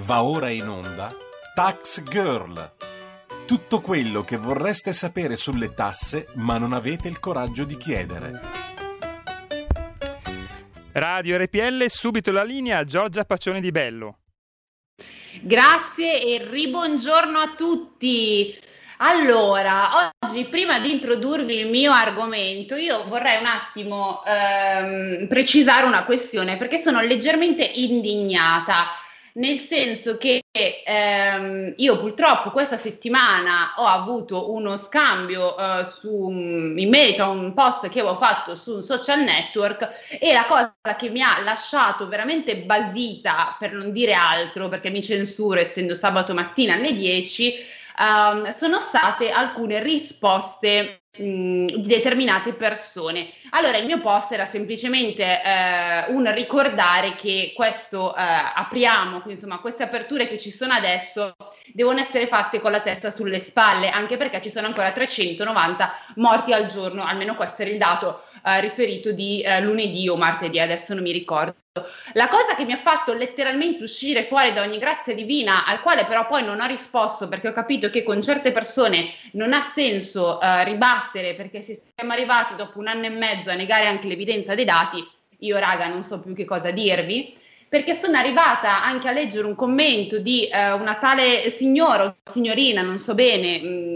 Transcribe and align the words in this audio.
Va 0.00 0.22
ora 0.22 0.50
in 0.50 0.68
onda 0.68 1.10
Tax 1.54 2.02
Girl. 2.02 2.74
Tutto 3.46 3.80
quello 3.80 4.22
che 4.22 4.36
vorreste 4.36 4.92
sapere 4.92 5.36
sulle 5.36 5.72
tasse 5.72 6.26
ma 6.34 6.58
non 6.58 6.74
avete 6.74 7.08
il 7.08 7.18
coraggio 7.18 7.64
di 7.64 7.78
chiedere. 7.78 8.40
Radio 10.92 11.38
RPL, 11.38 11.86
subito 11.88 12.30
la 12.30 12.44
linea 12.44 12.78
a 12.78 12.84
Giorgia 12.84 13.24
Pacione 13.24 13.62
di 13.62 13.70
Bello. 13.70 14.18
Grazie 15.40 16.22
e 16.22 16.46
ribongiorno 16.46 17.38
a 17.38 17.54
tutti. 17.56 18.54
Allora, 18.98 20.12
oggi 20.20 20.44
prima 20.44 20.78
di 20.78 20.92
introdurvi 20.92 21.56
il 21.58 21.68
mio 21.68 21.92
argomento, 21.92 22.76
io 22.76 23.04
vorrei 23.08 23.40
un 23.40 23.46
attimo 23.46 24.22
ehm, 24.24 25.26
precisare 25.26 25.86
una 25.86 26.04
questione 26.04 26.58
perché 26.58 26.76
sono 26.78 27.00
leggermente 27.00 27.64
indignata, 27.64 28.88
nel 29.36 29.58
senso 29.58 30.16
che 30.16 30.44
ehm, 30.50 31.74
io 31.76 31.98
purtroppo 31.98 32.50
questa 32.50 32.76
settimana 32.76 33.74
ho 33.76 33.86
avuto 33.86 34.52
uno 34.52 34.76
scambio 34.76 35.56
eh, 35.56 35.86
su, 35.90 36.28
in 36.30 36.88
merito 36.88 37.22
a 37.22 37.28
un 37.28 37.52
post 37.52 37.88
che 37.88 38.00
avevo 38.00 38.16
fatto 38.16 38.54
su 38.54 38.76
un 38.76 38.82
social 38.82 39.20
network 39.20 40.18
e 40.18 40.32
la 40.32 40.46
cosa 40.46 40.96
che 40.96 41.10
mi 41.10 41.22
ha 41.22 41.40
lasciato 41.42 42.08
veramente 42.08 42.56
basita, 42.58 43.56
per 43.58 43.72
non 43.72 43.92
dire 43.92 44.14
altro, 44.14 44.68
perché 44.68 44.90
mi 44.90 45.02
censuro 45.02 45.60
essendo 45.60 45.94
sabato 45.94 46.32
mattina 46.32 46.74
alle 46.74 46.94
10, 46.94 47.54
um, 47.98 48.48
sono 48.50 48.80
state 48.80 49.30
alcune 49.30 49.82
risposte 49.82 51.02
di 51.16 51.82
determinate 51.86 52.52
persone. 52.52 53.30
Allora, 53.50 53.76
il 53.78 53.86
mio 53.86 54.00
post 54.00 54.32
era 54.32 54.44
semplicemente 54.44 55.22
eh, 55.22 56.04
un 56.08 56.32
ricordare 56.34 57.14
che 57.14 57.52
questo 57.54 58.14
eh, 58.14 58.20
apriamo, 58.20 59.22
insomma, 59.26 59.58
queste 59.58 59.82
aperture 59.82 60.26
che 60.26 60.38
ci 60.38 60.50
sono 60.50 60.72
adesso 60.72 61.34
devono 61.72 62.00
essere 62.00 62.26
fatte 62.26 62.60
con 62.60 62.70
la 62.70 62.80
testa 62.80 63.10
sulle 63.10 63.38
spalle, 63.38 63.88
anche 63.88 64.16
perché 64.16 64.42
ci 64.42 64.50
sono 64.50 64.66
ancora 64.66 64.92
390 64.92 65.92
morti 66.16 66.52
al 66.52 66.66
giorno, 66.66 67.04
almeno 67.04 67.34
questo 67.34 67.62
era 67.62 67.70
il 67.70 67.78
dato 67.78 68.22
eh, 68.46 68.60
riferito 68.60 69.10
di 69.10 69.40
eh, 69.40 69.60
lunedì 69.60 70.08
o 70.08 70.16
martedì, 70.16 70.60
adesso 70.60 70.94
non 70.94 71.02
mi 71.02 71.10
ricordo. 71.10 71.56
La 72.12 72.28
cosa 72.28 72.54
che 72.54 72.64
mi 72.64 72.72
ha 72.72 72.78
fatto 72.78 73.12
letteralmente 73.12 73.82
uscire 73.82 74.24
fuori 74.24 74.52
da 74.52 74.62
ogni 74.62 74.78
grazia 74.78 75.14
divina, 75.14 75.66
al 75.66 75.80
quale 75.80 76.06
però 76.06 76.26
poi 76.26 76.44
non 76.44 76.60
ho 76.60 76.66
risposto 76.66 77.28
perché 77.28 77.48
ho 77.48 77.52
capito 77.52 77.90
che 77.90 78.02
con 78.02 78.22
certe 78.22 78.52
persone 78.52 79.10
non 79.32 79.52
ha 79.52 79.60
senso 79.60 80.38
uh, 80.40 80.64
ribattere 80.64 81.34
perché 81.34 81.60
se 81.60 81.78
siamo 81.94 82.12
arrivati 82.12 82.54
dopo 82.54 82.78
un 82.78 82.86
anno 82.86 83.06
e 83.06 83.10
mezzo 83.10 83.50
a 83.50 83.54
negare 83.54 83.86
anche 83.86 84.06
l'evidenza 84.06 84.54
dei 84.54 84.64
dati, 84.64 85.06
io 85.40 85.58
raga 85.58 85.88
non 85.88 86.02
so 86.02 86.20
più 86.20 86.32
che 86.32 86.44
cosa 86.44 86.70
dirvi, 86.70 87.34
perché 87.68 87.94
sono 87.94 88.16
arrivata 88.16 88.82
anche 88.82 89.08
a 89.08 89.12
leggere 89.12 89.46
un 89.46 89.54
commento 89.54 90.18
di 90.18 90.48
uh, 90.50 90.80
una 90.80 90.96
tale 90.96 91.50
signora 91.50 92.04
o 92.04 92.16
signorina, 92.22 92.82
non 92.82 92.96
so 92.96 93.14
bene, 93.14 93.58
mh, 93.60 93.95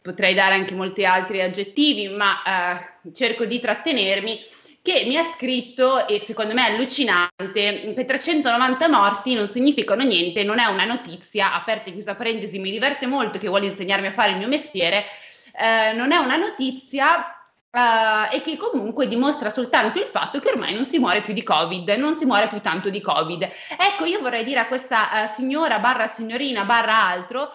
potrei 0.00 0.34
dare 0.34 0.54
anche 0.54 0.74
molti 0.74 1.04
altri 1.04 1.40
aggettivi, 1.40 2.08
ma 2.08 2.82
uh, 3.04 3.12
cerco 3.12 3.44
di 3.44 3.58
trattenermi 3.58 4.46
che 4.80 5.04
mi 5.06 5.16
ha 5.16 5.24
scritto, 5.34 6.06
e 6.06 6.18
secondo 6.18 6.54
me 6.54 6.66
è 6.66 6.72
allucinante, 6.72 7.92
che 7.94 8.04
390 8.06 8.88
morti 8.88 9.34
non 9.34 9.46
significano 9.46 10.02
niente, 10.02 10.44
non 10.44 10.58
è 10.58 10.64
una 10.66 10.84
notizia, 10.84 11.52
aperta 11.52 11.90
e 11.90 11.92
chiusa 11.92 12.14
parentesi, 12.14 12.58
mi 12.58 12.70
diverte 12.70 13.06
molto 13.06 13.38
che 13.38 13.48
vuole 13.48 13.66
insegnarmi 13.66 14.06
a 14.06 14.12
fare 14.12 14.30
il 14.30 14.38
mio 14.38 14.48
mestiere, 14.48 15.04
eh, 15.52 15.92
non 15.92 16.12
è 16.12 16.16
una 16.16 16.36
notizia 16.36 17.32
Uh, 17.70 18.34
e 18.34 18.40
che 18.40 18.56
comunque 18.56 19.06
dimostra 19.06 19.50
soltanto 19.50 20.00
il 20.00 20.06
fatto 20.06 20.40
che 20.40 20.48
ormai 20.48 20.72
non 20.72 20.86
si 20.86 20.98
muore 20.98 21.20
più 21.20 21.34
di 21.34 21.42
Covid, 21.42 21.86
non 21.90 22.14
si 22.14 22.24
muore 22.24 22.48
più 22.48 22.62
tanto 22.62 22.88
di 22.88 23.02
Covid. 23.02 23.42
Ecco, 23.42 24.06
io 24.06 24.20
vorrei 24.20 24.42
dire 24.42 24.60
a 24.60 24.66
questa 24.66 25.02
uh, 25.12 25.34
signora 25.34 25.78
barra 25.78 26.06
signorina 26.06 26.64
barra 26.64 27.04
altro 27.04 27.52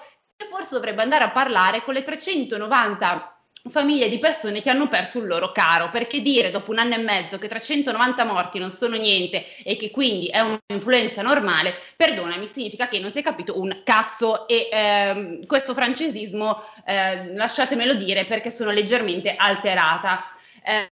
forse 0.49 0.75
dovrebbe 0.75 1.01
andare 1.01 1.23
a 1.23 1.31
parlare 1.31 1.83
con 1.83 1.93
le 1.93 2.03
390 2.03 3.33
famiglie 3.69 4.09
di 4.09 4.19
persone 4.19 4.61
che 4.61 4.69
hanno 4.69 4.89
perso 4.89 5.19
il 5.19 5.27
loro 5.27 5.51
caro, 5.51 5.89
perché 5.89 6.21
dire 6.21 6.51
dopo 6.51 6.71
un 6.71 6.79
anno 6.79 6.95
e 6.95 6.97
mezzo 6.97 7.37
che 7.37 7.47
390 7.47 8.25
morti 8.25 8.59
non 8.59 8.71
sono 8.71 8.97
niente 8.97 9.45
e 9.63 9.77
che 9.77 9.89
quindi 9.89 10.27
è 10.27 10.41
un'influenza 10.41 11.21
normale, 11.21 11.73
perdonami, 11.95 12.45
significa 12.47 12.87
che 12.87 12.99
non 12.99 13.09
si 13.09 13.19
è 13.19 13.23
capito 13.23 13.59
un 13.59 13.81
cazzo 13.83 14.47
e 14.47 14.67
ehm, 14.71 15.45
questo 15.45 15.73
francesismo 15.73 16.61
eh, 16.85 17.33
lasciatemelo 17.33 17.93
dire 17.93 18.25
perché 18.25 18.51
sono 18.51 18.71
leggermente 18.71 19.35
alterata. 19.35 20.25
Eh, 20.65 20.89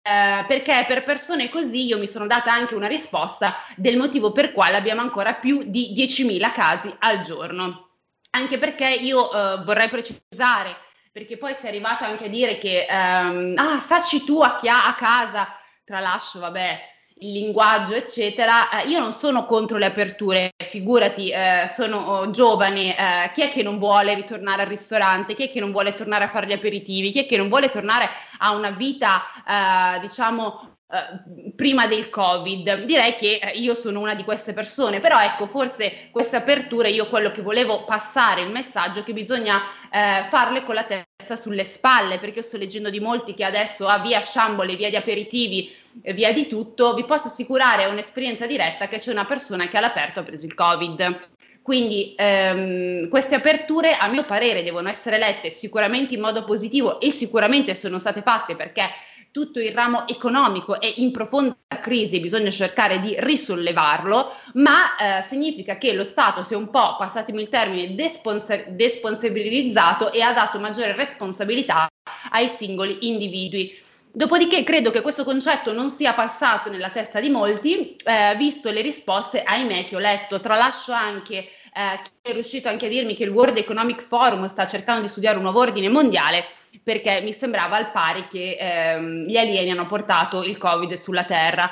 perché 0.48 0.84
per 0.88 1.04
persone 1.04 1.48
così 1.50 1.86
io 1.86 2.00
mi 2.00 2.08
sono 2.08 2.26
data 2.26 2.52
anche 2.52 2.74
una 2.74 2.88
risposta 2.88 3.56
del 3.76 3.98
motivo 3.98 4.32
per 4.32 4.52
quale 4.52 4.76
abbiamo 4.76 5.02
ancora 5.02 5.36
più 5.36 5.62
di 5.64 5.94
10.000 5.96 6.52
casi 6.52 6.92
al 7.00 7.22
giorno. 7.22 7.89
Anche 8.32 8.58
perché 8.58 8.88
io 8.88 9.32
eh, 9.32 9.64
vorrei 9.64 9.90
precisare 9.90 10.76
perché 11.12 11.38
poi 11.38 11.54
sei 11.56 11.70
arrivato 11.70 12.04
anche 12.04 12.26
a 12.26 12.30
dire 12.30 12.58
che, 12.58 12.86
um, 12.90 13.54
ah, 13.58 13.80
sacci 13.80 14.24
tu 14.24 14.42
a 14.42 14.56
chi 14.56 14.70
ha 14.70 14.86
a 14.86 14.96
casa, 14.96 15.48
tralascio, 15.84 16.40
vabbè, 16.40 16.80
il 17.20 17.32
linguaggio, 17.32 17.96
eccetera. 17.96 18.70
Eh, 18.70 18.88
io 18.88 19.00
non 19.00 19.12
sono 19.12 19.46
contro 19.46 19.78
le 19.78 19.86
aperture, 19.86 20.52
figurati, 20.64 21.30
eh, 21.30 21.68
sono 21.68 21.98
oh, 21.98 22.30
giovane, 22.32 22.96
eh, 22.96 23.32
chi 23.32 23.42
è 23.42 23.48
che 23.50 23.64
non 23.64 23.78
vuole 23.78 24.14
ritornare 24.14 24.62
al 24.62 24.68
ristorante, 24.68 25.34
chi 25.34 25.48
è 25.48 25.50
che 25.50 25.60
non 25.60 25.72
vuole 25.72 25.94
tornare 25.94 26.26
a 26.26 26.30
fare 26.30 26.48
gli 26.48 26.54
aperitivi, 26.54 27.12
chi 27.12 27.24
è 27.24 27.26
che 27.26 27.38
non 27.38 27.50
vuole 27.50 27.70
tornare 27.70 28.10
a 28.38 28.52
una 28.52 28.72
vita, 28.72 29.24
eh, 29.46 30.00
diciamo, 30.00 30.78
Uh, 30.92 31.54
prima 31.56 31.86
del 31.86 32.10
covid. 32.10 32.86
Direi 32.86 33.14
che 33.14 33.40
uh, 33.44 33.60
io 33.60 33.76
sono 33.76 34.00
una 34.00 34.16
di 34.16 34.24
queste 34.24 34.54
persone 34.54 35.00
però 35.00 35.22
ecco 35.22 35.46
forse 35.46 36.10
queste 36.10 36.38
aperture 36.38 36.90
io 36.90 37.08
quello 37.10 37.30
che 37.30 37.44
volevo 37.44 37.84
passare 37.84 38.42
il 38.42 38.50
messaggio 38.50 39.04
che 39.04 39.14
bisogna 39.14 39.58
uh, 39.58 40.24
farle 40.28 40.64
con 40.64 40.74
la 40.74 40.86
testa 40.86 41.36
sulle 41.36 41.64
spalle 41.64 42.18
perché 42.18 42.40
io 42.40 42.44
sto 42.44 42.58
leggendo 42.58 42.90
di 42.90 43.00
molti 43.00 43.36
che 43.36 43.44
adesso 43.44 43.88
a 43.88 43.94
ah, 43.94 44.00
via 44.00 44.20
Sciambole 44.20 44.76
via 44.76 44.90
di 44.90 44.96
aperitivi 44.96 45.72
via 46.16 46.34
di 46.34 46.48
tutto 46.48 46.96
vi 46.96 47.06
posso 47.06 47.28
assicurare 47.28 47.86
un'esperienza 47.86 48.48
diretta 48.48 48.88
che 48.88 48.98
c'è 48.98 49.12
una 49.12 49.26
persona 49.26 49.68
che 49.68 49.78
all'aperto 49.78 50.22
ha 50.22 50.24
preso 50.24 50.48
il 50.48 50.56
covid. 50.56 51.20
Quindi 51.62 52.16
ehm, 52.18 53.10
queste 53.10 53.36
aperture 53.36 53.94
a 53.94 54.08
mio 54.08 54.26
parere 54.26 54.64
devono 54.64 54.90
essere 54.90 55.20
lette 55.20 55.52
sicuramente 55.52 56.16
in 56.16 56.22
modo 56.22 56.44
positivo 56.44 57.00
e 57.00 57.12
sicuramente 57.12 57.76
sono 57.76 58.00
state 58.00 58.24
fatte 58.24 58.56
perché 58.56 58.90
tutto 59.32 59.60
il 59.60 59.72
ramo 59.72 60.08
economico 60.08 60.80
è 60.80 60.92
in 60.98 61.12
profonda 61.12 61.56
crisi, 61.82 62.20
bisogna 62.20 62.50
cercare 62.50 63.00
di 63.00 63.16
risollevarlo, 63.20 64.34
ma 64.54 64.96
eh, 64.96 65.22
significa 65.22 65.78
che 65.78 65.94
lo 65.94 66.04
Stato 66.04 66.44
si 66.44 66.54
è 66.54 66.58
un 66.58 66.70
po', 66.70 66.96
passatemi 66.98 67.42
il 67.42 67.50
termine, 67.50 67.96
desponsa- 67.96 68.64
desponsabilizzato 68.68 70.12
e 70.12 70.22
ha 70.22 70.34
dato 70.34 70.60
maggiore 70.60 70.96
responsabilità 70.96 71.88
ai 72.32 72.48
singoli 72.48 73.08
individui. 73.08 73.78
Dopodiché 74.12 74.64
credo 74.64 74.90
che 74.90 75.02
questo 75.02 75.24
concetto 75.24 75.72
non 75.72 75.92
sia 75.92 76.14
passato 76.14 76.72
nella 76.72 76.90
testa 76.90 77.20
di 77.20 77.30
molti, 77.30 77.96
eh, 78.04 78.36
visto 78.38 78.72
le 78.72 78.82
risposte, 78.82 79.44
ahimè, 79.44 79.84
che 79.84 79.96
ho 79.96 80.00
letto. 80.00 80.40
Tralascio 80.40 80.92
anche 80.92 81.48
eh, 81.74 82.02
chi 82.02 82.32
è 82.32 82.34
riuscito 82.34 82.68
anche 82.68 82.88
a 82.88 82.90
dirmi 82.90 83.14
che 83.14 83.24
il 83.24 83.30
World 83.30 83.58
Economic 83.58 84.02
Forum 84.02 84.48
sta 84.48 84.66
cercando 84.66 85.02
di 85.02 85.08
studiare 85.08 85.38
un 85.38 85.44
nuovo 85.44 85.60
ordine 85.60 85.90
mondiale 85.90 86.46
perché 86.84 87.22
mi 87.22 87.34
sembrava 87.34 87.78
al 87.78 87.92
pari 87.92 88.28
che 88.28 88.58
ehm, 88.60 89.24
gli 89.24 89.38
alieni 89.38 89.72
hanno 89.72 89.86
portato 89.86 90.44
il 90.44 90.58
Covid 90.58 90.94
sulla 90.94 91.24
Terra. 91.24 91.72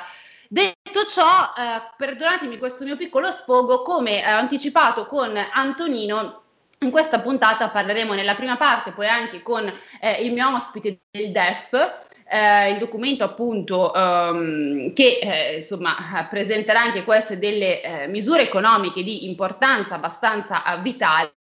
Detto 0.50 1.06
ciò, 1.06 1.54
eh, 1.58 1.94
perdonatemi 1.98 2.58
questo 2.58 2.86
mio 2.86 2.96
piccolo 2.96 3.32
sfogo, 3.32 3.82
come 3.82 4.22
eh, 4.22 4.30
anticipato 4.30 5.06
con 5.06 5.36
Antonino, 5.54 6.44
in 6.80 6.92
questa 6.92 7.20
puntata 7.20 7.70
parleremo 7.70 8.14
nella 8.14 8.36
prima 8.36 8.56
parte, 8.56 8.92
poi 8.92 9.08
anche 9.08 9.42
con 9.42 9.72
eh, 10.00 10.24
il 10.24 10.32
mio 10.32 10.54
ospite 10.54 11.00
del 11.10 11.32
DEF, 11.32 12.07
eh, 12.30 12.72
il 12.72 12.78
documento 12.78 13.24
appunto 13.24 13.92
um, 13.94 14.94
che 14.94 15.20
eh, 15.22 15.56
insomma 15.56 16.28
presenterà 16.30 16.82
anche 16.82 17.04
queste 17.04 17.40
delle 17.40 17.82
eh, 17.82 18.08
misure 18.08 18.44
economiche 18.44 19.04
di 19.04 19.26
importanza 19.26 19.96
abbastanza 19.96 20.62
vitale 20.82 21.34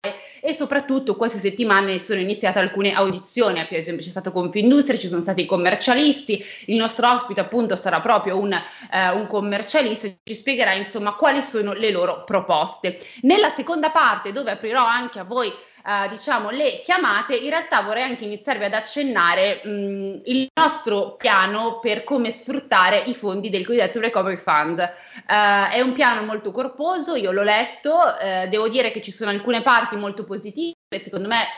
e 0.41 0.53
soprattutto 0.53 1.17
queste 1.17 1.39
settimane 1.39 1.99
sono 1.99 2.21
iniziate 2.21 2.59
alcune 2.59 2.93
audizioni, 2.93 3.65
per 3.67 3.79
esempio 3.79 4.05
c'è 4.05 4.11
stato 4.11 4.31
Confindustria, 4.31 4.99
ci 4.99 5.09
sono 5.09 5.23
stati 5.23 5.41
i 5.43 5.47
commercialisti, 5.47 6.45
il 6.67 6.77
nostro 6.77 7.11
ospite 7.11 7.41
appunto 7.41 7.77
sarà 7.77 8.01
proprio 8.01 8.39
un, 8.39 8.53
eh, 8.53 9.09
un 9.09 9.27
commercialista 9.27 10.07
e 10.07 10.19
ci 10.23 10.35
spiegherà 10.35 10.75
insomma 10.75 11.15
quali 11.15 11.41
sono 11.41 11.73
le 11.73 11.91
loro 11.91 12.25
proposte. 12.25 12.99
Nella 13.23 13.49
seconda 13.49 13.91
parte 13.91 14.33
dove 14.33 14.51
aprirò 14.51 14.85
anche 14.85 15.19
a 15.19 15.25
voi 15.25 15.51
Uh, 15.87 16.09
diciamo 16.09 16.49
le 16.49 16.81
chiamate, 16.81 17.37
in 17.37 17.51
realtà 17.51 17.83
vorrei 17.83 18.05
anche 18.05 18.25
iniziarvi 18.25 18.65
ad 18.65 18.73
accennare 18.73 19.61
mh, 19.63 20.23
il 20.25 20.49
nostro 20.55 21.13
piano 21.17 21.79
per 21.79 22.05
come 22.05 22.31
sfruttare 22.31 23.03
i 23.05 23.15
fondi 23.15 23.51
del 23.51 23.67
cosiddetto 23.67 24.01
Recovery 24.01 24.39
Fund. 24.39 24.79
Uh, 24.79 25.71
è 25.71 25.83
un 25.83 25.93
piano 25.93 26.23
molto 26.23 26.53
corposo, 26.53 27.17
io 27.17 27.33
l'ho 27.33 27.43
letto, 27.43 27.93
uh, 27.93 28.49
devo 28.49 28.71
dire 28.71 28.91
che 28.93 29.03
ci 29.03 29.11
sono 29.11 29.29
alcune 29.29 29.61
parti 29.61 29.97
molto 29.97 30.25
positive, 30.25 30.75
secondo 30.89 31.29
me 31.29 31.49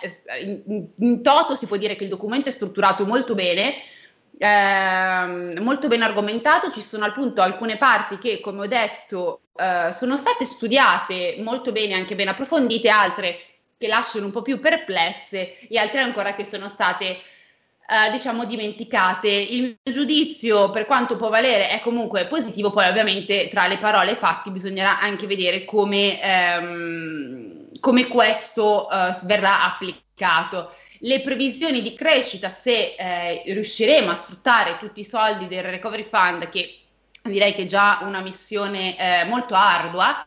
in, 0.42 0.62
in, 0.66 0.88
in 0.98 1.22
toto 1.22 1.54
si 1.54 1.66
può 1.66 1.76
dire 1.76 1.94
che 1.94 2.02
il 2.02 2.10
documento 2.10 2.48
è 2.48 2.52
strutturato 2.52 3.06
molto 3.06 3.36
bene, 3.36 3.76
eh, 4.38 5.60
molto 5.60 5.88
ben 5.88 6.02
argomentato, 6.02 6.72
ci 6.72 6.80
sono 6.80 7.04
appunto 7.04 7.42
alcune 7.42 7.76
parti 7.76 8.18
che, 8.18 8.40
come 8.40 8.62
ho 8.62 8.66
detto, 8.66 9.42
eh, 9.54 9.92
sono 9.92 10.16
state 10.16 10.44
studiate 10.44 11.36
molto 11.38 11.72
bene, 11.72 11.94
anche 11.94 12.14
ben 12.14 12.28
approfondite, 12.28 12.88
altre 12.88 13.38
che 13.78 13.88
lasciano 13.88 14.26
un 14.26 14.32
po' 14.32 14.42
più 14.42 14.58
perplesse 14.58 15.58
e 15.68 15.78
altre 15.78 16.00
ancora 16.00 16.34
che 16.34 16.44
sono 16.44 16.68
state 16.68 17.18
eh, 17.88 18.10
diciamo 18.10 18.44
dimenticate. 18.44 19.28
Il 19.28 19.60
mio 19.60 19.94
giudizio, 19.94 20.70
per 20.70 20.86
quanto 20.86 21.16
può 21.16 21.28
valere, 21.28 21.68
è 21.68 21.80
comunque 21.80 22.26
positivo, 22.26 22.70
poi 22.70 22.88
ovviamente 22.88 23.48
tra 23.48 23.66
le 23.66 23.78
parole 23.78 24.10
e 24.10 24.12
i 24.14 24.16
fatti 24.16 24.50
bisognerà 24.50 24.98
anche 24.98 25.26
vedere 25.26 25.64
come, 25.64 26.20
ehm, 26.20 27.68
come 27.80 28.06
questo 28.08 28.90
eh, 28.90 29.16
verrà 29.24 29.64
applicato. 29.64 30.74
Le 31.00 31.20
previsioni 31.20 31.82
di 31.82 31.94
crescita, 31.94 32.48
se 32.48 32.94
eh, 32.98 33.42
riusciremo 33.46 34.10
a 34.10 34.14
sfruttare 34.14 34.78
tutti 34.78 35.00
i 35.00 35.04
soldi 35.04 35.46
del 35.46 35.62
Recovery 35.62 36.04
Fund, 36.04 36.48
che 36.48 36.78
direi 37.22 37.52
che 37.52 37.62
è 37.62 37.66
già 37.66 38.00
una 38.02 38.20
missione 38.20 38.96
eh, 38.98 39.24
molto 39.26 39.54
ardua, 39.54 40.26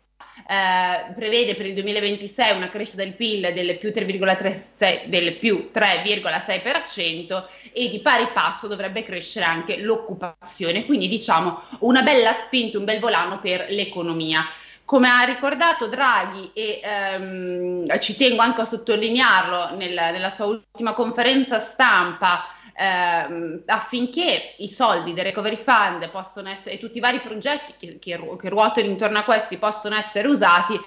eh, 0.49 1.13
prevede 1.13 1.53
per 1.53 1.67
il 1.67 1.75
2026 1.75 2.55
una 2.55 2.69
crescita 2.69 3.03
del 3.03 3.13
PIL 3.13 3.53
del 3.53 3.77
più 3.77 3.91
3,6%, 3.93 5.05
del 5.05 5.37
più 5.37 5.69
3,6% 5.71 7.43
e 7.71 7.87
di 7.89 7.99
pari 7.99 8.27
passo 8.33 8.65
dovrebbe 8.65 9.03
crescere 9.03 9.45
anche 9.45 9.77
l'occupazione, 9.77 10.85
quindi 10.87 11.07
diciamo 11.07 11.61
una 11.81 12.01
bella 12.01 12.33
spinta, 12.33 12.79
un 12.79 12.85
bel 12.85 12.99
volano 12.99 13.39
per 13.39 13.67
l'economia. 13.69 14.43
Come 14.85 15.07
ha 15.07 15.21
ricordato 15.21 15.85
Draghi, 15.85 16.49
e 16.53 16.81
ehm, 16.83 17.99
ci 17.99 18.15
tengo 18.15 18.41
anche 18.41 18.61
a 18.61 18.65
sottolinearlo 18.65 19.75
nella, 19.75 20.09
nella 20.09 20.31
sua 20.31 20.45
ultima 20.45 20.93
conferenza 20.93 21.59
stampa, 21.59 22.47
ehm, 22.79 23.63
affinché 23.65 24.55
i 24.57 24.69
soldi 24.69 25.13
del 25.13 25.25
Recovery 25.25 25.57
Fund 25.57 26.09
possono 26.09 26.49
essere, 26.49 26.75
e 26.75 26.79
tutti 26.79 26.97
i 26.97 27.01
vari 27.01 27.19
progetti 27.19 27.73
che, 27.77 27.99
che, 27.99 28.37
che 28.39 28.49
ruotano 28.49 28.87
intorno 28.87 29.17
a 29.19 29.23
questi 29.23 29.57
possono 29.57 29.95
essere 29.95 30.27
usati, 30.27 30.79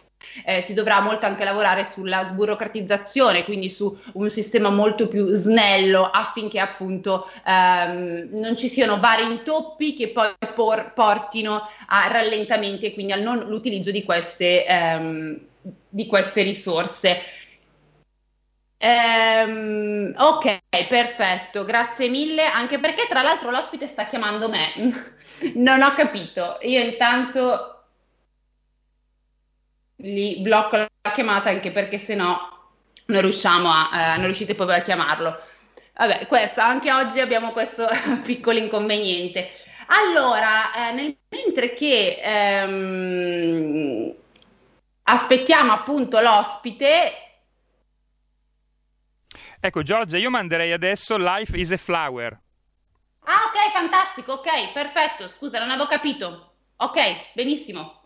eh, 0.45 0.61
si 0.63 0.73
dovrà 0.73 1.01
molto 1.01 1.27
anche 1.27 1.45
lavorare 1.45 1.85
sulla 1.85 2.25
sburocratizzazione, 2.25 3.45
quindi 3.45 3.69
su 3.69 3.97
un 4.15 4.31
sistema 4.31 4.71
molto 4.71 5.09
più 5.09 5.29
snello 5.33 6.05
affinché 6.05 6.59
appunto 6.61 7.29
ehm, 7.47 8.29
non 8.31 8.57
ci 8.57 8.69
siano 8.69 8.99
vari 9.01 9.25
intoppi 9.25 9.95
che 9.95 10.09
poi 10.09 10.33
por- 10.55 10.93
portino 10.95 11.69
a 11.89 12.09
rallentamenti 12.09 12.87
e 12.87 12.95
quindi 12.95 13.13
al 13.13 13.23
non 13.23 13.39
l'utilizzo 13.49 13.91
di 13.91 14.05
queste, 14.05 14.65
ehm, 14.65 15.41
di 15.89 16.07
queste 16.07 16.43
risorse. 16.43 17.21
Ehm, 18.85 20.13
ok, 20.19 20.61
perfetto, 20.89 21.65
grazie 21.65 22.09
mille, 22.09 22.45
anche 22.47 22.81
perché 22.81 23.07
tra 23.09 23.23
l'altro 23.23 23.51
l'ospite 23.51 23.87
sta 23.87 24.07
chiamando 24.07 24.49
me. 24.49 24.73
non 25.55 25.83
ho 25.83 25.95
capito. 25.95 26.59
Io 26.63 26.81
intanto 26.81 27.85
gli 29.95 30.41
blocco 30.41 30.77
la 30.79 30.89
chiamata 31.15 31.51
anche 31.51 31.71
perché 31.71 31.97
se 31.97 32.17
no 32.17 32.71
non 33.07 33.21
riusciamo 33.21 33.69
a, 33.71 34.15
eh, 34.15 34.17
non 34.17 34.25
riuscite 34.25 34.57
poi 34.57 34.75
a 34.75 34.83
chiamarlo. 34.83 35.41
Vabbè, 35.95 36.27
questo, 36.27 36.61
anche 36.61 36.91
oggi 36.93 37.21
abbiamo 37.21 37.53
questo 37.53 37.87
piccolo 38.25 38.59
inconveniente. 38.59 39.49
Allora, 39.87 40.89
eh, 40.89 40.93
nel, 40.93 41.17
mentre 41.29 41.75
che 41.75 42.19
ehm, 42.21 44.13
aspettiamo 45.05 45.73
appunto 45.73 46.21
l'ospite, 46.21 47.22
Ecco 49.65 49.83
Giorgia, 49.83 50.19
io 50.19 50.29
manderei 50.29 50.73
adesso 50.73 51.17
Life 51.17 51.57
is 51.57 51.71
a 51.71 51.77
Flower. 51.77 52.37
Ah 53.21 53.45
ok, 53.47 53.71
fantastico, 53.73 54.33
ok, 54.33 54.73
perfetto. 54.73 55.29
Scusa, 55.29 55.61
non 55.61 55.71
avevo 55.71 55.87
capito. 55.87 56.55
Ok, 56.79 57.31
benissimo. 57.33 58.03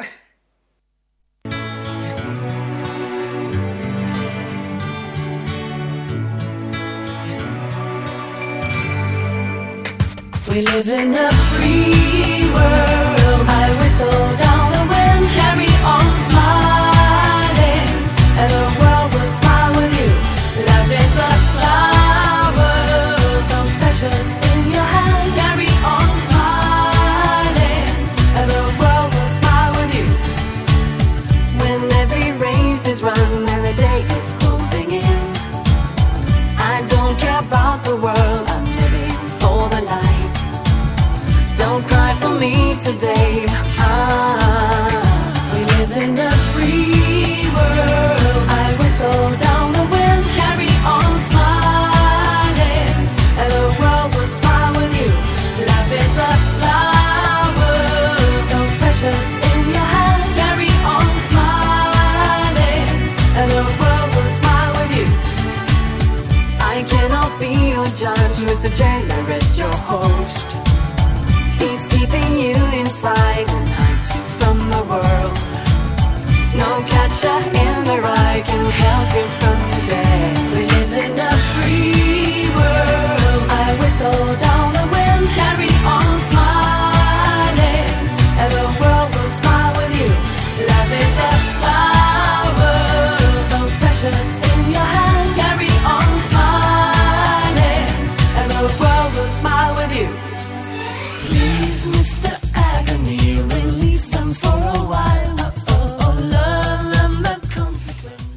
We 10.48 10.60
live 10.60 10.88
in 10.88 11.14
a 11.14 11.30
free 11.30 12.50
world. 12.52 13.48
I 13.48 13.76
whistle 13.80 14.36
down 14.36 14.45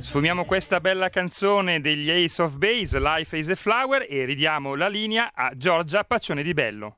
Sfumiamo 0.10 0.44
questa 0.44 0.80
bella 0.80 1.10
canzone 1.10 1.82
degli 1.82 2.10
Ace 2.10 2.42
of 2.42 2.56
Base, 2.56 3.00
Life 3.00 3.38
is 3.38 3.50
a 3.50 3.56
Flower, 3.56 4.08
e 4.10 4.26
ridiamo 4.26 4.74
la 4.74 4.88
linea 4.88 5.30
a 5.36 5.52
Giorgia 5.56 6.04
Paccione 6.04 6.42
di 6.42 6.52
Bello. 6.54 6.98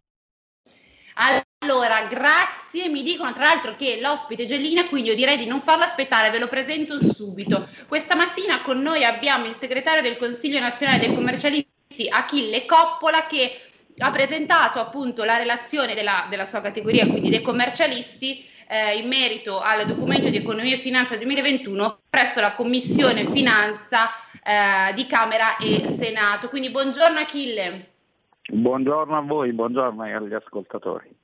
Allora, 1.15 2.03
grazie. 2.03 2.87
Mi 2.87 3.03
dicono 3.03 3.33
tra 3.33 3.43
l'altro 3.43 3.75
che 3.75 3.99
l'ospite 3.99 4.43
è 4.43 4.45
Gellina, 4.45 4.87
quindi 4.87 5.09
io 5.09 5.15
direi 5.15 5.35
di 5.35 5.45
non 5.45 5.59
farlo 5.61 5.83
aspettare, 5.83 6.29
ve 6.29 6.39
lo 6.39 6.47
presento 6.47 7.03
subito. 7.03 7.67
Questa 7.85 8.15
mattina 8.15 8.61
con 8.61 8.79
noi 8.79 9.03
abbiamo 9.03 9.45
il 9.45 9.55
segretario 9.55 10.01
del 10.01 10.15
Consiglio 10.15 10.61
nazionale 10.61 10.99
dei 10.99 11.13
commercialisti, 11.13 12.07
Achille 12.09 12.65
Coppola, 12.65 13.27
che 13.27 13.59
ha 13.97 14.09
presentato 14.09 14.79
appunto 14.79 15.25
la 15.25 15.35
relazione 15.35 15.95
della, 15.95 16.27
della 16.29 16.45
sua 16.45 16.61
categoria, 16.61 17.05
quindi 17.07 17.29
dei 17.29 17.41
commercialisti, 17.41 18.47
eh, 18.71 18.97
in 18.97 19.07
merito 19.09 19.59
al 19.59 19.85
documento 19.85 20.29
di 20.29 20.37
economia 20.37 20.75
e 20.75 20.77
finanza 20.77 21.17
2021 21.17 21.97
presso 22.09 22.39
la 22.39 22.53
Commissione 22.53 23.29
Finanza 23.29 24.07
eh, 24.41 24.93
di 24.93 25.05
Camera 25.07 25.57
e 25.57 25.87
Senato. 25.87 26.47
Quindi 26.47 26.71
buongiorno 26.71 27.19
Achille. 27.19 27.89
Buongiorno 28.47 29.17
a 29.17 29.21
voi, 29.21 29.51
buongiorno 29.51 30.03
agli 30.03 30.33
ascoltatori. 30.33 31.20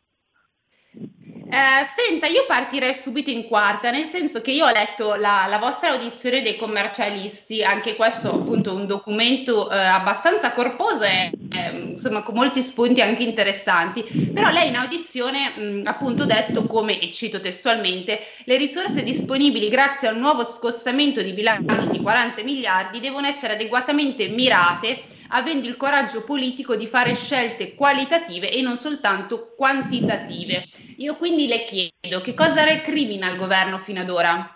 Eh, 1.49 1.85
senta, 1.85 2.27
io 2.27 2.43
partirei 2.45 2.93
subito 2.93 3.29
in 3.29 3.45
quarta, 3.45 3.89
nel 3.89 4.05
senso 4.05 4.41
che 4.41 4.51
io 4.51 4.65
ho 4.65 4.71
letto 4.71 5.15
la, 5.15 5.45
la 5.47 5.59
vostra 5.59 5.91
audizione 5.91 6.41
dei 6.41 6.57
commercialisti, 6.57 7.63
anche 7.63 7.95
questo 7.95 8.33
appunto 8.33 8.75
un 8.75 8.85
documento 8.85 9.71
eh, 9.71 9.77
abbastanza 9.77 10.51
corposo 10.51 11.03
e 11.03 11.31
eh, 11.53 11.91
insomma 11.91 12.21
con 12.21 12.35
molti 12.35 12.61
spunti 12.61 13.01
anche 13.01 13.23
interessanti, 13.23 14.03
però 14.33 14.49
lei 14.51 14.67
in 14.67 14.75
audizione 14.75 15.53
mh, 15.55 15.81
appunto 15.85 16.25
detto 16.25 16.65
come, 16.65 16.99
e 16.99 17.09
cito 17.11 17.39
testualmente, 17.39 18.19
le 18.43 18.57
risorse 18.57 19.01
disponibili 19.01 19.69
grazie 19.69 20.09
al 20.09 20.17
nuovo 20.17 20.45
scostamento 20.45 21.21
di 21.21 21.31
bilancio 21.31 21.89
di 21.89 22.01
40 22.01 22.43
miliardi 22.43 22.99
devono 22.99 23.25
essere 23.25 23.53
adeguatamente 23.53 24.27
mirate 24.27 25.15
avendo 25.29 25.67
il 25.67 25.77
coraggio 25.77 26.23
politico 26.23 26.75
di 26.75 26.87
fare 26.87 27.13
scelte 27.15 27.75
qualitative 27.75 28.51
e 28.51 28.61
non 28.61 28.75
soltanto 28.75 29.53
quantitative. 29.55 30.65
Io 30.97 31.15
quindi 31.15 31.47
le 31.47 31.63
chiedo 31.63 32.21
che 32.21 32.33
cosa 32.33 32.63
recrimina 32.63 33.29
il 33.29 33.37
governo 33.37 33.77
fino 33.77 34.01
ad 34.01 34.09
ora? 34.09 34.55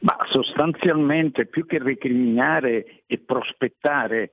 Ma 0.00 0.16
sostanzialmente 0.28 1.46
più 1.46 1.66
che 1.66 1.78
recriminare 1.78 3.04
e 3.06 3.18
prospettare 3.18 4.32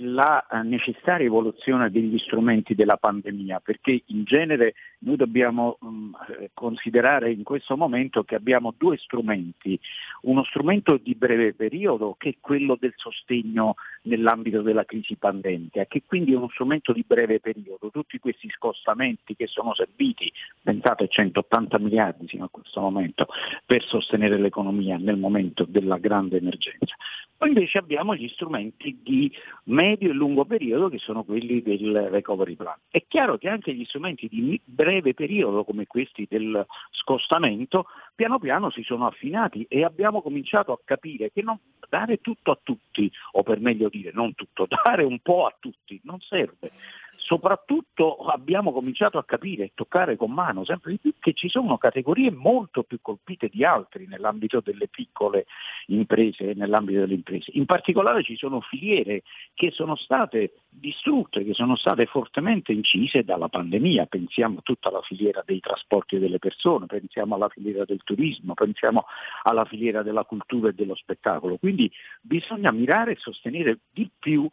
la 0.00 0.44
necessaria 0.62 1.26
evoluzione 1.26 1.90
degli 1.90 2.18
strumenti 2.18 2.74
della 2.74 2.96
pandemia, 2.96 3.60
perché 3.60 4.02
in 4.06 4.24
genere 4.24 4.74
noi 4.98 5.16
dobbiamo 5.16 5.78
um, 5.80 6.14
considerare 6.52 7.30
in 7.30 7.42
questo 7.42 7.76
momento 7.76 8.24
che 8.24 8.34
abbiamo 8.34 8.74
due 8.76 8.98
strumenti, 8.98 9.78
uno 10.22 10.44
strumento 10.44 10.98
di 10.98 11.14
breve 11.14 11.54
periodo 11.54 12.14
che 12.18 12.30
è 12.30 12.34
quello 12.40 12.76
del 12.78 12.92
sostegno 12.96 13.76
nell'ambito 14.02 14.60
della 14.60 14.84
crisi 14.84 15.16
pandemica, 15.16 15.86
che 15.86 16.02
quindi 16.06 16.32
è 16.32 16.36
uno 16.36 16.50
strumento 16.50 16.92
di 16.92 17.04
breve 17.06 17.40
periodo, 17.40 17.90
tutti 17.90 18.18
questi 18.18 18.48
scostamenti 18.50 19.34
che 19.34 19.46
sono 19.46 19.74
serviti, 19.74 20.30
pensate 20.62 21.08
180 21.08 21.78
miliardi 21.78 22.26
fino 22.26 22.44
a 22.44 22.48
questo 22.50 22.80
momento, 22.80 23.26
per 23.64 23.82
sostenere 23.84 24.38
l'economia 24.38 24.98
nel 24.98 25.16
momento 25.16 25.64
della 25.64 25.96
grande 25.96 26.36
emergenza. 26.36 26.94
Poi 27.36 27.48
invece 27.48 27.78
abbiamo 27.78 28.14
gli 28.14 28.28
strumenti 28.28 29.00
di 29.02 29.30
medio 29.64 30.10
e 30.10 30.12
lungo 30.12 30.44
periodo 30.44 30.88
che 30.88 30.98
sono 30.98 31.24
quelli 31.24 31.62
del 31.62 32.08
recovery 32.10 32.54
plan. 32.54 32.76
È 32.88 33.04
chiaro 33.06 33.38
che 33.38 33.48
anche 33.48 33.74
gli 33.74 33.84
strumenti 33.84 34.28
di 34.28 34.60
breve 34.64 35.14
periodo 35.14 35.64
come 35.64 35.86
questi 35.86 36.26
del 36.28 36.64
scostamento 36.90 37.86
piano 38.14 38.38
piano 38.38 38.70
si 38.70 38.82
sono 38.82 39.06
affinati 39.06 39.66
e 39.68 39.84
abbiamo 39.84 40.22
cominciato 40.22 40.72
a 40.72 40.78
capire 40.84 41.30
che 41.32 41.42
non 41.42 41.58
dare 41.88 42.20
tutto 42.20 42.50
a 42.50 42.58
tutti, 42.62 43.10
o 43.32 43.42
per 43.42 43.60
meglio 43.60 43.88
dire 43.88 44.10
non 44.12 44.34
tutto, 44.34 44.66
dare 44.84 45.04
un 45.04 45.18
po' 45.20 45.46
a 45.46 45.56
tutti 45.58 46.00
non 46.04 46.20
serve 46.20 46.72
soprattutto 47.16 48.16
abbiamo 48.26 48.72
cominciato 48.72 49.18
a 49.18 49.24
capire 49.24 49.64
e 49.64 49.72
toccare 49.74 50.16
con 50.16 50.32
mano 50.32 50.64
sempre 50.64 50.92
di 50.92 50.98
più 50.98 51.14
che 51.18 51.32
ci 51.32 51.48
sono 51.48 51.78
categorie 51.78 52.30
molto 52.30 52.82
più 52.82 52.98
colpite 53.00 53.48
di 53.48 53.64
altri 53.64 54.06
nell'ambito 54.06 54.60
delle 54.60 54.88
piccole 54.88 55.46
imprese 55.86 56.50
e 56.50 56.54
nell'ambito 56.54 57.00
delle 57.00 57.14
imprese. 57.14 57.50
In 57.54 57.66
particolare 57.66 58.22
ci 58.22 58.36
sono 58.36 58.60
filiere 58.60 59.22
che 59.54 59.70
sono 59.70 59.96
state 59.96 60.52
distrutte, 60.68 61.44
che 61.44 61.54
sono 61.54 61.76
state 61.76 62.06
fortemente 62.06 62.72
incise 62.72 63.24
dalla 63.24 63.48
pandemia. 63.48 64.06
Pensiamo 64.06 64.58
a 64.58 64.62
tutta 64.62 64.90
la 64.90 65.00
filiera 65.02 65.42
dei 65.44 65.60
trasporti 65.60 66.18
delle 66.18 66.38
persone, 66.38 66.86
pensiamo 66.86 67.34
alla 67.36 67.48
filiera 67.48 67.84
del 67.84 68.02
turismo, 68.04 68.54
pensiamo 68.54 69.06
alla 69.44 69.64
filiera 69.64 70.02
della 70.02 70.24
cultura 70.24 70.68
e 70.68 70.72
dello 70.74 70.94
spettacolo. 70.94 71.56
Quindi 71.56 71.90
bisogna 72.20 72.70
mirare 72.70 73.12
e 73.12 73.16
sostenere 73.18 73.78
di 73.92 74.10
più 74.18 74.48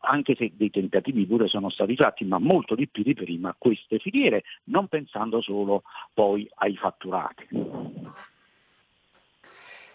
anche 0.00 0.34
se 0.34 0.52
dei 0.54 0.70
tentativi 0.70 1.26
pure 1.26 1.48
sono 1.48 1.68
stati 1.70 1.96
fatti, 1.96 2.24
ma 2.24 2.38
molto 2.38 2.74
di 2.74 2.88
più 2.88 3.02
di 3.02 3.14
prima, 3.14 3.54
queste 3.56 3.98
filiere, 3.98 4.44
non 4.64 4.88
pensando 4.88 5.40
solo 5.40 5.82
poi 6.12 6.48
ai 6.56 6.76
fatturati. 6.76 7.46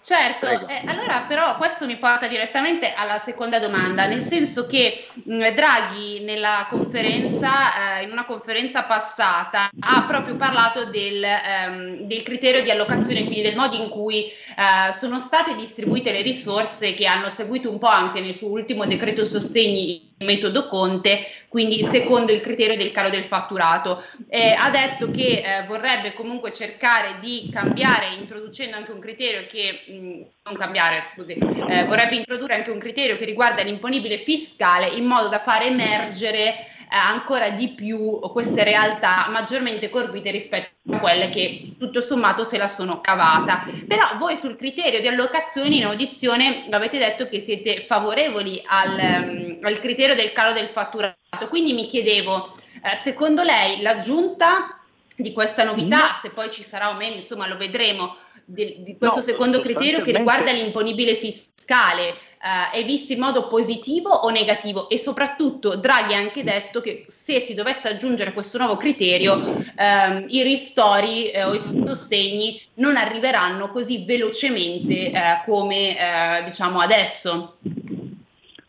Certo, 0.04 0.48
eh, 0.48 0.82
allora 0.86 1.22
però 1.30 1.56
questo 1.56 1.86
mi 1.86 1.96
porta 1.96 2.28
direttamente 2.28 2.92
alla 2.94 3.20
seconda 3.20 3.58
domanda, 3.58 4.06
nel 4.06 4.20
senso 4.20 4.66
che 4.66 5.06
mh, 5.14 5.54
Draghi 5.54 6.20
nella 6.20 6.68
conferenza, 6.70 8.00
eh, 8.00 8.04
in 8.04 8.12
una 8.12 8.26
conferenza 8.26 8.84
passata, 8.84 9.70
ha 9.80 10.04
proprio 10.04 10.36
parlato 10.36 10.84
del, 10.84 11.24
ehm, 11.24 12.00
del, 12.02 12.22
criterio 12.22 12.62
di 12.62 12.70
allocazione, 12.70 13.22
quindi 13.24 13.44
del 13.44 13.56
modo 13.56 13.78
in 13.78 13.88
cui 13.88 14.26
eh, 14.26 14.92
sono 14.92 15.22
state 15.22 15.56
distribuite 15.56 16.12
le 16.12 16.22
risorse 16.22 16.94
che 16.94 17.06
hanno 17.06 17.30
seguito 17.30 17.72
un 17.72 17.80
po' 17.80 17.88
anche 17.88 18.20
nel 18.20 18.36
suo 18.36 18.50
ultimo 18.50 18.86
decreto 18.86 19.24
sostegni 19.24 20.12
metodo 20.24 20.68
Conte, 20.68 21.26
quindi 21.48 21.84
secondo 21.84 22.32
il 22.32 22.42
criterio 22.42 22.76
del 22.76 22.92
calo 22.92 23.10
del 23.10 23.24
fatturato. 23.24 24.04
Eh, 24.28 24.52
ha 24.52 24.70
detto 24.70 25.12
che 25.12 25.44
eh, 25.44 25.66
vorrebbe 25.68 26.14
comunque 26.14 26.52
cercare 26.52 27.18
di 27.20 27.50
cambiare, 27.52 28.14
introducendo 28.20 28.78
anche 28.78 28.92
un 28.92 29.00
criterio 29.00 29.46
che, 29.48 29.84
non 30.00 30.58
cambiare, 30.58 31.04
scusi, 31.14 31.34
eh, 31.34 31.86
vorrebbe 31.86 32.16
introdurre 32.16 32.56
anche 32.56 32.72
un 32.72 32.80
criterio 32.80 33.18
che 33.18 33.26
riguarda 33.26 33.62
l'imponibile 33.62 34.18
fiscale 34.18 34.88
in 34.88 35.06
modo 35.06 35.28
da 35.28 35.40
far 35.40 35.64
emergere 35.64 36.72
eh, 36.94 36.96
ancora 36.96 37.50
di 37.50 37.70
più 37.70 38.20
queste 38.20 38.64
realtà 38.64 39.28
maggiormente 39.30 39.90
colpite 39.90 40.30
rispetto 40.30 40.94
a 40.94 41.00
quelle 41.00 41.30
che 41.30 41.74
tutto 41.80 42.02
sommato 42.02 42.44
se 42.44 42.58
la 42.60 42.68
sono 42.68 43.02
cavata. 43.02 43.66
Però 43.88 44.16
voi 44.18 44.36
sul 44.36 44.56
criterio 44.56 45.02
di 45.02 45.08
allocazioni 45.08 45.78
in 45.78 45.86
audizione 45.86 46.68
avete 46.70 47.00
detto 47.00 47.28
che 47.28 47.40
siete 47.40 47.82
favorevoli 47.82 48.62
al, 48.68 49.00
um, 49.00 49.58
al 49.62 49.80
criterio 49.80 50.14
del 50.14 50.34
calo 50.34 50.54
del 50.54 50.68
fatturato, 50.68 51.48
quindi 51.50 51.74
mi 51.74 51.86
chiedevo, 51.86 52.56
eh, 52.84 52.96
secondo 52.96 53.42
lei 53.42 53.82
l'aggiunta 53.82 54.78
di 55.16 55.32
questa 55.32 55.64
novità, 55.64 55.98
no. 55.98 56.20
se 56.22 56.30
poi 56.30 56.52
ci 56.52 56.64
sarà 56.64 56.90
o 56.90 56.94
meno, 56.94 57.16
insomma 57.16 57.48
lo 57.48 57.58
vedremo, 57.58 58.18
di, 58.46 58.78
di 58.80 58.98
questo 58.98 59.18
no, 59.18 59.24
secondo 59.24 59.60
criterio 59.60 60.02
che 60.02 60.16
riguarda 60.16 60.52
l'imponibile 60.52 61.16
fiscale, 61.16 62.10
eh, 62.10 62.82
è 62.82 62.86
visto 62.86 63.14
in 63.14 63.20
modo 63.20 63.48
positivo 63.48 64.10
o 64.10 64.30
negativo 64.30 64.90
e 64.90 64.98
soprattutto 64.98 65.76
Draghi 65.78 66.14
ha 66.14 66.18
anche 66.18 66.44
detto 66.44 66.82
che 66.82 67.06
se 67.08 67.40
si 67.40 67.54
dovesse 67.54 67.88
aggiungere 67.88 68.34
questo 68.34 68.58
nuovo 68.58 68.76
criterio 68.76 69.64
ehm, 69.78 70.26
i 70.28 70.44
ristori 70.44 71.30
eh, 71.30 71.44
o 71.46 71.54
i 71.54 71.60
sostegni 71.60 72.60
non 72.76 72.98
arriveranno 72.98 73.70
così 73.70 74.04
velocemente 74.06 75.12
eh, 75.12 75.42
come 75.46 76.44
diciamo 76.44 76.80
adesso. 76.80 77.58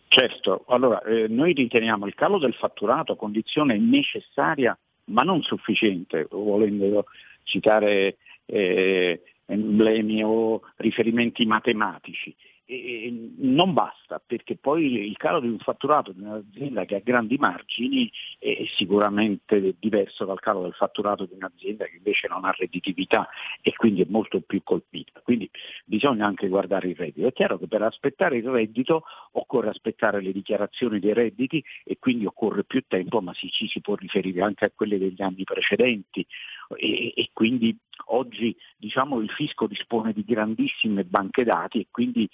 Certo, 0.07 0.64
allora 0.69 1.02
eh, 1.02 1.26
noi 1.28 1.52
riteniamo 1.54 2.07
il 2.07 2.14
calo 2.14 2.38
del 2.38 2.54
fatturato 2.54 3.16
condizione 3.16 3.76
necessaria 3.76 4.78
ma 5.07 5.23
non 5.23 5.43
sufficiente, 5.43 6.26
volendo 6.31 7.07
citare 7.43 8.16
eh, 8.47 9.23
emblemi 9.46 10.22
o 10.22 10.62
riferimenti 10.76 11.44
matematici 11.46 12.34
e 12.66 13.30
non 13.36 13.74
basta 13.74 14.22
perché 14.24 14.56
poi 14.56 15.06
il 15.06 15.16
calo 15.18 15.40
di 15.40 15.48
un 15.48 15.58
fatturato 15.58 16.12
di 16.12 16.22
un'azienda 16.22 16.86
che 16.86 16.96
ha 16.96 17.00
grandi 17.00 17.36
margini 17.36 18.10
è 18.38 18.64
sicuramente 18.74 19.74
diverso 19.78 20.24
dal 20.24 20.40
calo 20.40 20.62
del 20.62 20.72
fatturato 20.72 21.26
di 21.26 21.34
un'azienda 21.34 21.84
che 21.84 21.96
invece 21.96 22.26
non 22.28 22.44
ha 22.46 22.54
redditività 22.56 23.28
e 23.60 23.74
quindi 23.76 24.00
è 24.00 24.06
molto 24.08 24.40
più 24.40 24.62
colpita. 24.62 25.20
Quindi 25.20 25.50
bisogna 25.84 26.26
anche 26.26 26.48
guardare 26.48 26.88
il 26.88 26.96
reddito. 26.96 27.26
È 27.26 27.32
chiaro 27.32 27.58
che 27.58 27.66
per 27.66 27.82
aspettare 27.82 28.38
il 28.38 28.48
reddito 28.48 29.04
occorre 29.32 29.68
aspettare 29.68 30.22
le 30.22 30.32
dichiarazioni 30.32 31.00
dei 31.00 31.12
redditi 31.12 31.62
e 31.84 31.98
quindi 31.98 32.24
occorre 32.24 32.64
più 32.64 32.82
tempo, 32.88 33.20
ma 33.20 33.34
si, 33.34 33.50
ci 33.50 33.66
si 33.68 33.82
può 33.82 33.94
riferire 33.94 34.40
anche 34.40 34.64
a 34.64 34.72
quelle 34.74 34.98
degli 34.98 35.20
anni 35.20 35.44
precedenti 35.44 36.26
e, 36.76 37.12
e 37.14 37.28
quindi 37.34 37.76
oggi 38.06 38.56
diciamo, 38.76 39.20
il 39.20 39.30
fisco 39.30 39.66
dispone 39.66 40.12
di 40.12 40.24
grandissime 40.24 41.04
banche 41.04 41.44
dati 41.44 41.80
e 41.80 41.86
quindi 41.90 42.28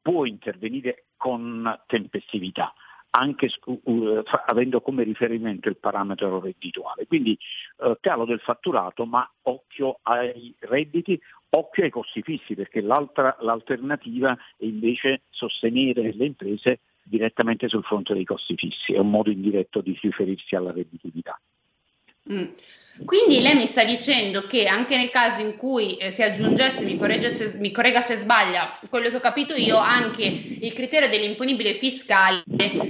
può 0.00 0.24
intervenire 0.24 1.06
con 1.16 1.80
tempestività 1.86 2.72
anche 3.14 3.50
uh, 3.64 4.22
avendo 4.46 4.80
come 4.80 5.02
riferimento 5.02 5.68
il 5.68 5.76
parametro 5.76 6.40
reddituale. 6.40 7.06
Quindi 7.06 7.36
uh, 7.78 7.96
calo 8.00 8.24
del 8.24 8.40
fatturato, 8.40 9.04
ma 9.04 9.28
occhio 9.42 9.98
ai 10.02 10.54
redditi, 10.60 11.20
occhio 11.50 11.84
ai 11.84 11.90
costi 11.90 12.22
fissi, 12.22 12.54
perché 12.54 12.80
l'alternativa 12.80 14.32
è 14.56 14.64
invece 14.64 15.22
sostenere 15.30 16.14
le 16.14 16.24
imprese 16.24 16.80
direttamente 17.02 17.68
sul 17.68 17.84
fronte 17.84 18.14
dei 18.14 18.24
costi 18.24 18.54
fissi, 18.56 18.94
è 18.94 18.98
un 18.98 19.10
modo 19.10 19.30
indiretto 19.30 19.80
di 19.80 19.98
riferirsi 20.00 20.54
alla 20.54 20.72
redditività. 20.72 21.38
Mm. 22.30 22.46
Quindi 23.04 23.40
lei 23.40 23.54
mi 23.54 23.66
sta 23.66 23.84
dicendo 23.84 24.42
che 24.42 24.66
anche 24.66 24.96
nel 24.96 25.08
caso 25.08 25.40
in 25.40 25.56
cui 25.56 25.96
eh, 25.96 26.10
si 26.10 26.22
aggiungesse, 26.22 26.84
mi, 26.84 26.98
se, 27.30 27.56
mi 27.56 27.72
corregga 27.72 28.02
se 28.02 28.16
sbaglia, 28.16 28.78
quello 28.90 29.08
che 29.08 29.16
ho 29.16 29.20
capito 29.20 29.54
io, 29.54 29.78
anche 29.78 30.24
il 30.24 30.72
criterio 30.74 31.08
dell'imponibile 31.08 31.72
fiscale, 31.72 32.42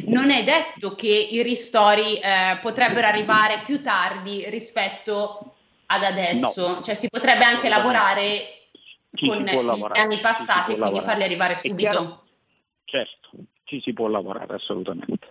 non 0.07 0.31
è 0.31 0.43
detto 0.43 0.95
che 0.97 1.29
i 1.31 1.43
ristori 1.43 2.17
eh, 2.17 2.59
potrebbero 2.61 3.07
arrivare 3.07 3.63
più 3.65 3.81
tardi 3.81 4.45
rispetto 4.49 5.55
ad 5.87 6.03
adesso, 6.03 6.69
no. 6.69 6.83
cioè 6.83 6.95
si 6.95 7.09
potrebbe 7.09 7.45
anche 7.45 7.69
lavorare 7.69 8.63
ci 9.15 9.29
con 9.29 9.39
gli 9.39 9.99
anni 9.99 10.19
passati 10.19 10.73
e 10.73 10.79
quindi 10.79 11.01
farli 11.01 11.23
arrivare 11.23 11.55
subito. 11.55 12.25
Certo, 12.85 13.31
ci 13.65 13.81
si 13.81 13.93
può 13.93 14.09
lavorare 14.09 14.55
assolutamente. 14.55 15.29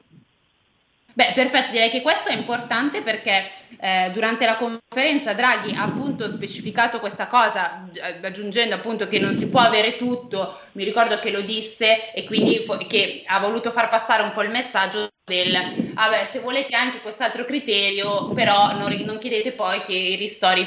Beh, 1.14 1.34
perfetto, 1.34 1.72
direi 1.72 1.90
che 1.90 2.02
questo 2.02 2.30
è 2.30 2.34
importante 2.34 3.02
perché 3.02 3.50
eh, 3.80 4.12
durante 4.14 4.46
la 4.46 4.56
conferenza 4.56 5.34
Draghi 5.34 5.74
ha 5.76 5.84
appunto 5.84 6.30
specificato 6.30 7.00
questa 7.00 7.28
cosa, 7.28 7.88
aggiungendo 8.22 8.76
appunto 8.76 9.08
che 9.08 9.20
non 9.20 9.34
si 9.34 9.50
può 9.50 9.60
avere 9.60 9.98
tutto, 9.98 10.60
mi 10.74 10.84
ricordo 10.84 11.20
che 11.20 11.32
lo 11.32 11.42
disse 11.42 12.14
e 12.14 12.24
quindi 12.24 12.60
fo- 12.60 12.78
che 12.88 13.24
ha 13.26 13.40
voluto 13.40 13.72
far 13.72 13.90
passare 13.90 14.24
un 14.24 14.32
po' 14.32 14.44
il 14.44 14.52
messaggio 14.52 15.10
del, 15.24 15.94
vabbè, 15.94 16.26
se 16.26 16.40
volete 16.40 16.76
anche 16.76 17.02
quest'altro 17.02 17.46
criterio, 17.46 18.30
però 18.34 18.74
non, 18.78 18.92
non 19.06 19.18
chiedete 19.18 19.52
poi 19.52 19.82
che 19.84 19.94
i 19.94 20.16
ristori 20.16 20.66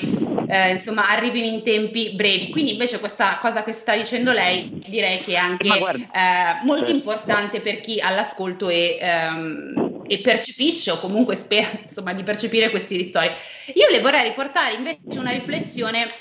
eh, 0.49 0.71
insomma 0.71 1.09
arrivino 1.09 1.47
in 1.47 1.63
tempi 1.63 2.13
brevi. 2.15 2.51
Quindi 2.51 2.73
invece 2.73 2.99
questa 2.99 3.39
cosa 3.41 3.63
che 3.63 3.73
sta 3.73 3.95
dicendo 3.95 4.33
lei 4.33 4.83
direi 4.87 5.21
che 5.21 5.33
è 5.33 5.37
anche 5.37 5.69
eh, 5.69 6.65
molto 6.65 6.91
importante 6.91 7.61
per 7.61 7.81
chi 7.81 8.01
all'ascolto 8.01 8.69
e, 8.69 8.99
ehm, 9.01 9.84
e 10.07 10.19
percepisce 10.21 10.91
o 10.91 10.99
comunque 10.99 11.35
spera 11.37 11.81
insomma, 11.83 12.13
di 12.13 12.23
percepire 12.23 12.71
questi 12.71 12.97
ristori. 12.97 13.31
Io 13.75 13.89
le 13.91 14.01
vorrei 14.01 14.25
riportare 14.25 14.75
invece 14.75 15.19
una 15.19 15.31
riflessione 15.31 16.13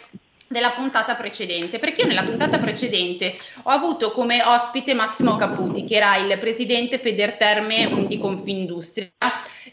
della 0.53 0.71
puntata 0.71 1.15
precedente, 1.15 1.79
perché 1.79 2.01
io 2.01 2.07
nella 2.07 2.23
puntata 2.23 2.59
precedente 2.59 3.35
ho 3.63 3.69
avuto 3.71 4.11
come 4.11 4.41
ospite 4.43 4.93
Massimo 4.93 5.35
Caputi, 5.35 5.83
che 5.83 5.95
era 5.95 6.15
il 6.17 6.37
presidente 6.37 6.99
Federterme 6.99 8.05
di 8.07 8.17
Confindustria, 8.19 9.11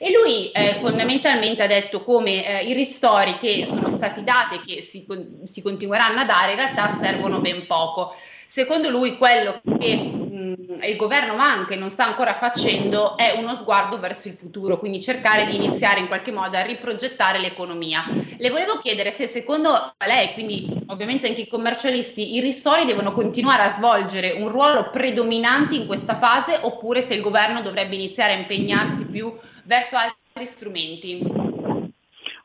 e 0.02 0.10
lui 0.12 0.50
eh, 0.52 0.76
fondamentalmente 0.80 1.62
ha 1.62 1.66
detto 1.66 2.02
come 2.02 2.42
eh, 2.42 2.64
i 2.64 2.72
ristori 2.72 3.34
che 3.34 3.66
sono 3.66 3.90
stati 3.90 4.24
dati 4.24 4.54
e 4.54 4.60
che 4.64 4.80
si, 4.80 5.04
si 5.44 5.60
continueranno 5.60 6.20
a 6.20 6.24
dare 6.24 6.52
in 6.52 6.56
realtà 6.56 6.88
servono 6.88 7.40
ben 7.40 7.66
poco. 7.66 8.14
Secondo 8.46 8.88
lui 8.88 9.18
quello 9.18 9.60
che 9.78 9.96
mh, 9.96 10.80
il 10.88 10.96
governo 10.96 11.34
manca 11.34 11.74
e 11.74 11.76
non 11.76 11.90
sta 11.90 12.06
ancora 12.06 12.34
facendo 12.34 13.18
è 13.18 13.34
uno 13.36 13.54
sguardo 13.54 14.00
verso 14.00 14.28
il 14.28 14.36
futuro, 14.38 14.78
quindi 14.78 15.02
cercare 15.02 15.44
di 15.44 15.54
iniziare 15.54 16.00
in 16.00 16.06
qualche 16.06 16.32
modo 16.32 16.56
a 16.56 16.62
riprogettare 16.62 17.38
l'economia. 17.38 18.06
Le 18.38 18.48
volevo 18.48 18.78
chiedere 18.78 19.12
se 19.12 19.26
secondo 19.26 19.92
lei, 20.06 20.32
quindi 20.32 20.82
ovviamente 20.86 21.28
anche 21.28 21.42
i 21.42 21.46
commercialisti, 21.46 22.36
i 22.36 22.40
ristori 22.40 22.86
devono 22.86 23.12
continuare 23.12 23.64
a 23.64 23.74
svolgere 23.74 24.32
un 24.32 24.48
ruolo 24.48 24.88
predominante 24.90 25.74
in 25.74 25.86
questa 25.86 26.14
fase 26.14 26.58
oppure 26.58 27.02
se 27.02 27.12
il 27.12 27.20
governo 27.20 27.60
dovrebbe 27.60 27.96
iniziare 27.96 28.32
a 28.32 28.36
impegnarsi 28.36 29.04
più 29.04 29.30
verso 29.70 29.96
altri 29.96 30.46
strumenti. 30.46 31.22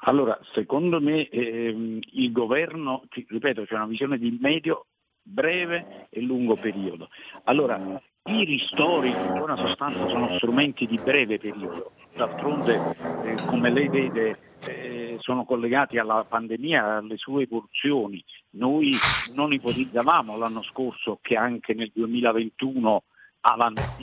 Allora, 0.02 0.38
secondo 0.54 1.02
me 1.02 1.28
ehm, 1.28 2.00
il 2.12 2.32
governo, 2.32 3.06
ripeto, 3.10 3.66
c'è 3.66 3.74
una 3.74 3.88
visione 3.88 4.20
di 4.20 4.38
medio 4.40 4.86
breve 5.24 6.06
e 6.12 6.22
lungo 6.22 6.56
periodo. 6.56 7.10
Allora, 7.46 8.00
i 8.26 8.44
ristori 8.44 9.10
in 9.10 9.34
buona 9.34 9.56
sostanza 9.56 10.08
sono 10.08 10.36
strumenti 10.38 10.86
di 10.86 11.00
breve 11.00 11.40
periodo, 11.40 11.94
d'altronde 12.16 12.96
eh, 13.24 13.36
come 13.48 13.72
lei 13.72 13.88
vede 13.90 14.38
eh, 14.68 15.18
sono 15.20 15.46
collegati 15.46 15.98
alla 15.98 16.24
pandemia, 16.26 16.98
alle 16.98 17.18
sue 17.18 17.44
evoluzioni. 17.44 18.24
Noi 18.52 18.96
non 19.36 19.52
ipotizzavamo 19.52 20.38
l'anno 20.38 20.62
scorso 20.62 21.18
che 21.24 21.36
anche 21.36 21.74
nel 21.74 21.90
2021 21.92 23.04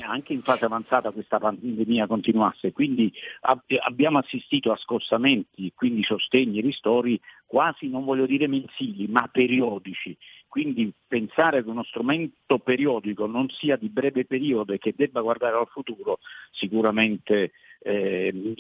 anche 0.04 0.32
in 0.32 0.42
fase 0.42 0.64
avanzata 0.64 1.10
questa 1.10 1.38
pandemia 1.38 2.06
continuasse, 2.06 2.72
quindi 2.72 3.12
abbiamo 3.40 4.18
assistito 4.18 4.70
a 4.70 4.76
scossamenti, 4.76 5.72
quindi 5.74 6.04
sostegni, 6.04 6.60
ristori 6.60 7.20
quasi 7.46 7.88
non 7.88 8.04
voglio 8.04 8.26
dire 8.26 8.46
mensili, 8.46 9.08
ma 9.08 9.28
periodici. 9.28 10.16
Quindi 10.52 10.92
pensare 11.08 11.64
che 11.64 11.70
uno 11.70 11.82
strumento 11.82 12.58
periodico 12.58 13.24
non 13.24 13.48
sia 13.48 13.76
di 13.76 13.88
breve 13.88 14.26
periodo 14.26 14.74
e 14.74 14.78
che 14.78 14.92
debba 14.94 15.22
guardare 15.22 15.56
al 15.56 15.66
futuro 15.66 16.18
sicuramente 16.50 17.52
eh, 17.78 18.54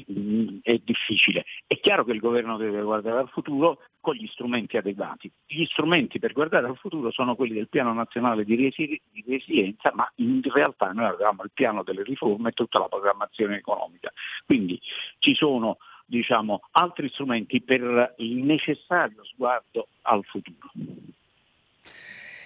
è 0.62 0.80
difficile. 0.82 1.44
È 1.66 1.78
chiaro 1.78 2.06
che 2.06 2.12
il 2.12 2.18
governo 2.18 2.56
deve 2.56 2.80
guardare 2.80 3.18
al 3.18 3.28
futuro 3.28 3.80
con 4.00 4.14
gli 4.14 4.26
strumenti 4.28 4.78
adeguati. 4.78 5.30
Gli 5.46 5.66
strumenti 5.66 6.18
per 6.18 6.32
guardare 6.32 6.66
al 6.66 6.78
futuro 6.78 7.10
sono 7.10 7.34
quelli 7.34 7.52
del 7.52 7.68
piano 7.68 7.92
nazionale 7.92 8.46
di, 8.46 8.56
resi- 8.56 8.98
di 9.10 9.22
resilienza, 9.28 9.92
ma 9.94 10.10
in 10.14 10.40
realtà 10.44 10.92
noi 10.92 11.04
avevamo 11.04 11.42
il 11.42 11.50
piano 11.52 11.82
delle 11.82 12.04
riforme 12.04 12.48
e 12.48 12.52
tutta 12.52 12.78
la 12.78 12.88
programmazione 12.88 13.56
economica. 13.56 14.10
Quindi 14.46 14.80
ci 15.18 15.34
sono 15.34 15.76
diciamo, 16.06 16.62
altri 16.70 17.10
strumenti 17.10 17.60
per 17.60 18.14
il 18.16 18.36
necessario 18.36 19.22
sguardo 19.24 19.88
al 20.04 20.24
futuro. 20.24 20.70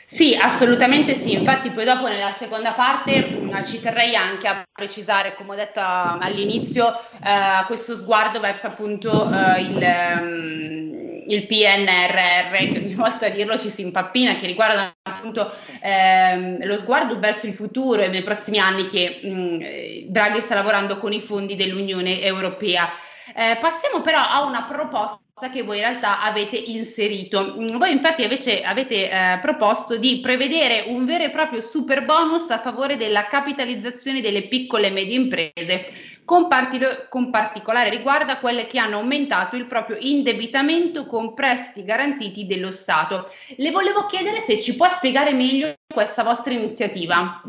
Sì, 0.08 0.36
assolutamente 0.40 1.14
sì, 1.14 1.32
infatti 1.32 1.70
poi 1.70 1.84
dopo 1.84 2.06
nella 2.06 2.30
seconda 2.32 2.74
parte 2.74 3.28
mh, 3.28 3.64
ci 3.64 3.80
terrei 3.80 4.14
anche 4.14 4.46
a 4.46 4.62
precisare, 4.72 5.34
come 5.34 5.52
ho 5.52 5.56
detto 5.56 5.80
all'inizio, 5.82 6.96
eh, 7.24 7.64
questo 7.66 7.96
sguardo 7.96 8.38
verso 8.38 8.68
appunto 8.68 9.28
eh, 9.28 9.60
il, 9.62 9.74
um, 10.20 11.24
il, 11.26 11.46
PNRR, 11.46 12.52
che 12.70 12.78
ogni 12.78 12.94
volta 12.94 13.26
a 13.26 13.30
dirlo 13.30 13.58
ci 13.58 13.68
si 13.68 13.82
impappina, 13.82 14.36
che 14.36 14.46
riguarda 14.46 14.94
appunto 15.02 15.52
ehm, 15.82 16.64
lo 16.64 16.76
sguardo 16.76 17.18
verso 17.18 17.48
il 17.48 17.54
futuro 17.54 18.02
e 18.02 18.06
nei 18.08 18.22
prossimi 18.22 18.60
anni 18.60 18.86
che 18.86 19.20
mh, 19.24 20.10
Draghi 20.12 20.40
sta 20.40 20.54
lavorando 20.54 20.98
con 20.98 21.12
i 21.12 21.20
fondi 21.20 21.56
dell'Unione 21.56 22.22
Europea. 22.22 22.88
Eh, 23.34 23.56
passiamo 23.58 24.02
però 24.02 24.20
a 24.20 24.44
una 24.44 24.62
proposta 24.62 25.18
che 25.52 25.62
voi 25.62 25.76
in 25.76 25.82
realtà 25.82 26.22
avete 26.22 26.56
inserito. 26.56 27.56
Mm, 27.58 27.76
voi 27.76 27.92
infatti 27.92 28.22
avete, 28.22 28.62
avete 28.62 29.10
eh, 29.10 29.38
proposto 29.42 29.98
di 29.98 30.18
prevedere 30.20 30.84
un 30.86 31.04
vero 31.04 31.24
e 31.24 31.30
proprio 31.30 31.60
super 31.60 32.06
bonus 32.06 32.48
a 32.48 32.58
favore 32.58 32.96
della 32.96 33.26
capitalizzazione 33.26 34.22
delle 34.22 34.48
piccole 34.48 34.86
e 34.86 34.90
medie 34.90 35.14
imprese, 35.14 35.92
con, 36.24 36.48
partilo, 36.48 36.88
con 37.10 37.28
particolare 37.28 37.90
riguardo 37.90 38.32
a 38.32 38.38
quelle 38.38 38.66
che 38.66 38.78
hanno 38.78 38.96
aumentato 38.96 39.56
il 39.56 39.66
proprio 39.66 39.98
indebitamento 40.00 41.04
con 41.04 41.34
prestiti 41.34 41.84
garantiti 41.84 42.46
dello 42.46 42.70
Stato. 42.70 43.30
Le 43.56 43.70
volevo 43.70 44.06
chiedere 44.06 44.40
se 44.40 44.58
ci 44.58 44.74
può 44.74 44.88
spiegare 44.88 45.34
meglio 45.34 45.74
questa 45.86 46.24
vostra 46.24 46.54
iniziativa 46.54 47.42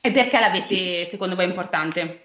e 0.00 0.10
perché 0.10 0.40
l'avete 0.40 1.04
secondo 1.04 1.34
voi 1.34 1.44
importante. 1.44 2.20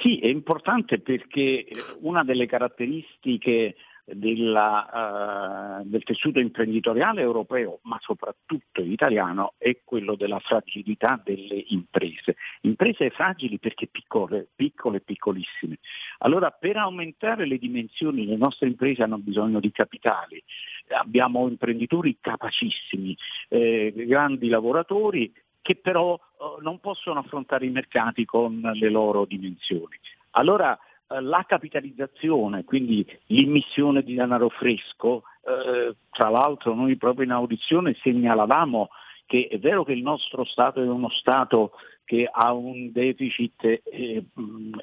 Sì, 0.00 0.20
è 0.20 0.26
importante 0.26 1.00
perché 1.00 1.66
una 2.02 2.22
delle 2.22 2.46
caratteristiche 2.46 3.74
della, 4.04 5.80
uh, 5.80 5.88
del 5.88 6.02
tessuto 6.02 6.38
imprenditoriale 6.38 7.22
europeo, 7.22 7.80
ma 7.82 7.98
soprattutto 8.00 8.82
italiano, 8.82 9.54
è 9.56 9.78
quello 9.84 10.14
della 10.14 10.38
fragilità 10.40 11.20
delle 11.24 11.64
imprese. 11.68 12.36
Imprese 12.62 13.10
fragili 13.10 13.58
perché 13.58 13.86
piccole, 13.86 14.48
piccole 14.54 15.00
piccolissime. 15.00 15.78
Allora 16.18 16.50
per 16.50 16.76
aumentare 16.76 17.46
le 17.46 17.58
dimensioni 17.58 18.26
le 18.26 18.36
nostre 18.36 18.68
imprese 18.68 19.02
hanno 19.02 19.18
bisogno 19.18 19.60
di 19.60 19.70
capitali. 19.70 20.42
Abbiamo 20.88 21.48
imprenditori 21.48 22.18
capacissimi, 22.20 23.16
eh, 23.48 23.92
grandi 23.94 24.48
lavoratori 24.48 25.32
che 25.62 25.76
però 25.76 26.14
eh, 26.14 26.62
non 26.62 26.78
possono 26.78 27.20
affrontare 27.20 27.64
i 27.64 27.70
mercati 27.70 28.26
con 28.26 28.60
le 28.60 28.90
loro 28.90 29.24
dimensioni. 29.24 29.98
Allora 30.32 30.78
eh, 31.14 31.20
la 31.20 31.44
capitalizzazione, 31.46 32.64
quindi 32.64 33.06
l'immissione 33.26 34.02
di 34.02 34.14
denaro 34.14 34.48
fresco, 34.48 35.22
eh, 35.46 35.94
tra 36.10 36.28
l'altro 36.28 36.74
noi 36.74 36.96
proprio 36.96 37.24
in 37.24 37.32
audizione 37.32 37.96
segnalavamo 38.02 38.88
che 39.26 39.48
è 39.50 39.58
vero 39.58 39.84
che 39.84 39.92
il 39.92 40.02
nostro 40.02 40.44
Stato 40.44 40.82
è 40.82 40.86
uno 40.86 41.08
Stato 41.08 41.72
che 42.04 42.28
ha 42.30 42.52
un 42.52 42.92
deficit 42.92 43.64
eh, 43.64 44.24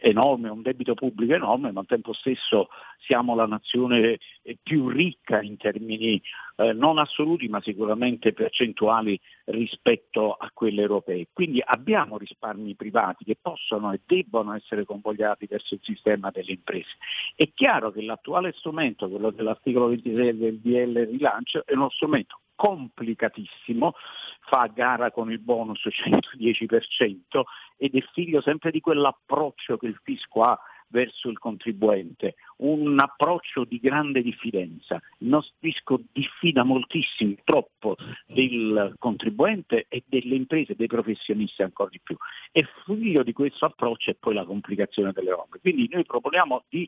enorme, 0.01 0.49
un 0.49 0.61
debito 0.61 0.93
pubblico 0.93 1.33
enorme, 1.33 1.71
ma 1.71 1.81
al 1.81 1.85
tempo 1.85 2.13
stesso 2.13 2.69
siamo 2.99 3.35
la 3.35 3.45
nazione 3.45 4.17
eh, 4.41 4.57
più 4.61 4.89
ricca 4.89 5.41
in 5.41 5.57
termini 5.57 6.21
eh, 6.57 6.73
non 6.73 6.97
assoluti 6.97 7.47
ma 7.47 7.61
sicuramente 7.61 8.33
percentuali 8.33 9.19
rispetto 9.45 10.33
a 10.33 10.49
quelle 10.53 10.81
europee. 10.81 11.27
Quindi 11.31 11.61
abbiamo 11.63 12.17
risparmi 12.17 12.75
privati 12.75 13.23
che 13.23 13.37
possono 13.39 13.91
e 13.91 14.01
debbono 14.05 14.53
essere 14.53 14.85
convogliati 14.85 15.45
verso 15.47 15.75
il 15.75 15.81
sistema 15.83 16.31
delle 16.31 16.51
imprese. 16.51 16.97
È 17.35 17.49
chiaro 17.53 17.91
che 17.91 18.01
l'attuale 18.01 18.53
strumento, 18.53 19.09
quello 19.09 19.31
dell'articolo 19.31 19.87
26 19.87 20.37
del 20.37 20.59
DL 20.59 21.07
rilancio, 21.09 21.63
è 21.65 21.73
uno 21.73 21.89
strumento 21.89 22.39
complicatissimo, 22.61 23.95
fa 24.41 24.67
gara 24.67 25.09
con 25.09 25.31
il 25.31 25.39
bonus 25.39 25.81
110% 25.83 27.41
ed 27.75 27.95
è 27.95 28.01
figlio 28.13 28.39
sempre 28.39 28.69
di 28.69 28.79
quell'approccio 28.79 29.77
che 29.77 29.87
il 29.87 29.99
fisco 30.03 30.43
ha 30.43 30.59
verso 30.89 31.29
il 31.29 31.39
contribuente, 31.39 32.35
un 32.57 32.99
approccio 32.99 33.63
di 33.63 33.79
grande 33.79 34.21
diffidenza. 34.21 35.01
Il 35.19 35.29
nostro 35.29 35.55
fisco 35.59 36.01
diffida 36.11 36.63
moltissimo, 36.63 37.33
troppo 37.43 37.95
del 38.27 38.93
contribuente 38.99 39.87
e 39.89 40.03
delle 40.05 40.35
imprese, 40.35 40.75
dei 40.75 40.85
professionisti 40.85 41.63
ancora 41.63 41.89
di 41.89 41.99
più. 41.99 42.15
E 42.51 42.67
figlio 42.85 43.23
di 43.23 43.33
questo 43.33 43.65
approccio 43.65 44.11
è 44.11 44.15
poi 44.19 44.35
la 44.35 44.45
complicazione 44.45 45.13
delle 45.13 45.31
robe. 45.31 45.57
Quindi 45.59 45.89
noi 45.91 46.05
proponiamo 46.05 46.65
di 46.69 46.87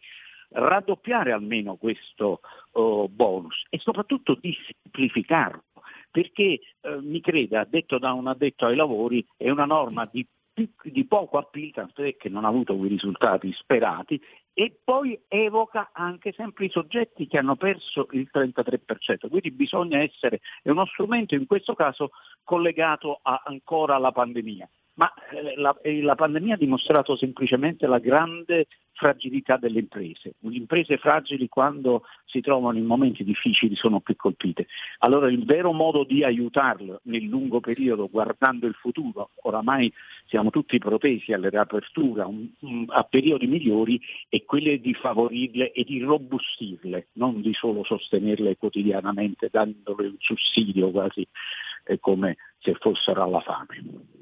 raddoppiare 0.53 1.31
almeno 1.31 1.75
questo 1.75 2.41
uh, 2.71 3.07
bonus 3.09 3.65
e 3.69 3.79
soprattutto 3.79 4.37
di 4.39 4.55
semplificarlo, 4.81 5.63
perché 6.11 6.59
eh, 6.81 7.01
mi 7.01 7.21
creda, 7.21 7.65
detto 7.65 7.97
da 7.97 8.13
un 8.13 8.27
addetto 8.27 8.65
ai 8.65 8.75
lavori, 8.75 9.25
è 9.35 9.49
una 9.49 9.65
norma 9.65 10.07
di, 10.11 10.25
di 10.83 11.05
poco 11.05 11.37
appeal, 11.37 11.71
tant'è 11.71 12.15
che 12.15 12.29
non 12.29 12.45
ha 12.45 12.49
avuto 12.49 12.75
quei 12.75 12.89
risultati 12.89 13.51
sperati, 13.53 14.21
e 14.53 14.79
poi 14.83 15.19
evoca 15.27 15.89
anche 15.91 16.31
sempre 16.31 16.65
i 16.65 16.69
soggetti 16.69 17.25
che 17.25 17.39
hanno 17.39 17.55
perso 17.55 18.07
il 18.11 18.29
33%, 18.31 19.27
quindi 19.27 19.49
bisogna 19.51 19.99
essere, 19.99 20.41
è 20.61 20.69
uno 20.69 20.85
strumento 20.85 21.33
in 21.33 21.47
questo 21.47 21.73
caso 21.73 22.11
collegato 22.43 23.19
a, 23.23 23.41
ancora 23.45 23.95
alla 23.95 24.11
pandemia. 24.11 24.69
Ma 24.95 25.11
eh, 25.31 25.55
la, 25.55 25.75
eh, 25.81 26.01
la, 26.01 26.15
pandemia 26.15 26.55
ha 26.55 26.57
dimostrato 26.57 27.15
semplicemente 27.15 27.87
la 27.87 27.99
grande 27.99 28.67
fragilità 28.93 29.57
delle 29.57 29.79
imprese. 29.79 30.35
Le 30.39 30.55
imprese 30.55 30.97
fragili 30.97 31.49
quando 31.49 32.03
si 32.25 32.41
trovano 32.41 32.77
in 32.77 32.85
momenti 32.85 33.23
difficili 33.23 33.75
sono 33.75 33.99
più 34.01 34.15
colpite. 34.15 34.67
Allora 34.99 35.29
il 35.29 35.43
vero 35.45 35.73
modo 35.73 36.03
di 36.03 36.23
aiutarle 36.23 36.99
nel 37.03 37.23
lungo 37.23 37.59
periodo, 37.59 38.07
guardando 38.07 38.67
il 38.67 38.75
futuro, 38.75 39.31
oramai 39.41 39.91
siamo 40.27 40.51
tutti 40.51 40.77
protesi 40.77 41.33
un, 41.33 42.47
un, 42.59 42.85
a 42.89 43.03
periodi 43.03 43.47
migliori, 43.47 43.99
è 44.29 44.43
quello 44.45 44.75
di 44.77 44.93
favorirle 44.93 45.71
e 45.71 45.83
di 45.83 45.99
robustirle, 45.99 47.07
non 47.13 47.41
di 47.41 47.53
solo 47.53 47.83
sostenerle 47.83 48.57
quotidianamente 48.57 49.49
dandole 49.51 50.07
un 50.07 50.17
sussidio 50.19 50.91
quasi 50.91 51.27
eh, 51.85 51.99
come 51.99 52.37
se 52.59 52.75
fossero 52.75 53.23
alla 53.23 53.41
fame. 53.41 54.21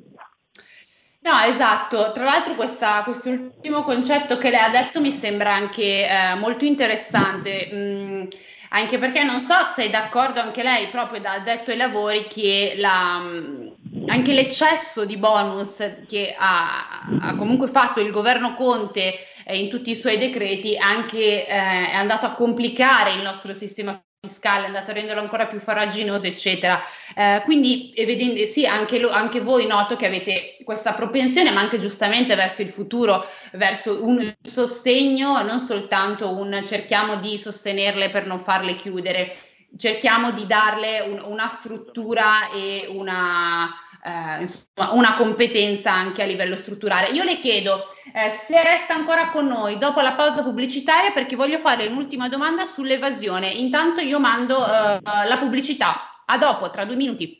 No, 1.23 1.39
esatto. 1.43 2.11
Tra 2.13 2.23
l'altro 2.23 2.55
questa, 2.55 3.03
quest'ultimo 3.03 3.83
concetto 3.83 4.37
che 4.37 4.49
lei 4.49 4.59
ha 4.59 4.69
detto 4.69 4.99
mi 4.99 5.11
sembra 5.11 5.53
anche 5.53 6.07
eh, 6.07 6.33
molto 6.35 6.65
interessante, 6.65 7.69
mm, 7.71 8.27
anche 8.69 8.97
perché 8.97 9.23
non 9.23 9.39
so 9.39 9.53
se 9.75 9.85
è 9.85 9.89
d'accordo 9.91 10.39
anche 10.39 10.63
lei, 10.63 10.87
proprio 10.89 11.19
da 11.21 11.37
detto 11.39 11.69
ai 11.69 11.77
lavori, 11.77 12.25
che 12.27 12.73
la, 12.77 13.19
mm, 13.19 13.67
anche 14.07 14.33
l'eccesso 14.33 15.05
di 15.05 15.17
bonus 15.17 15.77
che 16.07 16.35
ha, 16.37 17.03
ha 17.19 17.35
comunque 17.35 17.67
fatto 17.67 17.99
il 17.99 18.09
governo 18.11 18.55
Conte 18.55 19.19
eh, 19.45 19.57
in 19.59 19.69
tutti 19.69 19.91
i 19.91 19.95
suoi 19.95 20.17
decreti 20.17 20.75
anche, 20.75 21.45
eh, 21.45 21.87
è 21.89 21.93
andato 21.95 22.25
a 22.25 22.33
complicare 22.33 23.13
il 23.13 23.21
nostro 23.21 23.53
sistema 23.53 23.99
fiscale, 24.23 24.65
è 24.65 24.67
andato 24.67 24.91
a 24.91 24.93
renderlo 24.93 25.19
ancora 25.19 25.47
più 25.47 25.59
farraginoso, 25.59 26.27
eccetera. 26.27 26.79
Eh, 27.15 27.41
quindi, 27.43 27.91
evidente, 27.95 28.45
sì, 28.45 28.67
anche, 28.67 28.99
lo, 28.99 29.09
anche, 29.09 29.41
voi 29.41 29.65
noto 29.65 29.95
che 29.95 30.05
avete 30.05 30.57
questa 30.63 30.93
propensione, 30.93 31.49
ma 31.49 31.61
anche 31.61 31.79
giustamente 31.79 32.35
verso 32.35 32.61
il 32.61 32.69
futuro, 32.69 33.25
verso 33.53 34.05
un 34.05 34.31
sostegno, 34.39 35.41
non 35.41 35.59
soltanto 35.59 36.37
un 36.37 36.61
cerchiamo 36.63 37.15
di 37.15 37.35
sostenerle 37.35 38.11
per 38.11 38.27
non 38.27 38.37
farle 38.37 38.75
chiudere, 38.75 39.35
cerchiamo 39.75 40.29
di 40.29 40.45
darle 40.45 40.99
un, 40.99 41.23
una 41.25 41.47
struttura 41.47 42.51
e 42.51 42.85
una 42.91 43.71
eh, 44.03 44.41
insomma, 44.41 44.91
una 44.93 45.15
competenza 45.15 45.91
anche 45.91 46.21
a 46.21 46.25
livello 46.25 46.55
strutturale. 46.55 47.09
Io 47.09 47.23
le 47.23 47.37
chiedo 47.37 47.87
eh, 48.13 48.29
se 48.29 48.61
resta 48.63 48.93
ancora 48.93 49.29
con 49.29 49.47
noi 49.47 49.77
dopo 49.77 50.01
la 50.01 50.13
pausa 50.13 50.43
pubblicitaria 50.43 51.11
perché 51.11 51.35
voglio 51.35 51.59
fare 51.59 51.85
un'ultima 51.85 52.27
domanda 52.29 52.65
sull'evasione. 52.65 53.47
Intanto 53.47 54.01
io 54.01 54.19
mando 54.19 54.65
eh, 54.65 54.99
la 55.03 55.37
pubblicità. 55.39 56.23
A 56.25 56.37
dopo, 56.37 56.69
tra 56.69 56.85
due 56.85 56.95
minuti. 56.95 57.39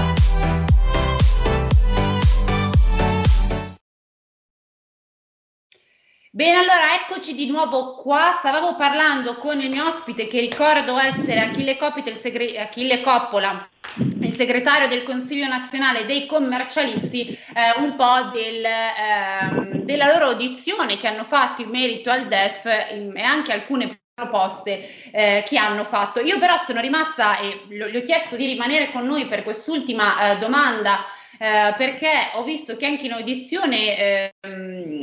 Bene, 6.33 6.59
allora 6.59 6.93
eccoci 6.93 7.35
di 7.35 7.45
nuovo 7.47 7.95
qua. 7.95 8.33
Stavamo 8.37 8.75
parlando 8.77 9.35
con 9.35 9.59
il 9.59 9.69
mio 9.69 9.85
ospite 9.85 10.27
che 10.27 10.39
ricordo 10.39 10.97
essere 10.97 11.41
Achille, 11.41 11.75
Copita, 11.75 12.09
il 12.09 12.15
segre- 12.15 12.57
Achille 12.57 13.01
Coppola, 13.01 13.67
il 13.97 14.31
segretario 14.31 14.87
del 14.87 15.03
Consiglio 15.03 15.47
nazionale 15.47 16.05
dei 16.05 16.27
commercialisti, 16.27 17.37
eh, 17.53 17.81
un 17.81 17.97
po' 17.97 18.29
del, 18.31 18.63
eh, 18.63 19.83
della 19.83 20.07
loro 20.07 20.27
audizione 20.27 20.95
che 20.95 21.07
hanno 21.07 21.25
fatto 21.25 21.63
in 21.63 21.69
merito 21.69 22.09
al 22.09 22.25
DEF 22.29 22.65
e 22.65 23.21
anche 23.21 23.51
alcune 23.51 23.99
proposte 24.13 25.11
eh, 25.11 25.43
che 25.45 25.57
hanno 25.57 25.83
fatto. 25.83 26.21
Io 26.21 26.39
però 26.39 26.55
sono 26.55 26.79
rimasta 26.79 27.39
e 27.39 27.65
gli 27.67 27.97
ho 27.97 28.03
chiesto 28.03 28.37
di 28.37 28.45
rimanere 28.45 28.89
con 28.93 29.05
noi 29.05 29.27
per 29.27 29.43
quest'ultima 29.43 30.31
eh, 30.31 30.37
domanda 30.37 31.03
eh, 31.41 31.73
perché 31.75 32.29
ho 32.35 32.43
visto 32.43 32.77
che 32.77 32.85
anche 32.85 33.07
in 33.07 33.13
audizione 33.13 33.97
eh, 33.97 34.33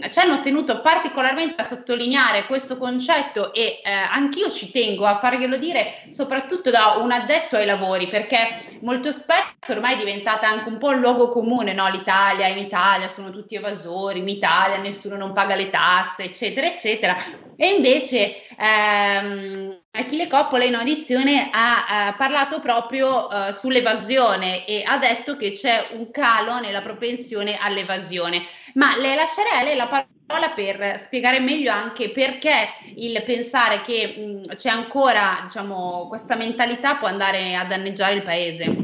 ci 0.08 0.20
hanno 0.20 0.38
tenuto 0.38 0.80
particolarmente 0.82 1.60
a 1.60 1.64
sottolineare 1.64 2.46
questo 2.46 2.78
concetto 2.78 3.52
e 3.52 3.80
eh, 3.82 3.90
anch'io 3.90 4.48
ci 4.48 4.70
tengo 4.70 5.04
a 5.04 5.18
farglielo 5.18 5.56
dire 5.56 6.04
soprattutto 6.10 6.70
da 6.70 6.98
un 7.00 7.10
addetto 7.10 7.56
ai 7.56 7.66
lavori 7.66 8.06
perché 8.06 8.78
molto 8.82 9.10
spesso 9.10 9.72
ormai 9.72 9.94
è 9.94 9.98
diventata 9.98 10.48
anche 10.48 10.68
un 10.68 10.78
po' 10.78 10.90
un 10.90 11.00
luogo 11.00 11.28
comune, 11.28 11.72
no? 11.72 11.88
l'Italia, 11.88 12.46
in 12.46 12.58
Italia 12.58 13.08
sono 13.08 13.32
tutti 13.32 13.56
evasori, 13.56 14.20
in 14.20 14.28
Italia 14.28 14.76
nessuno 14.78 15.16
non 15.16 15.32
paga 15.32 15.56
le 15.56 15.70
tasse, 15.70 16.22
eccetera, 16.22 16.68
eccetera. 16.68 17.16
E 17.56 17.74
invece 17.74 18.46
ehm, 18.56 19.76
Achille 19.90 20.28
Coppola 20.28 20.64
in 20.64 20.74
audizione 20.74 21.50
ha, 21.50 22.08
ha 22.08 22.14
parlato 22.14 22.60
proprio 22.60 23.26
uh, 23.26 23.50
sull'evasione 23.50 24.66
e 24.66 24.82
ha 24.84 24.98
detto 24.98 25.36
che 25.36 25.52
c'è 25.52 25.88
un 25.92 26.10
calo 26.10 26.60
nella 26.60 26.82
propensione 26.82 27.56
all'evasione. 27.56 28.42
Ma 28.74 28.96
le 28.96 29.14
lascerei 29.14 29.76
la 29.76 29.86
parola 29.86 30.50
per 30.54 30.98
spiegare 30.98 31.40
meglio 31.40 31.72
anche 31.72 32.10
perché 32.10 32.68
il 32.96 33.22
pensare 33.24 33.80
che 33.80 34.42
mh, 34.46 34.54
c'è 34.54 34.68
ancora 34.68 35.40
diciamo, 35.42 36.06
questa 36.08 36.36
mentalità 36.36 36.96
può 36.96 37.08
andare 37.08 37.56
a 37.56 37.64
danneggiare 37.64 38.14
il 38.14 38.22
paese. 38.22 38.76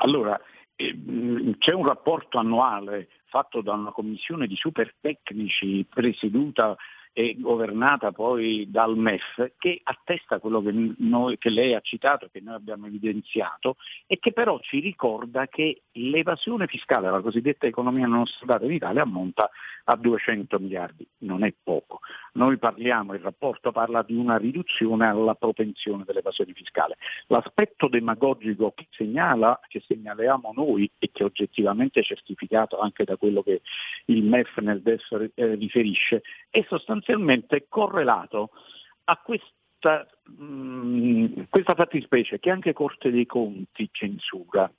Allora, 0.00 0.40
eh, 0.76 0.96
c'è 1.58 1.72
un 1.72 1.84
rapporto 1.84 2.38
annuale 2.38 3.08
fatto 3.24 3.60
da 3.60 3.72
una 3.72 3.90
commissione 3.90 4.46
di 4.46 4.56
super 4.56 4.94
tecnici 5.00 5.84
presieduta 5.86 6.76
e 7.18 7.34
governata 7.36 8.12
poi 8.12 8.70
dal 8.70 8.96
MEF, 8.96 9.54
che 9.58 9.80
attesta 9.82 10.38
quello 10.38 10.60
che, 10.60 10.72
noi, 10.98 11.36
che 11.36 11.50
lei 11.50 11.74
ha 11.74 11.80
citato, 11.80 12.28
che 12.30 12.40
noi 12.40 12.54
abbiamo 12.54 12.86
evidenziato, 12.86 13.74
e 14.06 14.20
che 14.20 14.32
però 14.32 14.60
ci 14.60 14.78
ricorda 14.78 15.48
che 15.48 15.82
l'evasione 15.94 16.68
fiscale, 16.68 17.10
la 17.10 17.20
cosiddetta 17.20 17.66
economia 17.66 18.06
non 18.06 18.20
osservata 18.20 18.66
in 18.66 18.70
Italia, 18.70 19.02
ammonta 19.02 19.50
a 19.86 19.96
200 19.96 20.60
miliardi, 20.60 21.04
non 21.22 21.42
è 21.42 21.52
poco. 21.60 21.98
Noi 22.34 22.56
parliamo, 22.56 23.14
il 23.14 23.20
rapporto 23.20 23.72
parla 23.72 24.02
di 24.02 24.14
una 24.14 24.36
riduzione 24.36 25.08
alla 25.08 25.34
propensione 25.34 26.04
dell'evasione 26.06 26.52
fiscale. 26.52 26.98
L'aspetto 27.26 27.88
demagogico 27.88 28.72
che, 28.76 28.86
segnala, 28.90 29.58
che 29.66 29.82
segnaliamo 29.84 30.52
noi 30.54 30.88
e 31.00 31.10
che 31.12 31.24
oggettivamente 31.24 31.98
è 31.98 32.04
certificato 32.04 32.78
anche 32.78 33.02
da 33.02 33.16
quello 33.16 33.42
che 33.42 33.62
il 34.04 34.22
MEF 34.22 34.58
nel 34.58 34.82
DEF 34.82 35.30
eh, 35.34 35.54
riferisce, 35.56 36.22
è 36.48 36.64
sostanzialmente 36.68 37.07
correlato 37.68 38.50
a 39.04 39.16
questa, 39.18 40.06
mh, 40.36 40.44
mm, 40.44 41.26
questa 41.48 41.74
fattispecie 41.74 42.38
che 42.38 42.50
anche 42.50 42.72
Corte 42.72 43.10
dei 43.10 43.26
Conti 43.26 43.88
censura 43.92 44.70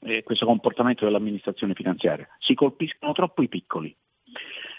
eh, 0.00 0.22
questo 0.22 0.46
comportamento 0.46 1.04
dell'amministrazione 1.04 1.74
finanziaria. 1.74 2.28
Si 2.38 2.54
colpiscono 2.54 3.12
troppo 3.12 3.42
i 3.42 3.48
piccoli 3.48 3.96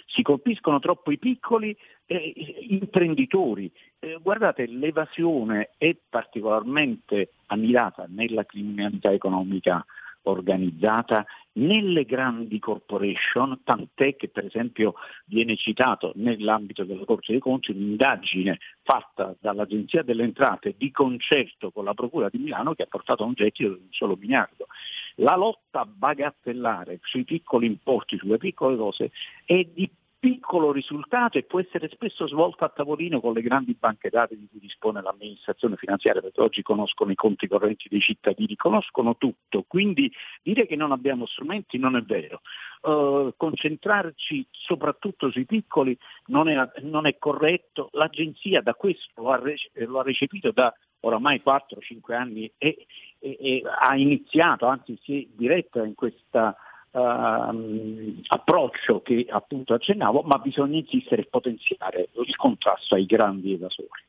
si 0.07 0.21
colpiscono 0.21 0.79
troppo 0.79 1.11
i 1.11 1.17
piccoli 1.17 1.77
eh, 2.05 2.33
imprenditori. 2.69 3.71
Eh, 3.99 4.17
guardate, 4.21 4.65
l'evasione 4.65 5.71
è 5.77 5.95
particolarmente 6.09 7.33
ammirata 7.47 8.05
nella 8.07 8.45
criminalità 8.45 9.11
economica 9.11 9.85
organizzata 10.29 11.25
nelle 11.53 12.05
grandi 12.05 12.59
corporation, 12.59 13.61
tant'è 13.63 14.15
che 14.15 14.29
per 14.29 14.45
esempio 14.45 14.93
viene 15.25 15.55
citato 15.55 16.11
nell'ambito 16.15 16.83
della 16.83 17.05
Corte 17.05 17.31
dei 17.31 17.41
Conti 17.41 17.71
un'indagine 17.71 18.59
fatta 18.83 19.35
dall'Agenzia 19.39 20.03
delle 20.03 20.23
Entrate 20.23 20.75
di 20.77 20.91
concerto 20.91 21.71
con 21.71 21.83
la 21.83 21.93
Procura 21.93 22.29
di 22.29 22.37
Milano 22.37 22.73
che 22.73 22.83
ha 22.83 22.87
portato 22.87 23.23
a 23.23 23.25
un 23.25 23.33
gettito 23.33 23.69
di 23.69 23.81
un 23.81 23.91
solo 23.91 24.15
miliardo. 24.15 24.67
La 25.15 25.35
lotta 25.35 25.85
bagattellare 25.85 26.99
sui 27.03 27.23
piccoli 27.23 27.65
importi, 27.65 28.17
sulle 28.17 28.37
piccole 28.37 28.77
cose, 28.77 29.11
è 29.45 29.63
di 29.73 29.89
piccolo 30.19 30.71
risultato 30.71 31.37
e 31.37 31.43
può 31.43 31.59
essere 31.59 31.89
spesso 31.89 32.27
svolto 32.27 32.63
a 32.63 32.69
tavolino 32.69 33.19
con 33.19 33.33
le 33.33 33.41
grandi 33.41 33.75
banche 33.77 34.09
dati 34.09 34.37
di 34.37 34.47
cui 34.49 34.59
dispone 34.59 35.01
l'amministrazione 35.01 35.75
finanziaria, 35.75 36.21
perché 36.21 36.41
oggi 36.41 36.63
conoscono 36.63 37.11
i 37.11 37.15
conti 37.15 37.47
correnti 37.47 37.87
dei 37.87 37.99
cittadini, 37.99 38.55
conoscono 38.55 39.15
tutto, 39.17 39.63
quindi 39.67 40.11
dire 40.41 40.65
che 40.65 40.75
non 40.75 40.91
abbiamo 40.91 41.25
strumenti 41.25 41.77
non 41.77 41.95
è 41.95 42.01
vero. 42.01 42.41
Uh, 42.81 43.33
concentrarci 43.35 44.47
soprattutto 44.51 45.29
sui 45.31 45.45
piccoli 45.45 45.97
non 46.27 46.49
è, 46.49 46.71
non 46.81 47.05
è, 47.05 47.17
corretto, 47.17 47.89
l'agenzia 47.93 48.61
da 48.61 48.73
questo 48.73 49.21
lo 49.21 49.31
ha, 49.31 49.41
lo 49.73 49.99
ha 49.99 50.03
recepito 50.03 50.51
da 50.51 50.73
oramai 51.01 51.41
4-5 51.45 52.13
anni 52.13 52.51
e, 52.57 52.85
e, 53.19 53.37
e, 53.39 53.63
ha 53.65 53.95
iniziato, 53.95 54.65
anzi 54.65 54.97
si 55.03 55.23
è 55.23 55.27
diretta 55.35 55.85
in 55.85 55.95
questa 55.95 56.55
uh, 56.97 58.21
approccio 58.27 59.01
che 59.01 59.25
appunto 59.29 59.73
accennavo, 59.73 60.21
ma 60.21 60.37
bisogna 60.37 60.77
insistere 60.77 61.23
e 61.23 61.27
potenziare 61.29 62.09
il 62.13 62.35
contrasto 62.35 62.95
ai 62.95 63.05
grandi 63.05 63.53
evasori. 63.53 64.05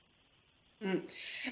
Mm. 0.85 0.99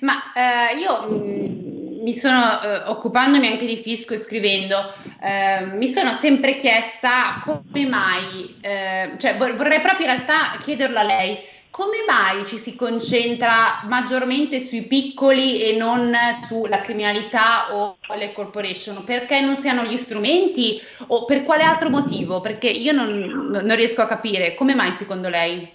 Ma 0.01 0.33
eh, 0.35 0.77
io 0.77 1.09
mm, 1.11 2.03
mi 2.03 2.13
sono, 2.13 2.63
eh, 2.63 2.83
occupandomi 2.87 3.49
anche 3.49 3.67
di 3.67 3.77
fisco 3.77 4.15
e 4.15 4.19
scrivendo, 4.19 4.77
eh, 5.21 5.67
mi 5.67 5.89
sono 5.89 6.13
sempre 6.13 6.55
chiesta 6.55 7.41
come 7.43 7.87
mai, 7.87 8.57
eh, 8.61 9.15
cioè 9.19 9.37
vorrei 9.37 9.81
proprio 9.81 10.07
in 10.07 10.15
realtà 10.15 10.57
chiederlo 10.61 10.99
a 11.01 11.03
lei, 11.03 11.39
come 11.77 12.05
mai 12.09 12.47
ci 12.47 12.57
si 12.57 12.75
concentra 12.75 13.83
maggiormente 13.85 14.61
sui 14.61 14.87
piccoli 14.87 15.61
e 15.61 15.77
non 15.77 16.11
sulla 16.33 16.81
criminalità 16.81 17.77
o 17.77 17.99
le 18.17 18.33
corporation? 18.33 19.05
Perché 19.05 19.43
non 19.43 19.55
si 19.57 19.69
hanno 19.69 19.83
gli 19.83 19.99
strumenti 19.99 20.81
o 21.09 21.27
per 21.27 21.43
quale 21.43 21.65
altro 21.65 21.91
motivo? 21.91 22.41
Perché 22.41 22.71
io 22.71 22.93
non, 22.93 23.19
non 23.63 23.77
riesco 23.77 24.01
a 24.01 24.07
capire. 24.07 24.55
Come 24.55 24.75
mai 24.75 24.91
secondo 24.93 25.29
lei? 25.29 25.69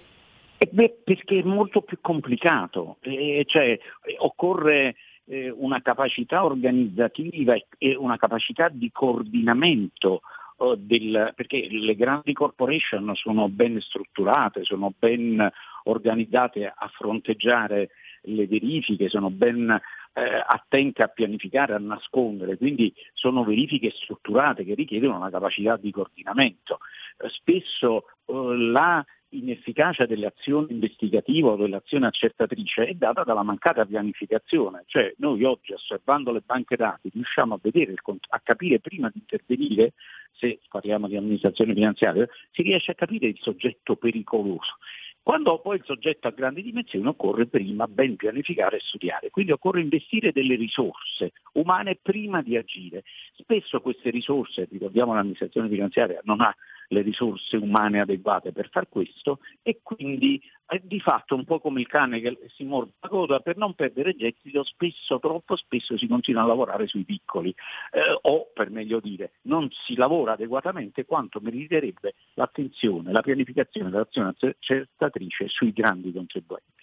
Eh 0.57 0.69
beh, 0.71 1.01
perché 1.03 1.41
è 1.41 1.43
molto 1.43 1.81
più 1.81 1.99
complicato, 2.01 2.97
eh, 3.01 3.43
cioè, 3.47 3.77
occorre 4.17 4.95
eh, 5.25 5.53
una 5.55 5.83
capacità 5.83 6.43
organizzativa 6.43 7.53
e 7.77 7.95
una 7.95 8.17
capacità 8.17 8.69
di 8.69 8.89
coordinamento 8.91 10.21
del, 10.77 11.33
perché 11.35 11.67
le 11.69 11.95
grandi 11.95 12.33
corporation 12.33 13.11
sono 13.15 13.49
ben 13.49 13.79
strutturate, 13.81 14.63
sono 14.63 14.93
ben 14.97 15.51
organizzate 15.83 16.65
a 16.65 16.87
fronteggiare 16.93 17.89
le 18.23 18.47
verifiche, 18.47 19.09
sono 19.09 19.29
ben 19.29 19.69
eh, 20.13 20.43
attente 20.45 21.03
a 21.03 21.07
pianificare, 21.07 21.73
a 21.73 21.79
nascondere, 21.79 22.57
quindi 22.57 22.93
sono 23.13 23.43
verifiche 23.43 23.91
strutturate 23.91 24.63
che 24.63 24.75
richiedono 24.75 25.17
una 25.17 25.29
capacità 25.29 25.77
di 25.77 25.91
coordinamento. 25.91 26.79
Eh, 27.17 27.29
spesso 27.29 28.05
eh, 28.25 28.33
la 28.57 29.05
inefficacia 29.33 30.05
delle 30.05 30.25
azioni 30.25 30.77
o 31.43 31.55
dell'azione 31.55 32.07
accertatrice 32.07 32.87
è 32.87 32.93
data 32.93 33.23
dalla 33.23 33.43
mancata 33.43 33.85
pianificazione, 33.85 34.83
cioè 34.87 35.13
noi 35.17 35.43
oggi 35.43 35.73
osservando 35.73 36.31
le 36.31 36.41
banche 36.45 36.75
dati 36.75 37.09
riusciamo 37.13 37.55
a, 37.55 37.59
vedere, 37.61 37.93
a 38.29 38.39
capire 38.43 38.79
prima 38.79 39.09
di 39.09 39.19
intervenire, 39.19 39.93
se 40.33 40.59
parliamo 40.69 41.07
di 41.07 41.15
amministrazione 41.15 41.73
finanziaria, 41.73 42.27
si 42.51 42.61
riesce 42.61 42.91
a 42.91 42.95
capire 42.95 43.27
il 43.27 43.37
soggetto 43.39 43.95
pericoloso. 43.95 44.77
Quando 45.23 45.60
poi 45.60 45.77
il 45.77 45.84
soggetto 45.86 46.27
ha 46.27 46.31
grandi 46.31 46.63
dimensioni 46.63 47.05
occorre 47.05 47.45
prima 47.45 47.88
ben 47.88 48.15
pianificare 48.15 48.77
e 48.77 48.81
studiare, 48.81 49.29
quindi 49.29 49.51
occorre 49.51 49.79
investire 49.79 50.31
delle 50.31 50.55
risorse 50.55 51.34
umane 51.53 51.99
prima 52.01 52.41
di 52.41 52.57
agire. 52.57 53.03
Spesso 53.34 53.81
queste 53.81 54.10
risorse, 54.10 54.67
ricordiamo 54.71 55.13
l'amministrazione 55.13 55.69
finanziaria 55.69 56.21
non 56.23 56.41
ha 56.41 56.55
le 56.91 57.01
risorse 57.01 57.58
umane 57.58 57.99
adeguate 57.99 58.51
per 58.51 58.69
far 58.69 58.88
questo 58.89 59.39
e 59.62 59.80
quindi 59.82 60.41
è 60.65 60.80
di 60.84 60.99
fatto 60.99 61.36
un 61.36 61.43
po' 61.43 61.60
come 61.60 61.82
il 61.82 61.88
cane 61.88 62.19
che 62.19 62.38
si 62.56 62.63
morde 62.63 62.93
la 62.99 63.10
coda 63.10 63.39
per 63.39 63.58
non 63.58 63.73
perdere 63.73 64.15
gettito, 64.15 64.63
spesso, 64.63 65.19
troppo 65.19 65.56
spesso 65.56 65.97
si 65.97 66.08
continua 66.08 66.43
a 66.43 66.47
lavorare 66.47 66.88
sui 66.88 67.04
piccoli 67.04 67.54
eh, 67.91 68.17
o 68.21 68.51
per 68.54 68.69
meglio 68.69 68.99
dire 68.99 69.34
non 69.43 69.69
si 69.71 69.95
lavora 69.95 70.34
adeguatamente 70.34 71.06
quanto 71.06 71.39
meriterebbe 71.41 72.15
l'attenzione, 72.36 73.12
la 73.12 73.21
pianificazione 73.21 73.89
dell'azione 73.89 74.34
accertatrice 74.38 75.47
sui 75.47 75.71
grandi 75.71 76.12
contribuenti. 76.12 76.80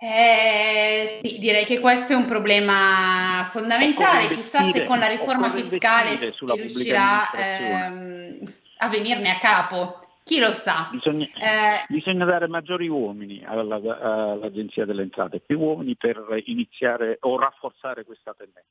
Eh, 0.00 1.18
sì, 1.22 1.38
direi 1.38 1.64
che 1.64 1.80
questo 1.80 2.12
è 2.12 2.16
un 2.16 2.26
problema 2.26 3.44
fondamentale. 3.50 4.28
Chissà 4.28 4.62
se 4.70 4.84
con 4.84 5.00
la 5.00 5.08
riforma 5.08 5.50
fiscale 5.50 6.16
si 6.16 6.32
riuscirà 6.46 7.30
ehm, 7.32 8.40
a 8.78 8.88
venirne 8.88 9.30
a 9.30 9.38
capo. 9.38 10.00
Chi 10.22 10.38
lo 10.38 10.52
sa? 10.52 10.88
Bisogna, 10.92 11.24
eh, 11.24 11.84
bisogna 11.88 12.24
dare 12.26 12.46
maggiori 12.46 12.86
uomini 12.86 13.42
alla, 13.44 13.76
all'Agenzia 13.76 14.84
delle 14.84 15.02
Entrate, 15.02 15.40
più 15.40 15.58
uomini 15.58 15.96
per 15.96 16.42
iniziare 16.44 17.16
o 17.22 17.38
rafforzare 17.38 18.04
questa 18.04 18.34
tendenza. 18.34 18.68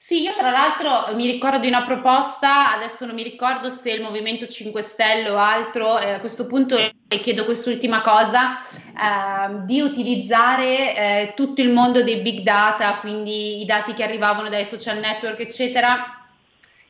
Sì, 0.00 0.22
io 0.22 0.32
tra 0.36 0.50
l'altro 0.50 1.14
mi 1.16 1.26
ricordo 1.30 1.58
di 1.58 1.66
una 1.66 1.82
proposta, 1.82 2.72
adesso 2.72 3.04
non 3.04 3.14
mi 3.14 3.22
ricordo 3.22 3.68
se 3.68 3.90
il 3.90 4.00
Movimento 4.00 4.46
5 4.46 4.80
Stelle 4.80 5.28
o 5.28 5.36
altro, 5.36 5.98
eh, 5.98 6.12
a 6.12 6.20
questo 6.20 6.46
punto 6.46 6.76
le 6.76 7.20
chiedo 7.20 7.44
quest'ultima 7.44 8.00
cosa, 8.00 8.60
eh, 8.62 9.64
di 9.64 9.80
utilizzare 9.80 10.96
eh, 10.96 11.32
tutto 11.34 11.60
il 11.60 11.70
mondo 11.70 12.02
dei 12.02 12.22
big 12.22 12.40
data, 12.40 12.98
quindi 13.00 13.60
i 13.60 13.64
dati 13.66 13.92
che 13.92 14.04
arrivavano 14.04 14.48
dai 14.48 14.64
social 14.64 14.98
network, 14.98 15.40
eccetera, 15.40 16.26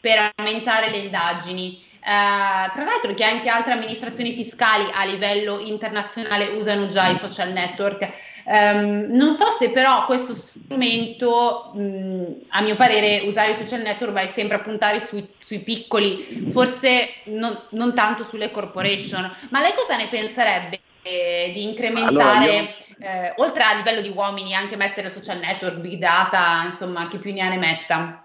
per 0.00 0.30
aumentare 0.36 0.90
le 0.90 0.98
indagini. 0.98 1.87
Uh, 2.08 2.72
tra 2.72 2.84
l'altro 2.84 3.12
che 3.12 3.22
anche 3.22 3.50
altre 3.50 3.74
amministrazioni 3.74 4.32
fiscali 4.32 4.86
a 4.94 5.04
livello 5.04 5.58
internazionale 5.58 6.46
usano 6.46 6.86
già 6.86 7.08
i 7.08 7.14
social 7.14 7.52
network. 7.52 8.08
Um, 8.44 9.08
non 9.10 9.34
so 9.34 9.50
se 9.50 9.68
però 9.68 10.06
questo 10.06 10.32
strumento, 10.32 11.70
mh, 11.74 12.24
a 12.48 12.62
mio 12.62 12.76
parere, 12.76 13.24
usare 13.26 13.50
i 13.50 13.54
social 13.54 13.82
network 13.82 14.14
vai 14.14 14.26
sempre 14.26 14.56
a 14.56 14.60
puntare 14.60 15.00
sui, 15.00 15.28
sui 15.38 15.58
piccoli, 15.58 16.46
forse 16.48 17.10
non, 17.24 17.60
non, 17.72 17.92
tanto 17.94 18.22
sulle 18.22 18.50
corporation. 18.50 19.30
Ma 19.50 19.60
lei 19.60 19.74
cosa 19.74 19.98
ne 19.98 20.08
penserebbe 20.08 20.80
eh, 21.02 21.50
di 21.52 21.62
incrementare, 21.62 22.16
allora 22.16 22.44
io... 22.44 22.68
eh, 23.00 23.34
oltre 23.36 23.64
a 23.64 23.74
livello 23.74 24.00
di 24.00 24.08
uomini, 24.08 24.54
anche 24.54 24.76
mettere 24.76 25.10
social 25.10 25.40
network, 25.40 25.76
big 25.76 25.98
data, 25.98 26.62
insomma, 26.64 27.06
chi 27.08 27.18
più 27.18 27.34
ne 27.34 27.42
ha 27.42 27.48
ne 27.50 27.58
metta? 27.58 28.22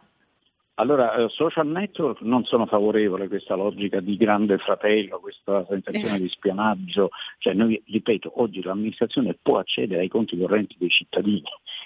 Allora, 0.76 1.14
eh, 1.14 1.30
social 1.30 1.68
network 1.68 2.22
non 2.22 2.46
sono 2.46 2.66
favorevole 2.66 3.26
a 3.26 3.28
questa 3.28 3.54
logica 3.54 4.00
di 4.00 4.18
grande 4.18 4.58
fratello, 4.58 5.20
questa 5.20 5.64
sensazione 5.70 6.20
di 6.20 6.30
spionaggio. 6.30 7.10
Cioè, 7.38 7.54
noi, 7.54 7.82
ripeto, 7.86 8.42
oggi 8.42 8.64
l'amministrazione 8.64 9.38
può 9.40 9.60
accedere 9.60 10.02
ai 10.02 10.08
conti 10.08 10.36
correnti 10.36 10.76
dei 10.80 10.90
cittadini, 10.90 11.44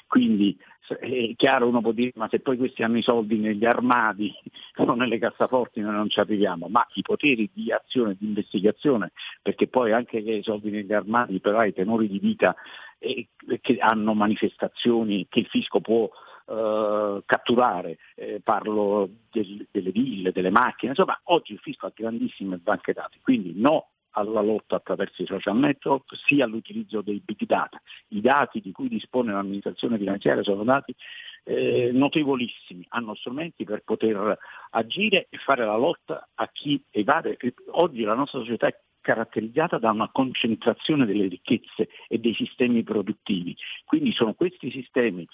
quindi 0.07 0.57
è 0.87 1.33
chiaro 1.35 1.67
uno 1.67 1.81
può 1.81 1.91
dire 1.91 2.13
ma 2.15 2.29
se 2.29 2.39
poi 2.39 2.55
questi 2.55 2.81
hanno 2.81 2.97
i 2.97 3.01
soldi 3.01 3.37
negli 3.37 3.65
armadi 3.65 4.33
o 4.77 4.95
nelle 4.95 5.17
cassaforti 5.17 5.81
noi 5.81 5.93
non 5.93 6.09
ci 6.09 6.21
arriviamo, 6.21 6.67
ma 6.69 6.87
i 6.93 7.01
poteri 7.01 7.49
di 7.51 7.71
azione 7.73 8.11
e 8.11 8.15
di 8.17 8.27
investigazione, 8.27 9.11
perché 9.41 9.67
poi 9.67 9.91
anche 9.91 10.23
che 10.23 10.31
i 10.31 10.43
soldi 10.43 10.69
negli 10.69 10.93
armadi 10.93 11.41
però 11.41 11.59
hai 11.59 11.73
tenori 11.73 12.07
di 12.07 12.19
vita 12.19 12.55
eh, 12.99 13.27
che 13.59 13.77
hanno 13.79 14.13
manifestazioni 14.13 15.27
che 15.29 15.39
il 15.39 15.47
fisco 15.47 15.81
può 15.81 16.09
eh, 16.47 17.21
catturare, 17.25 17.97
eh, 18.15 18.39
parlo 18.43 19.09
del, 19.31 19.67
delle 19.69 19.91
ville, 19.91 20.31
delle 20.31 20.49
macchine, 20.49 20.91
insomma 20.91 21.19
oggi 21.25 21.53
il 21.53 21.59
fisco 21.59 21.85
ha 21.85 21.91
grandissime 21.93 22.57
banche 22.57 22.93
dati, 22.93 23.19
quindi 23.21 23.53
no 23.55 23.89
alla 24.11 24.41
lotta 24.41 24.77
attraverso 24.77 25.21
i 25.21 25.27
social 25.27 25.57
network, 25.57 26.15
sia 26.25 26.45
all'utilizzo 26.45 27.01
dei 27.01 27.21
big 27.23 27.45
data. 27.45 27.79
I 28.09 28.21
dati 28.21 28.61
di 28.61 28.71
cui 28.71 28.87
dispone 28.87 29.31
l'amministrazione 29.31 29.97
finanziaria 29.97 30.41
sono 30.41 30.63
dati 30.63 30.95
eh, 31.43 31.91
notevolissimi, 31.93 32.85
hanno 32.89 33.13
strumenti 33.15 33.63
per 33.63 33.83
poter 33.83 34.37
agire 34.71 35.27
e 35.29 35.37
fare 35.37 35.65
la 35.65 35.77
lotta 35.77 36.29
a 36.33 36.49
chi 36.51 36.83
evade. 36.89 37.37
Oggi 37.71 38.01
la 38.01 38.15
nostra 38.15 38.39
società 38.39 38.67
è 38.67 38.75
caratterizzata 39.01 39.77
da 39.77 39.91
una 39.91 40.09
concentrazione 40.11 41.05
delle 41.05 41.27
ricchezze 41.27 41.87
e 42.09 42.17
dei 42.17 42.33
sistemi 42.33 42.83
produttivi, 42.83 43.55
quindi 43.85 44.11
sono 44.11 44.33
questi 44.33 44.69
sistemi 44.69 45.25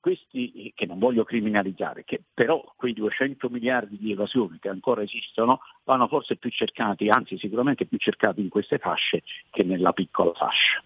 questi 0.00 0.72
che 0.74 0.86
non 0.86 0.98
voglio 0.98 1.24
criminalizzare, 1.24 2.04
che 2.04 2.20
però 2.32 2.62
quei 2.76 2.92
200 2.92 3.48
miliardi 3.48 3.96
di 3.98 4.12
evasioni 4.12 4.58
che 4.60 4.68
ancora 4.68 5.02
esistono 5.02 5.60
vanno 5.84 6.08
forse 6.08 6.36
più 6.36 6.50
cercati, 6.50 7.08
anzi 7.08 7.38
sicuramente 7.38 7.86
più 7.86 7.98
cercati 7.98 8.40
in 8.40 8.48
queste 8.48 8.78
fasce 8.78 9.22
che 9.50 9.62
nella 9.62 9.92
piccola 9.92 10.32
fascia. 10.34 10.82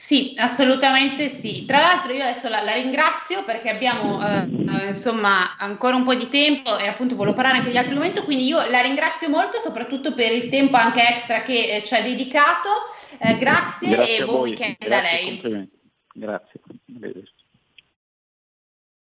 Sì, 0.00 0.32
assolutamente 0.38 1.28
sì. 1.28 1.66
Tra 1.66 1.80
l'altro 1.80 2.14
io 2.14 2.22
adesso 2.22 2.48
la, 2.48 2.62
la 2.62 2.72
ringrazio 2.72 3.44
perché 3.44 3.68
abbiamo 3.68 4.18
eh, 4.26 4.86
insomma 4.88 5.58
ancora 5.58 5.94
un 5.94 6.04
po' 6.04 6.14
di 6.14 6.26
tempo 6.30 6.78
e 6.78 6.88
appunto 6.88 7.14
volevo 7.16 7.36
parlare 7.36 7.58
anche 7.58 7.70
di 7.70 7.76
altri 7.76 7.94
momenti, 7.94 8.22
quindi 8.22 8.46
io 8.46 8.66
la 8.70 8.80
ringrazio 8.80 9.28
molto 9.28 9.58
soprattutto 9.58 10.14
per 10.14 10.32
il 10.32 10.48
tempo 10.48 10.78
anche 10.78 11.06
extra 11.06 11.42
che 11.42 11.76
eh, 11.76 11.82
ci 11.82 11.94
ha 11.94 12.00
dedicato. 12.00 12.70
Eh, 13.18 13.36
grazie, 13.36 13.90
grazie, 13.90 14.16
e 14.16 14.24
buon 14.24 14.40
weekend 14.40 14.76
grazie, 14.78 14.96
a 14.96 15.02
lei. 15.02 15.70
Grazie. 16.12 16.60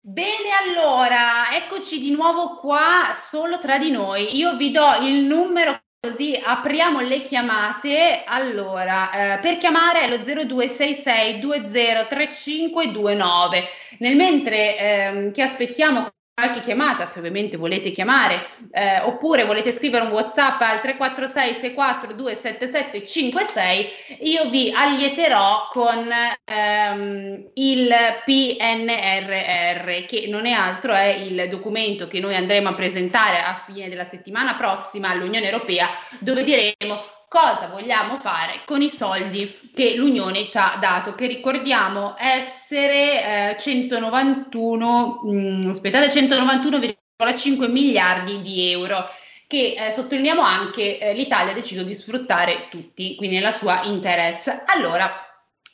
Bene, 0.05 0.51
allora, 0.67 1.55
eccoci 1.55 2.01
di 2.01 2.11
nuovo 2.11 2.57
qua 2.57 3.13
solo 3.15 3.59
tra 3.59 3.79
di 3.79 3.91
noi. 3.91 4.37
Io 4.37 4.57
vi 4.57 4.71
do 4.71 4.97
il 5.01 5.25
numero 5.25 5.81
Così 6.05 6.35
apriamo 6.35 6.99
le 6.99 7.23
chiamate. 7.23 8.25
Allora, 8.27 9.37
eh, 9.37 9.39
per 9.39 9.57
chiamare 9.59 10.01
è 10.01 10.09
lo 10.09 10.17
0266 10.17 11.39
203529. 11.39 13.69
Nel 14.01 14.17
mentre 14.17 14.79
ehm, 14.79 15.31
che 15.31 15.43
aspettiamo 15.43 16.11
qualche 16.43 16.61
chiamata, 16.61 17.07
se 17.07 17.21
ovviamente 17.21 17.57
volete 17.57 17.93
chiamare, 17.93 18.45
eh, 18.73 19.01
oppure 19.03 19.45
volete 19.45 19.71
scrivere 19.71 20.05
un 20.05 20.11
WhatsApp 20.11 20.61
al 20.61 20.81
346 20.81 21.55
64 21.55 22.15
277 22.15 23.07
56, 23.07 23.89
io 24.23 24.51
vi 24.51 24.73
allieterò 24.75 25.69
con 25.71 26.11
ehm, 26.45 27.51
il 27.55 27.95
PNRR, 28.25 30.05
che 30.07 30.27
non 30.29 30.47
è 30.47 30.51
altro, 30.53 30.95
è 30.95 31.07
il 31.07 31.47
documento 31.49 32.09
che 32.09 32.19
noi 32.19 32.35
andremo 32.35 32.71
a 32.71 32.75
presentare 32.75 33.39
a 33.39 33.63
fine 33.65 33.89
della 33.89 34.05
settimana 34.05 34.55
prossima 34.55 35.11
all'Unione 35.11 35.47
Europea, 35.47 35.89
dove 36.19 36.43
diremo 36.43 37.21
cosa 37.33 37.67
vogliamo 37.69 38.19
fare 38.19 38.61
con 38.67 38.83
i 38.83 38.91
soldi 38.91 39.71
che 39.75 39.95
l'Unione 39.95 40.47
ci 40.47 40.59
ha 40.59 40.77
dato, 40.79 41.15
che 41.15 41.27
ricordiamo 41.27 42.15
essere 42.19 43.55
eh, 43.55 43.57
191, 43.59 45.21
mh, 45.23 45.65
mm, 45.65 45.71
aspettate, 45.71 46.11
191,5 46.11 47.71
miliardi 47.71 48.43
di 48.43 48.71
euro 48.71 49.09
che 49.47 49.75
eh, 49.79 49.91
sottolineiamo 49.93 50.43
anche 50.43 50.99
eh, 50.99 51.15
l'Italia 51.15 51.53
ha 51.53 51.55
deciso 51.55 51.83
di 51.83 51.95
sfruttare 51.95 52.69
tutti, 52.71 53.15
quindi 53.17 53.37
nella 53.37 53.51
sua 53.51 53.83
interezza. 53.85 54.65
Allora, 54.67 55.11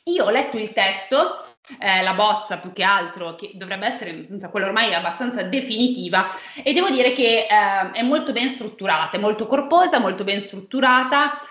io 0.05 0.25
ho 0.25 0.29
letto 0.29 0.57
il 0.57 0.71
testo, 0.71 1.45
eh, 1.77 2.01
la 2.01 2.13
bozza 2.13 2.57
più 2.59 2.71
che 2.71 2.83
altro, 2.83 3.35
che 3.35 3.51
dovrebbe 3.55 3.85
essere 3.85 4.25
senza 4.25 4.49
quella 4.49 4.67
ormai 4.67 4.93
abbastanza 4.93 5.43
definitiva, 5.43 6.27
e 6.63 6.71
devo 6.71 6.89
dire 6.89 7.11
che 7.11 7.47
eh, 7.49 7.91
è 7.91 8.01
molto 8.01 8.31
ben 8.31 8.47
strutturata, 8.47 9.17
è 9.17 9.19
molto 9.19 9.45
corposa, 9.45 9.99
molto 9.99 10.23
ben 10.23 10.39
strutturata, 10.39 11.41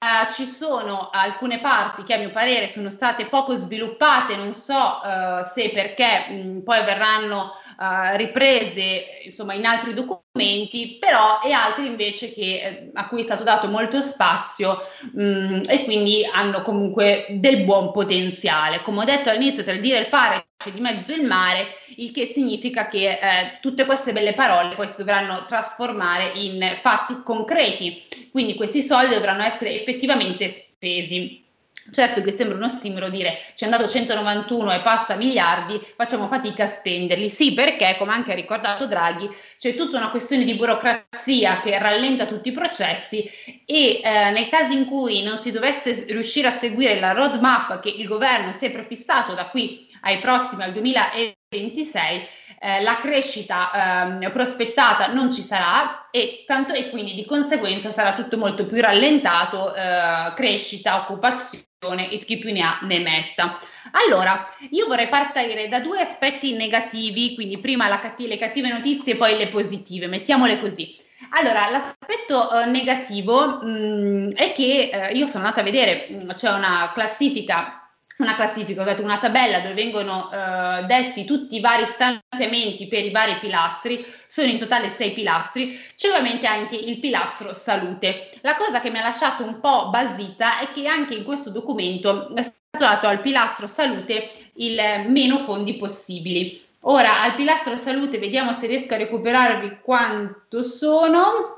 Uh, 0.00 0.32
ci 0.32 0.46
sono 0.46 1.10
alcune 1.10 1.58
parti 1.58 2.04
che 2.04 2.14
a 2.14 2.18
mio 2.18 2.30
parere 2.30 2.70
sono 2.70 2.88
state 2.88 3.26
poco 3.26 3.56
sviluppate, 3.56 4.36
non 4.36 4.52
so 4.52 5.00
uh, 5.02 5.42
se 5.52 5.70
perché 5.70 6.28
mh, 6.28 6.60
poi 6.60 6.84
verranno 6.84 7.54
uh, 7.78 8.16
riprese 8.16 9.20
insomma, 9.24 9.54
in 9.54 9.64
altri 9.64 9.94
documenti, 9.94 10.98
però 10.98 11.40
e 11.42 11.52
altri 11.52 11.86
invece 11.86 12.32
che, 12.32 12.42
eh, 12.42 12.90
a 12.94 13.08
cui 13.08 13.20
è 13.20 13.24
stato 13.24 13.44
dato 13.44 13.68
molto 13.68 14.00
spazio 14.00 14.80
mh, 15.12 15.62
e 15.68 15.84
quindi 15.84 16.28
hanno 16.30 16.62
comunque 16.62 17.26
del 17.30 17.64
buon 17.64 17.92
potenziale. 17.92 18.82
Come 18.82 19.00
ho 19.00 19.04
detto 19.04 19.30
all'inizio, 19.30 19.62
tra 19.62 19.72
il 19.72 19.80
dire 19.80 19.98
e 19.98 20.00
il 20.00 20.06
fare 20.06 20.46
c'è 20.56 20.72
di 20.72 20.80
mezzo 20.80 21.14
il 21.14 21.24
mare, 21.24 21.68
il 21.96 22.10
che 22.10 22.26
significa 22.32 22.88
che 22.88 23.10
eh, 23.10 23.58
tutte 23.60 23.86
queste 23.86 24.12
belle 24.12 24.34
parole 24.34 24.74
poi 24.74 24.88
si 24.88 24.96
dovranno 24.98 25.44
trasformare 25.46 26.32
in 26.34 26.76
fatti 26.80 27.22
concreti, 27.22 28.02
quindi 28.32 28.54
questi 28.54 28.82
soldi 28.82 29.14
dovranno 29.14 29.44
essere 29.44 29.72
effettivamente 29.74 30.48
spesi. 30.48 31.46
Certo 31.90 32.20
che 32.20 32.32
sembra 32.32 32.56
uno 32.56 32.68
stimolo 32.68 33.08
dire 33.08 33.38
ci 33.54 33.64
è 33.64 33.66
andato 33.66 33.88
191 33.88 34.72
e 34.72 34.80
passa 34.80 35.14
miliardi, 35.14 35.80
facciamo 35.96 36.28
fatica 36.28 36.64
a 36.64 36.66
spenderli. 36.66 37.28
Sì, 37.30 37.54
perché, 37.54 37.96
come 37.98 38.12
anche 38.12 38.32
ha 38.32 38.34
ricordato 38.34 38.86
Draghi, 38.86 39.28
c'è 39.58 39.74
tutta 39.74 39.96
una 39.96 40.10
questione 40.10 40.44
di 40.44 40.54
burocrazia 40.54 41.60
che 41.60 41.78
rallenta 41.78 42.26
tutti 42.26 42.50
i 42.50 42.52
processi 42.52 43.28
e 43.64 44.00
eh, 44.02 44.30
nel 44.30 44.48
caso 44.48 44.76
in 44.76 44.86
cui 44.86 45.22
non 45.22 45.40
si 45.40 45.50
dovesse 45.50 46.04
riuscire 46.08 46.48
a 46.48 46.52
seguire 46.52 47.00
la 47.00 47.12
roadmap 47.12 47.80
che 47.80 47.88
il 47.88 48.06
governo 48.06 48.52
si 48.52 48.66
è 48.66 48.70
prefissato 48.70 49.34
da 49.34 49.48
qui 49.48 49.86
ai 50.02 50.18
prossimi, 50.18 50.62
al 50.62 50.72
2026, 50.72 52.26
eh, 52.60 52.82
la 52.82 52.96
crescita 52.96 54.18
eh, 54.20 54.30
prospettata 54.30 55.12
non 55.12 55.32
ci 55.32 55.42
sarà 55.42 56.08
e, 56.10 56.44
tanto, 56.46 56.72
e 56.72 56.90
quindi 56.90 57.14
di 57.14 57.24
conseguenza 57.24 57.92
sarà 57.92 58.14
tutto 58.14 58.36
molto 58.36 58.66
più 58.66 58.80
rallentato, 58.80 59.74
eh, 59.74 60.32
crescita, 60.34 61.02
occupazione 61.02 62.10
e 62.10 62.18
chi 62.18 62.38
più 62.38 62.52
ne 62.52 62.60
ha 62.62 62.78
ne 62.82 62.98
metta. 62.98 63.58
Allora, 63.92 64.44
io 64.70 64.86
vorrei 64.86 65.08
partire 65.08 65.68
da 65.68 65.80
due 65.80 66.00
aspetti 66.00 66.54
negativi, 66.54 67.34
quindi 67.34 67.58
prima 67.58 67.88
catti- 67.98 68.26
le 68.26 68.36
cattive 68.36 68.68
notizie 68.68 69.12
e 69.12 69.16
poi 69.16 69.36
le 69.36 69.48
positive, 69.48 70.08
mettiamole 70.08 70.58
così. 70.58 71.06
Allora, 71.30 71.68
l'aspetto 71.68 72.50
eh, 72.52 72.66
negativo 72.66 73.58
mh, 73.62 73.68
mm, 73.68 74.30
è 74.30 74.52
che 74.52 74.90
eh, 74.92 75.12
io 75.12 75.26
sono 75.26 75.44
andata 75.44 75.60
a 75.60 75.64
vedere, 75.64 76.06
mh, 76.08 76.24
mm, 76.24 76.30
c'è 76.30 76.50
una 76.50 76.90
classifica 76.94 77.77
una 78.18 78.34
classifica, 78.34 78.82
scusate, 78.82 79.02
una 79.02 79.18
tabella 79.18 79.60
dove 79.60 79.74
vengono 79.74 80.30
eh, 80.30 80.84
detti 80.84 81.24
tutti 81.24 81.56
i 81.56 81.60
vari 81.60 81.86
stanziamenti 81.86 82.88
per 82.88 83.04
i 83.04 83.10
vari 83.10 83.36
pilastri, 83.38 84.04
sono 84.26 84.48
in 84.48 84.58
totale 84.58 84.88
sei 84.88 85.12
pilastri, 85.12 85.78
c'è 85.96 86.08
ovviamente 86.08 86.46
anche 86.46 86.76
il 86.76 86.98
pilastro 86.98 87.52
salute. 87.52 88.30
La 88.42 88.56
cosa 88.56 88.80
che 88.80 88.90
mi 88.90 88.98
ha 88.98 89.02
lasciato 89.02 89.44
un 89.44 89.60
po' 89.60 89.88
basita 89.90 90.58
è 90.58 90.70
che 90.72 90.86
anche 90.86 91.14
in 91.14 91.24
questo 91.24 91.50
documento 91.50 92.34
è 92.34 92.42
stato 92.42 92.58
dato 92.78 93.06
al 93.06 93.20
pilastro 93.20 93.66
salute 93.66 94.30
il 94.54 94.80
meno 95.06 95.38
fondi 95.38 95.74
possibili. 95.74 96.60
Ora 96.82 97.22
al 97.22 97.34
pilastro 97.34 97.76
salute 97.76 98.18
vediamo 98.18 98.52
se 98.52 98.66
riesco 98.66 98.94
a 98.94 98.98
recuperarvi 98.98 99.78
quanto 99.82 100.62
sono 100.62 101.57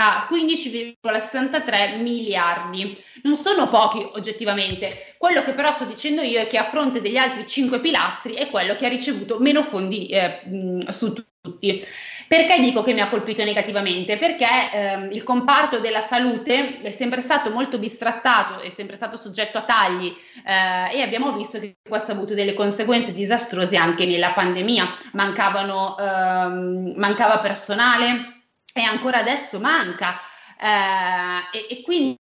a 0.00 0.26
15,63 0.30 2.00
miliardi. 2.00 2.96
Non 3.22 3.36
sono 3.36 3.68
pochi 3.68 4.06
oggettivamente, 4.14 5.14
quello 5.18 5.42
che 5.42 5.52
però 5.52 5.70
sto 5.72 5.84
dicendo 5.84 6.22
io 6.22 6.40
è 6.40 6.46
che 6.46 6.56
a 6.56 6.64
fronte 6.64 7.02
degli 7.02 7.18
altri 7.18 7.46
cinque 7.46 7.80
pilastri 7.80 8.32
è 8.32 8.48
quello 8.48 8.74
che 8.76 8.86
ha 8.86 8.88
ricevuto 8.88 9.38
meno 9.38 9.62
fondi 9.62 10.06
eh, 10.06 10.40
su 10.88 11.12
tutti. 11.12 11.86
Perché 12.26 12.60
dico 12.60 12.84
che 12.84 12.94
mi 12.94 13.00
ha 13.00 13.08
colpito 13.08 13.42
negativamente? 13.42 14.16
Perché 14.16 14.46
ehm, 14.72 15.10
il 15.10 15.24
comparto 15.24 15.80
della 15.80 16.00
salute 16.00 16.80
è 16.80 16.92
sempre 16.92 17.20
stato 17.22 17.50
molto 17.50 17.76
bistrattato, 17.78 18.60
è 18.60 18.68
sempre 18.68 18.94
stato 18.94 19.16
soggetto 19.16 19.58
a 19.58 19.62
tagli 19.62 20.14
eh, 20.46 20.96
e 20.96 21.02
abbiamo 21.02 21.32
visto 21.32 21.58
che 21.58 21.78
questo 21.86 22.12
ha 22.12 22.14
avuto 22.14 22.34
delle 22.34 22.54
conseguenze 22.54 23.12
disastrose 23.12 23.76
anche 23.76 24.06
nella 24.06 24.30
pandemia. 24.30 24.96
Mancavano, 25.12 25.98
ehm, 25.98 26.92
mancava 26.94 27.38
personale, 27.40 28.39
e 28.72 28.82
ancora 28.82 29.18
adesso 29.18 29.60
manca. 29.60 30.20
Eh, 30.60 31.58
e, 31.58 31.66
e, 31.70 31.82
quindi 31.82 32.18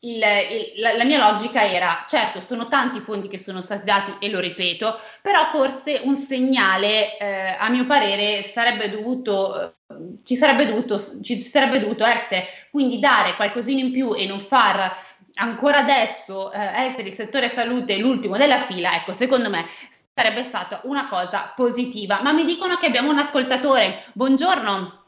il, 0.00 0.22
il, 0.22 0.80
la, 0.80 0.96
la, 0.96 1.04
mia 1.04 1.18
logica 1.18 1.64
era, 1.64 2.04
certo, 2.06 2.40
sono 2.40 2.68
tanti 2.68 3.00
fondi 3.00 3.28
che 3.28 3.38
sono 3.38 3.60
stati 3.60 3.84
dati 3.84 4.14
e 4.20 4.30
lo 4.30 4.40
ripeto, 4.40 4.98
però 5.22 5.46
forse 5.46 6.00
un 6.04 6.16
segnale, 6.16 7.16
eh, 7.18 7.56
a 7.58 7.68
mio 7.68 7.86
parere, 7.86 8.42
sarebbe 8.42 8.90
dovuto, 8.90 9.76
ci, 10.22 10.36
sarebbe 10.36 10.66
dovuto, 10.66 11.00
ci 11.22 11.40
sarebbe 11.40 11.80
dovuto 11.80 12.04
essere, 12.04 12.68
quindi 12.70 12.98
dare 12.98 13.34
qualcosina 13.34 13.80
in 13.80 13.90
più 13.90 14.14
e 14.14 14.26
non 14.26 14.40
far 14.40 15.06
ancora 15.40 15.78
adesso 15.78 16.52
eh, 16.52 16.58
essere 16.58 17.08
il 17.08 17.14
settore 17.14 17.48
salute 17.48 17.96
l'ultimo 17.96 18.36
della 18.36 18.58
fila, 18.58 18.94
ecco, 18.94 19.12
secondo 19.12 19.50
me 19.50 19.66
sarebbe 20.14 20.42
stata 20.42 20.80
una 20.84 21.08
cosa 21.08 21.52
positiva. 21.54 22.20
Ma 22.22 22.32
mi 22.32 22.44
dicono 22.44 22.76
che 22.76 22.86
abbiamo 22.86 23.10
un 23.10 23.18
ascoltatore. 23.18 24.04
Buongiorno. 24.14 25.07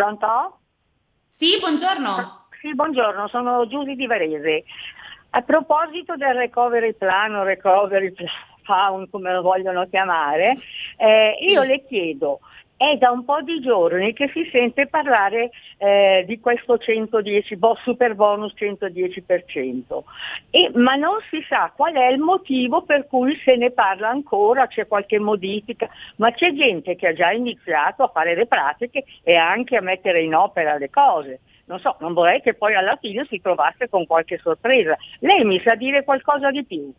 Pronto? 0.00 0.60
Sì, 1.28 1.58
buongiorno. 1.58 2.46
Sì, 2.62 2.74
buongiorno, 2.74 3.28
sono 3.28 3.66
Giusy 3.66 3.96
di 3.96 4.06
Varese. 4.06 4.64
A 5.28 5.42
proposito 5.42 6.16
del 6.16 6.32
recovery 6.36 6.94
plan 6.94 7.34
o 7.34 7.42
recovery 7.42 8.10
plan, 8.62 9.06
come 9.12 9.30
lo 9.34 9.42
vogliono 9.42 9.86
chiamare, 9.90 10.56
eh, 10.96 11.36
io 11.42 11.62
le 11.64 11.84
chiedo, 11.84 12.40
è 12.80 12.96
da 12.96 13.10
un 13.10 13.26
po' 13.26 13.42
di 13.42 13.60
giorni 13.60 14.14
che 14.14 14.30
si 14.32 14.48
sente 14.50 14.86
parlare 14.86 15.50
eh, 15.76 16.24
di 16.26 16.40
questo 16.40 16.78
110, 16.78 17.58
super 17.82 18.14
bonus 18.14 18.54
110%, 18.56 20.02
e, 20.48 20.70
ma 20.76 20.94
non 20.94 21.18
si 21.28 21.44
sa 21.46 21.70
qual 21.76 21.92
è 21.92 22.06
il 22.06 22.20
motivo 22.20 22.80
per 22.80 23.06
cui 23.06 23.38
se 23.44 23.56
ne 23.56 23.70
parla 23.70 24.08
ancora, 24.08 24.66
c'è 24.66 24.86
qualche 24.86 25.18
modifica, 25.18 25.90
ma 26.16 26.32
c'è 26.32 26.54
gente 26.54 26.96
che 26.96 27.08
ha 27.08 27.12
già 27.12 27.30
iniziato 27.32 28.02
a 28.02 28.08
fare 28.08 28.34
le 28.34 28.46
pratiche 28.46 29.04
e 29.24 29.36
anche 29.36 29.76
a 29.76 29.82
mettere 29.82 30.22
in 30.22 30.34
opera 30.34 30.78
le 30.78 30.88
cose. 30.88 31.40
Non 31.66 31.80
so, 31.80 31.96
non 32.00 32.14
vorrei 32.14 32.40
che 32.40 32.54
poi 32.54 32.74
alla 32.74 32.96
fine 32.96 33.26
si 33.28 33.42
trovasse 33.42 33.90
con 33.90 34.06
qualche 34.06 34.38
sorpresa. 34.38 34.96
Lei 35.18 35.44
mi 35.44 35.60
sa 35.60 35.74
dire 35.74 36.02
qualcosa 36.02 36.50
di 36.50 36.64
più? 36.64 36.90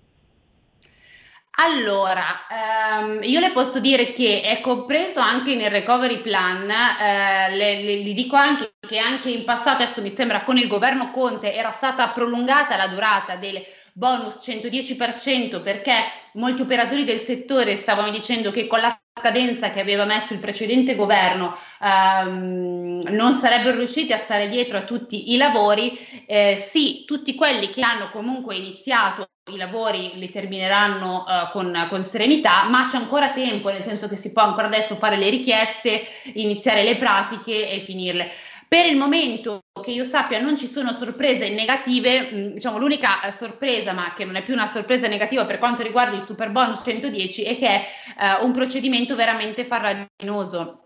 Allora, 1.58 2.24
ehm, 2.50 3.20
io 3.24 3.40
le 3.40 3.52
posso 3.52 3.80
dire 3.80 4.14
che 4.14 4.42
è 4.42 4.62
compreso 4.62 5.20
anche 5.20 5.54
nel 5.56 5.70
recovery 5.70 6.20
plan, 6.22 6.70
eh, 6.70 7.56
le, 7.56 7.82
le, 7.82 8.04
le, 8.04 8.14
dico 8.14 8.36
anche 8.36 8.74
che 8.88 8.98
anche 8.98 9.30
in 9.30 9.44
passato, 9.44 9.84
adesso 9.84 10.02
mi 10.02 10.10
sembra 10.10 10.44
con 10.44 10.58
il 10.58 10.68
governo 10.68 11.12
Conte, 11.12 11.54
era 11.54 11.72
stata 11.72 12.10
prolungata 12.10 12.78
la 12.78 12.88
durata 12.88 13.36
del 13.36 13.64
bonus 13.94 14.38
110% 14.42 15.62
perché 15.62 15.94
molti 16.34 16.62
operatori 16.62 17.04
del 17.04 17.20
settore 17.20 17.76
stavano 17.76 18.10
dicendo 18.10 18.50
che 18.52 18.66
con 18.66 18.80
la 18.80 18.98
scadenza 19.20 19.72
che 19.72 19.82
aveva 19.82 20.06
messo 20.06 20.34
il 20.34 20.40
precedente 20.40 20.96
governo 20.96 21.58
ehm, 21.82 23.04
non 23.10 23.34
sarebbero 23.34 23.78
riusciti 23.78 24.14
a 24.14 24.18
stare 24.18 24.48
dietro 24.48 24.78
a 24.78 24.84
tutti 24.84 25.34
i 25.34 25.38
lavori, 25.38 26.26
eh, 26.26 26.56
sì, 26.58 27.04
tutti 27.06 27.36
quelli 27.36 27.70
che 27.70 27.82
hanno 27.84 28.10
comunque 28.10 28.56
iniziato 28.56 29.31
i 29.50 29.58
lavori 29.58 30.12
li 30.16 30.30
termineranno 30.30 31.26
uh, 31.28 31.52
con, 31.52 31.88
con, 31.90 32.04
serenità, 32.04 32.66
ma 32.70 32.88
c'è 32.88 32.98
ancora 32.98 33.34
tempo, 33.34 33.72
nel 33.72 33.82
senso 33.82 34.08
che 34.08 34.16
si 34.16 34.32
può 34.32 34.44
ancora 34.44 34.68
adesso 34.68 34.96
fare 34.96 35.18
le 35.18 35.30
richieste, 35.30 36.04
iniziare 36.34 36.84
le 36.84 36.96
pratiche 36.98 37.70
e 37.70 37.80
finirle. 37.80 38.30
Per 38.68 38.86
il 38.86 38.96
momento 38.96 39.64
che 39.84 39.92
io 39.92 40.04
sappia 40.04 40.40
non 40.40 40.56
ci 40.56 40.68
sono 40.68 40.94
sorprese 40.94 41.50
negative, 41.50 42.32
mh, 42.32 42.54
diciamo 42.54 42.78
l'unica 42.78 43.22
eh, 43.22 43.32
sorpresa, 43.32 43.94
ma 43.94 44.14
che 44.14 44.26
non 44.26 44.36
è 44.36 44.44
più 44.44 44.54
una 44.54 44.68
sorpresa 44.68 45.08
negativa 45.08 45.44
per 45.46 45.58
quanto 45.58 45.82
riguarda 45.82 46.16
il 46.16 46.24
super 46.24 46.52
bonus 46.52 46.82
110, 46.86 47.44
è 47.44 47.58
che 47.58 47.68
è 47.68 48.40
uh, 48.40 48.46
un 48.46 48.52
procedimento 48.52 49.16
veramente 49.16 49.66
farraginoso 49.66 50.81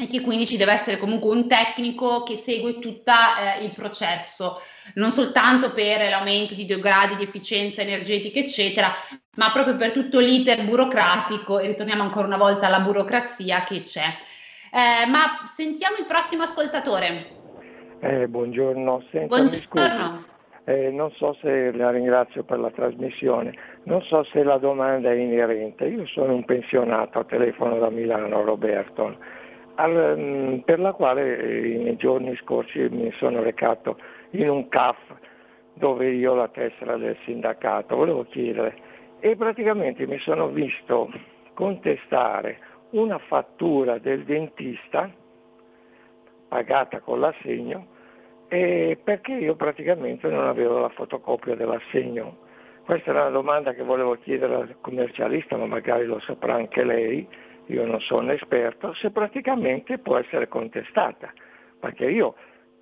e 0.00 0.06
che 0.06 0.22
quindi 0.22 0.46
ci 0.46 0.56
deve 0.56 0.72
essere 0.72 0.96
comunque 0.96 1.28
un 1.28 1.46
tecnico 1.46 2.22
che 2.22 2.34
segue 2.34 2.78
tutto 2.78 3.12
eh, 3.12 3.64
il 3.64 3.72
processo, 3.72 4.60
non 4.94 5.10
soltanto 5.10 5.72
per 5.72 6.08
l'aumento 6.08 6.54
di 6.54 6.64
due 6.64 6.80
gradi 6.80 7.16
di 7.16 7.24
efficienza 7.24 7.82
energetica, 7.82 8.38
eccetera, 8.38 8.90
ma 9.36 9.50
proprio 9.52 9.76
per 9.76 9.92
tutto 9.92 10.18
l'iter 10.18 10.64
burocratico 10.64 11.58
e 11.58 11.66
ritorniamo 11.66 12.02
ancora 12.02 12.26
una 12.26 12.38
volta 12.38 12.66
alla 12.66 12.80
burocrazia 12.80 13.62
che 13.62 13.80
c'è. 13.80 14.06
Eh, 14.72 15.06
ma 15.08 15.42
sentiamo 15.44 15.96
il 15.96 16.06
prossimo 16.06 16.44
ascoltatore. 16.44 17.38
Eh, 18.00 18.26
buongiorno, 18.26 19.04
Senta, 19.10 19.36
buongiorno. 19.36 20.28
Eh, 20.64 20.90
non 20.90 21.10
so 21.12 21.36
se 21.40 21.72
la 21.72 21.90
ringrazio 21.90 22.44
per 22.44 22.58
la 22.58 22.70
trasmissione, 22.70 23.52
non 23.84 24.02
so 24.02 24.24
se 24.24 24.42
la 24.42 24.56
domanda 24.56 25.10
è 25.10 25.14
inerente. 25.14 25.84
Io 25.86 26.06
sono 26.06 26.34
un 26.34 26.44
pensionato, 26.44 27.24
telefono 27.24 27.78
da 27.78 27.90
Milano, 27.90 28.44
Roberto, 28.44 29.16
al, 29.80 30.14
mm, 30.18 30.58
per 30.58 30.78
la 30.78 30.92
quale 30.92 31.38
eh, 31.38 31.78
nei 31.78 31.96
giorni 31.96 32.36
scorsi 32.36 32.78
mi 32.90 33.10
sono 33.12 33.42
recato 33.42 33.98
in 34.30 34.48
un 34.50 34.68
CAF 34.68 34.98
dove 35.74 36.10
io 36.10 36.32
ho 36.32 36.34
la 36.34 36.48
tessera 36.48 36.96
del 36.96 37.16
sindacato, 37.24 37.96
volevo 37.96 38.24
chiedere, 38.24 38.76
e 39.20 39.34
praticamente 39.36 40.06
mi 40.06 40.18
sono 40.18 40.48
visto 40.48 41.10
contestare 41.54 42.58
una 42.90 43.18
fattura 43.18 43.98
del 43.98 44.24
dentista 44.24 45.10
pagata 46.48 47.00
con 47.00 47.20
l'assegno 47.20 47.98
perché 48.48 49.32
io 49.32 49.54
praticamente 49.54 50.28
non 50.28 50.48
avevo 50.48 50.80
la 50.80 50.88
fotocopia 50.88 51.54
dell'assegno. 51.54 52.48
Questa 52.84 53.12
è 53.12 53.14
una 53.14 53.28
domanda 53.28 53.72
che 53.74 53.84
volevo 53.84 54.16
chiedere 54.16 54.54
al 54.54 54.76
commercialista, 54.80 55.56
ma 55.56 55.66
magari 55.66 56.04
lo 56.04 56.18
saprà 56.18 56.54
anche 56.54 56.82
lei, 56.82 57.28
io 57.70 57.86
non 57.86 58.00
sono 58.00 58.32
esperto, 58.32 58.92
se 58.94 59.10
praticamente 59.10 59.98
può 59.98 60.16
essere 60.16 60.48
contestata, 60.48 61.32
perché 61.78 62.06
io 62.06 62.34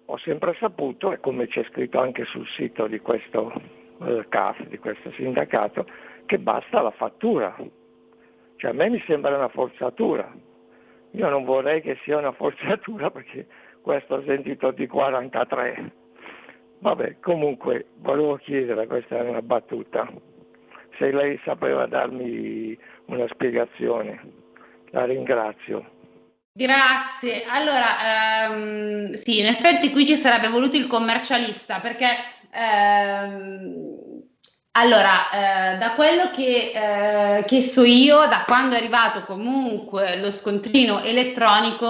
ho 0.06 0.16
sempre 0.18 0.54
saputo, 0.58 1.12
e 1.12 1.20
come 1.20 1.46
c'è 1.46 1.62
scritto 1.64 2.00
anche 2.00 2.24
sul 2.24 2.46
sito 2.48 2.86
di 2.86 2.98
questo 3.00 3.52
eh, 4.00 4.24
CAF, 4.28 4.66
di 4.66 4.78
questo 4.78 5.10
sindacato, 5.12 5.86
che 6.24 6.38
basta 6.38 6.80
la 6.80 6.90
fattura, 6.90 7.54
cioè 8.56 8.70
a 8.70 8.74
me 8.74 8.88
mi 8.88 9.02
sembra 9.06 9.36
una 9.36 9.48
forzatura. 9.48 10.32
Io 11.12 11.28
non 11.28 11.44
vorrei 11.44 11.80
che 11.80 11.98
sia 12.02 12.18
una 12.18 12.32
forzatura 12.38 13.10
perché 13.10 13.46
questo 13.82 14.16
ho 14.16 14.22
sentito 14.24 14.70
di 14.70 14.86
43. 14.86 15.92
Vabbè, 16.80 17.18
comunque 17.20 17.88
volevo 17.96 18.36
chiedere, 18.36 18.86
questa 18.86 19.18
è 19.18 19.28
una 19.28 19.42
battuta, 19.42 20.08
se 20.96 21.10
lei 21.10 21.38
sapeva 21.44 21.86
darmi 21.86 22.76
una 23.06 23.26
spiegazione. 23.28 24.46
La 24.90 25.04
ringrazio. 25.04 25.96
Grazie. 26.52 27.44
Allora, 27.44 28.48
ehm, 28.48 29.12
sì, 29.12 29.38
in 29.38 29.46
effetti 29.46 29.90
qui 29.90 30.06
ci 30.06 30.16
sarebbe 30.16 30.48
voluto 30.48 30.76
il 30.76 30.86
commercialista 30.86 31.78
perché 31.78 32.06
ehm, 32.50 33.88
allora, 34.72 35.74
eh, 35.74 35.78
da 35.78 35.92
quello 35.92 36.30
che, 36.30 36.72
eh, 36.72 37.44
che, 37.44 37.62
so 37.62 37.82
io, 37.82 38.26
da 38.26 38.44
quando 38.46 38.76
è 38.76 38.78
arrivato 38.78 39.24
comunque 39.24 40.16
lo 40.18 40.30
scontrino 40.30 41.02
elettronico, 41.02 41.86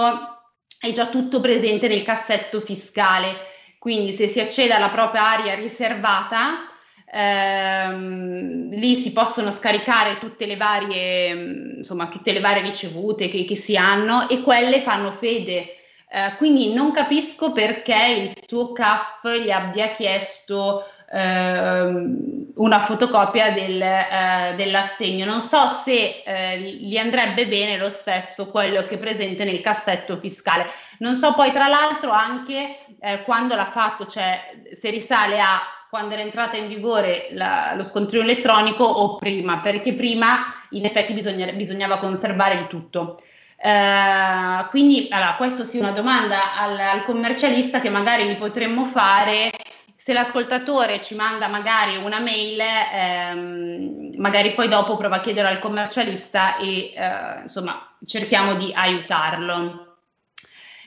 è 0.79 0.91
già 0.91 1.07
tutto 1.07 1.39
presente 1.39 1.87
nel 1.87 2.03
cassetto 2.03 2.59
fiscale. 2.59 3.47
Quindi 3.77 4.13
se 4.13 4.27
si 4.27 4.39
accede 4.39 4.73
alla 4.73 4.89
propria 4.89 5.31
area 5.31 5.53
riservata, 5.53 6.68
ehm, 7.11 8.69
lì 8.71 8.95
si 8.95 9.11
possono 9.11 9.51
scaricare 9.51 10.17
tutte 10.19 10.45
le 10.45 10.55
varie, 10.57 11.75
insomma, 11.77 12.07
tutte 12.07 12.31
le 12.31 12.39
varie 12.39 12.61
ricevute 12.61 13.27
che, 13.27 13.45
che 13.45 13.55
si 13.55 13.75
hanno 13.75 14.29
e 14.29 14.41
quelle 14.41 14.81
fanno 14.81 15.11
fede. 15.11 15.75
Eh, 16.11 16.35
quindi 16.37 16.73
non 16.73 16.91
capisco 16.91 17.51
perché 17.51 18.21
il 18.23 18.31
suo 18.47 18.71
CAF 18.71 19.27
gli 19.43 19.51
abbia 19.51 19.89
chiesto 19.89 20.85
Ehm, 21.11 22.51
una 22.57 22.79
fotocopia 22.81 23.51
del, 23.51 23.81
eh, 23.81 24.53
dell'assegno. 24.55 25.25
Non 25.25 25.41
so 25.41 25.67
se 25.67 26.21
eh, 26.23 26.59
gli 26.59 26.97
andrebbe 26.97 27.47
bene 27.47 27.77
lo 27.77 27.89
stesso 27.89 28.49
quello 28.49 28.85
che 28.85 28.95
è 28.95 28.97
presente 28.99 29.43
nel 29.43 29.61
cassetto 29.61 30.15
fiscale. 30.15 30.67
Non 30.99 31.15
so 31.15 31.33
poi 31.33 31.51
tra 31.51 31.67
l'altro 31.67 32.11
anche 32.11 32.85
eh, 32.99 33.23
quando 33.23 33.55
l'ha 33.55 33.65
fatto, 33.65 34.05
cioè 34.05 34.39
se 34.71 34.89
risale 34.91 35.39
a 35.39 35.59
quando 35.89 36.13
era 36.13 36.21
entrata 36.21 36.55
in 36.55 36.67
vigore 36.67 37.29
la, 37.31 37.73
lo 37.75 37.83
scontrino 37.83 38.23
elettronico 38.23 38.83
o 38.83 39.15
prima, 39.15 39.57
perché 39.57 39.93
prima 39.93 40.53
in 40.71 40.85
effetti 40.85 41.13
bisogna, 41.13 41.51
bisognava 41.51 41.97
conservare 41.97 42.55
il 42.55 42.67
tutto. 42.67 43.19
Uh, 43.61 44.69
quindi 44.69 45.07
allora, 45.09 45.35
questo 45.35 45.63
sia 45.63 45.81
una 45.81 45.91
domanda 45.91 46.55
al, 46.55 46.79
al, 46.79 47.03
commercialista 47.03 47.81
che 47.81 47.89
magari 47.89 48.25
gli 48.25 48.37
potremmo 48.37 48.85
fare 48.85 49.51
se 49.95 50.13
l'ascoltatore 50.13 51.01
ci 51.01 51.13
manda 51.13 51.47
magari 51.47 51.97
una 51.97 52.19
mail, 52.19 52.61
ehm, 52.93 54.11
magari 54.15 54.53
poi 54.53 54.69
dopo 54.69 54.95
prova 54.95 55.17
a 55.17 55.19
chiedere 55.19 55.49
al 55.49 55.59
commercialista 55.59 56.55
e 56.55 56.93
eh, 56.95 57.41
insomma 57.41 57.95
cerchiamo 58.05 58.53
di 58.53 58.71
aiutarlo. 58.73 59.88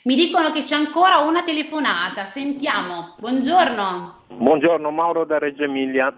Mi 0.04 0.16
dicono 0.16 0.50
che 0.50 0.62
c'è 0.62 0.74
ancora 0.74 1.18
una 1.20 1.42
telefonata, 1.42 2.24
sentiamo. 2.24 3.14
Buongiorno. 3.18 4.24
Buongiorno 4.34 4.90
Mauro 4.90 5.24
da 5.24 5.38
Reggio 5.38 5.62
Emilia. 5.62 6.12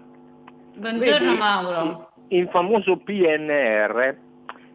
Buongiorno 0.75 1.29
Vedi, 1.29 1.37
Mauro. 1.37 2.09
Il 2.29 2.49
famoso 2.49 2.97
PNR 2.97 4.17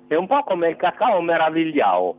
è 0.06 0.14
un 0.14 0.26
po' 0.26 0.42
come 0.44 0.68
il 0.68 0.76
cacao 0.76 1.20
meravigliao, 1.20 2.14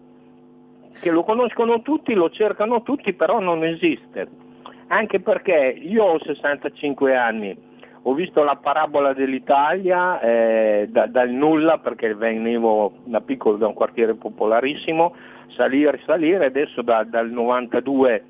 che 0.99 1.11
lo 1.11 1.23
conoscono 1.23 1.81
tutti, 1.81 2.13
lo 2.13 2.29
cercano 2.29 2.83
tutti, 2.83 3.13
però 3.13 3.39
non 3.39 3.63
esiste 3.63 4.49
anche 4.91 5.21
perché 5.21 5.77
io 5.81 6.03
ho 6.03 6.19
65 6.19 7.15
anni, 7.15 7.57
ho 8.03 8.13
visto 8.13 8.43
la 8.43 8.57
parabola 8.57 9.13
dell'Italia 9.13 10.19
eh, 10.19 10.87
da, 10.89 11.07
dal 11.07 11.29
nulla 11.29 11.77
perché 11.77 12.13
venivo 12.13 12.93
da 13.05 13.21
piccolo 13.21 13.55
da 13.57 13.67
un 13.67 13.73
quartiere 13.73 14.15
popolarissimo, 14.15 15.15
salire, 15.55 16.01
salire, 16.05 16.45
adesso 16.45 16.81
da, 16.81 17.03
dal 17.03 17.29
92 17.29 18.23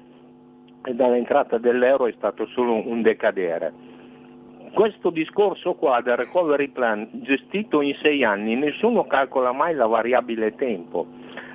e 0.84 0.94
dall'entrata 0.94 1.58
dell'euro 1.58 2.08
è 2.08 2.14
stato 2.18 2.46
solo 2.48 2.88
un 2.88 3.02
decadere. 3.02 3.90
Questo 4.74 5.10
discorso 5.10 5.74
qua 5.74 6.02
del 6.02 6.16
recovery 6.16 6.70
plan 6.70 7.08
gestito 7.12 7.82
in 7.82 7.96
sei 8.02 8.24
anni, 8.24 8.56
nessuno 8.56 9.06
calcola 9.06 9.52
mai 9.52 9.76
la 9.76 9.86
variabile 9.86 10.56
tempo. 10.56 11.06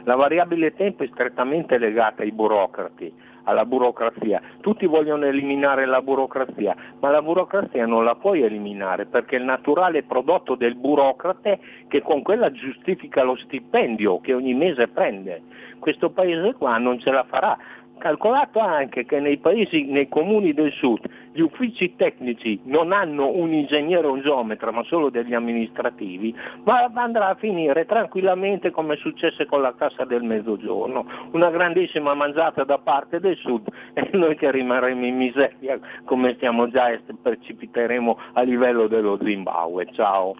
La 0.04 0.14
variabile 0.14 0.74
tempo 0.74 1.02
è 1.02 1.08
strettamente 1.12 1.78
legata 1.78 2.22
ai 2.22 2.30
burocrati 2.30 3.34
alla 3.46 3.64
burocrazia. 3.64 4.40
Tutti 4.60 4.86
vogliono 4.86 5.24
eliminare 5.24 5.86
la 5.86 6.02
burocrazia, 6.02 6.76
ma 7.00 7.10
la 7.10 7.22
burocrazia 7.22 7.86
non 7.86 8.04
la 8.04 8.14
puoi 8.14 8.42
eliminare 8.42 9.06
perché 9.06 9.36
è 9.36 9.38
il 9.38 9.44
naturale 9.44 10.02
prodotto 10.02 10.54
del 10.54 10.76
burocrate 10.76 11.58
che 11.88 12.02
con 12.02 12.22
quella 12.22 12.52
giustifica 12.52 13.22
lo 13.22 13.36
stipendio 13.36 14.20
che 14.20 14.34
ogni 14.34 14.54
mese 14.54 14.88
prende. 14.88 15.42
Questo 15.78 16.10
paese 16.10 16.54
qua 16.54 16.78
non 16.78 16.98
ce 16.98 17.10
la 17.10 17.24
farà 17.24 17.56
calcolato 17.98 18.58
anche 18.60 19.04
che 19.04 19.20
nei 19.20 19.38
paesi, 19.38 19.84
nei 19.84 20.08
comuni 20.08 20.52
del 20.52 20.72
sud, 20.72 21.00
gli 21.32 21.40
uffici 21.40 21.94
tecnici 21.96 22.60
non 22.64 22.92
hanno 22.92 23.28
un 23.28 23.52
ingegnere 23.52 24.06
o 24.06 24.12
un 24.12 24.22
geometra, 24.22 24.70
ma 24.70 24.82
solo 24.84 25.10
degli 25.10 25.34
amministrativi, 25.34 26.34
ma 26.64 26.90
andrà 26.94 27.28
a 27.28 27.34
finire 27.34 27.84
tranquillamente 27.84 28.70
come 28.70 28.96
successe 28.96 29.44
con 29.46 29.60
la 29.60 29.74
Cassa 29.74 30.04
del 30.04 30.22
Mezzogiorno, 30.22 31.04
una 31.32 31.50
grandissima 31.50 32.14
mangiata 32.14 32.64
da 32.64 32.78
parte 32.78 33.20
del 33.20 33.36
sud 33.36 33.68
e 33.92 34.08
noi 34.12 34.36
che 34.36 34.50
rimarremo 34.50 35.04
in 35.04 35.16
miseria 35.16 35.78
come 36.04 36.34
stiamo 36.36 36.68
già 36.70 36.88
e 36.88 37.00
precipiteremo 37.20 38.18
a 38.32 38.42
livello 38.42 38.86
dello 38.86 39.18
Zimbabwe. 39.22 39.88
Ciao. 39.92 40.34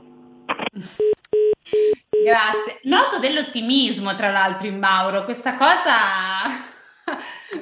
Grazie. 2.25 2.81
Noto 2.85 3.19
dell'ottimismo 3.21 4.15
tra 4.15 4.31
l'altro 4.31 4.67
in 4.67 4.79
Mauro, 4.79 5.25
questa 5.25 5.57
cosa 5.57 6.75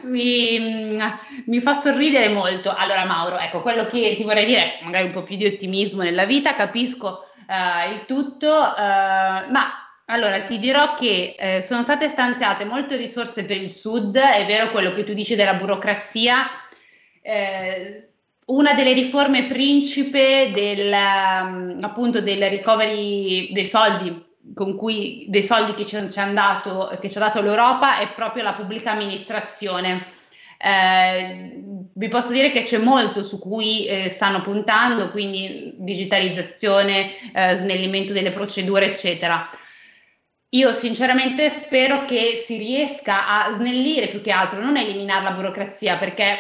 mi, 0.03 0.99
mi, 1.47 1.61
fa 1.61 1.75
sorridere 1.75 2.29
molto. 2.29 2.75
Allora, 2.75 3.05
Mauro, 3.05 3.39
ecco, 3.39 3.61
quello 3.61 3.87
che 3.87 4.15
ti 4.17 4.23
vorrei 4.23 4.47
dire, 4.47 4.79
magari 4.83 5.07
un 5.07 5.13
po' 5.13 5.23
più 5.23 5.37
di 5.37 5.47
ottimismo 5.47 6.03
nella 6.03 6.25
vita, 6.25 6.55
capisco 6.55 7.27
uh, 7.47 7.93
il 7.93 8.05
tutto, 8.07 8.49
uh, 8.49 9.51
ma 9.51 9.85
allora 10.07 10.43
ti 10.43 10.59
dirò 10.59 10.95
che 10.95 11.35
eh, 11.39 11.63
sono 11.63 11.83
state 11.83 12.09
stanziate 12.09 12.67
molte 12.67 12.97
risorse 12.97 13.47
per 13.47 13.57
il 13.57 13.71
Sud, 13.71 14.17
è 14.17 14.45
vero 14.45 14.71
quello 14.71 14.93
che 14.93 15.03
tu 15.03 15.15
dici 15.15 15.35
della 15.35 15.55
burocrazia. 15.55 16.47
Eh, 17.23 18.09
una 18.47 18.75
delle 18.75 18.93
riforme 18.93 19.47
principe 19.47 20.51
del, 20.53 20.93
um, 20.93 21.79
appunto 21.81 22.21
del 22.21 22.43
recovery 22.51 23.51
dei 23.53 23.65
soldi 23.65 24.34
con 24.53 24.77
cui 24.77 25.27
dei 25.29 25.43
soldi 25.43 25.73
che 25.75 25.87
ci, 25.87 25.97
ci, 26.11 26.33
dato, 26.33 26.89
ha 26.89 26.99
dato 26.99 27.41
l'Europa 27.41 27.99
è 27.99 28.13
proprio 28.13 28.43
la 28.43 28.53
pubblica 28.53 28.91
amministrazione. 28.91 30.05
Eh, 30.59 31.63
vi 31.95 32.09
posso 32.09 32.33
dire 32.33 32.51
che 32.51 32.63
c'è 32.63 32.79
molto 32.79 33.23
su 33.23 33.39
cui 33.39 33.87
eh, 33.87 34.11
stanno 34.11 34.41
puntando, 34.41 35.11
quindi 35.11 35.75
digitalizzazione, 35.77 37.33
eh, 37.33 37.55
snellimento 37.55 38.13
delle 38.13 38.33
procedure, 38.33 38.87
eccetera. 38.87 39.49
Io 40.51 40.73
sinceramente 40.73 41.49
spero 41.49 42.05
che 42.05 42.35
si 42.37 42.57
riesca 42.57 43.27
a 43.27 43.53
snellire 43.53 44.09
più 44.09 44.21
che 44.21 44.31
altro, 44.31 44.61
non 44.61 44.77
eliminare 44.77 45.25
la 45.25 45.33
burocrazia, 45.33 45.97
perché 45.97 46.39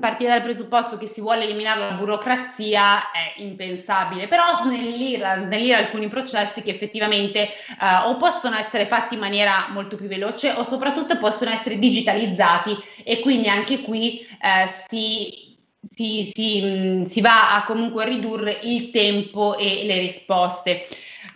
partire 0.00 0.30
dal 0.30 0.42
presupposto 0.42 0.96
che 0.96 1.06
si 1.06 1.20
vuole 1.20 1.44
eliminare 1.44 1.80
la 1.80 1.92
burocrazia 1.92 3.10
è 3.12 3.34
impensabile, 3.36 4.26
però 4.26 4.42
snellire, 4.62 5.42
snellire 5.42 5.74
alcuni 5.74 6.08
processi 6.08 6.62
che 6.62 6.70
effettivamente 6.70 7.50
uh, 7.78 8.08
o 8.08 8.16
possono 8.16 8.56
essere 8.56 8.86
fatti 8.86 9.14
in 9.14 9.20
maniera 9.20 9.68
molto 9.70 9.96
più 9.96 10.06
veloce 10.06 10.50
o 10.50 10.62
soprattutto 10.62 11.18
possono 11.18 11.50
essere 11.50 11.78
digitalizzati 11.78 12.74
e 13.04 13.20
quindi 13.20 13.48
anche 13.48 13.82
qui 13.82 14.26
uh, 14.30 14.68
si, 14.88 15.58
si, 15.82 16.30
si, 16.32 17.04
si 17.06 17.20
va 17.20 17.54
a 17.54 17.64
comunque 17.64 18.06
ridurre 18.06 18.60
il 18.62 18.90
tempo 18.90 19.58
e 19.58 19.84
le 19.84 19.98
risposte. 19.98 20.86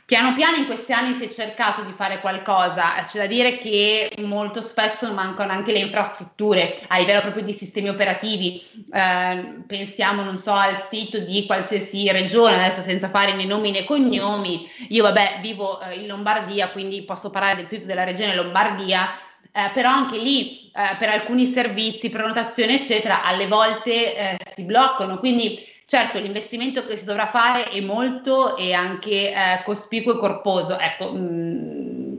Piano 0.07 0.35
piano 0.35 0.55
in 0.57 0.67
questi 0.67 0.93
anni 0.93 1.15
si 1.15 1.25
è 1.25 1.29
cercato 1.29 1.83
di 1.83 1.93
fare 1.93 2.21
qualcosa, 2.21 2.93
c'è 3.05 3.19
da 3.19 3.27
dire 3.27 3.57
che 3.57 4.13
molto 4.19 4.61
spesso 4.61 5.13
mancano 5.13 5.51
anche 5.51 5.73
le 5.73 5.81
infrastrutture 5.81 6.81
a 6.87 6.99
livello 6.99 7.23
proprio 7.23 7.43
di 7.43 7.53
sistemi 7.53 7.89
operativi, 7.89 8.63
eh, 8.93 9.63
pensiamo 9.67 10.23
non 10.23 10.37
so 10.37 10.53
al 10.53 10.77
sito 10.77 11.19
di 11.19 11.45
qualsiasi 11.45 12.09
regione, 12.13 12.55
adesso 12.55 12.83
senza 12.83 13.09
fare 13.09 13.35
né 13.35 13.47
nomi 13.47 13.73
né 13.73 13.83
cognomi, 13.83 14.71
io 14.91 15.03
vabbè 15.03 15.41
vivo 15.43 15.81
eh, 15.81 15.97
in 15.97 16.07
Lombardia 16.07 16.69
quindi 16.69 17.03
posso 17.03 17.31
parlare 17.31 17.57
del 17.57 17.67
sito 17.67 17.87
della 17.87 18.05
regione 18.05 18.37
Lombardia, 18.37 19.11
eh, 19.51 19.71
però 19.75 19.91
anche 19.91 20.19
lì 20.19 20.71
eh, 20.71 20.95
per 21.01 21.09
alcuni 21.09 21.47
servizi, 21.47 22.11
prenotazione 22.11 22.77
eccetera, 22.77 23.25
alle 23.25 23.49
volte 23.49 24.17
eh, 24.17 24.37
si 24.55 24.63
bloccano, 24.63 25.19
quindi 25.19 25.75
Certo, 25.89 26.19
l'investimento 26.19 26.85
che 26.85 26.97
si 26.97 27.05
dovrà 27.05 27.29
fare 27.29 27.71
è 27.71 27.81
molto 27.81 28.57
e 28.57 28.73
anche 28.73 29.33
eh, 29.33 29.63
cospicuo 29.65 30.15
e 30.15 30.19
corposo. 30.19 30.77
Ecco, 30.77 31.13
mh, 31.13 31.19
mm, 31.19 32.15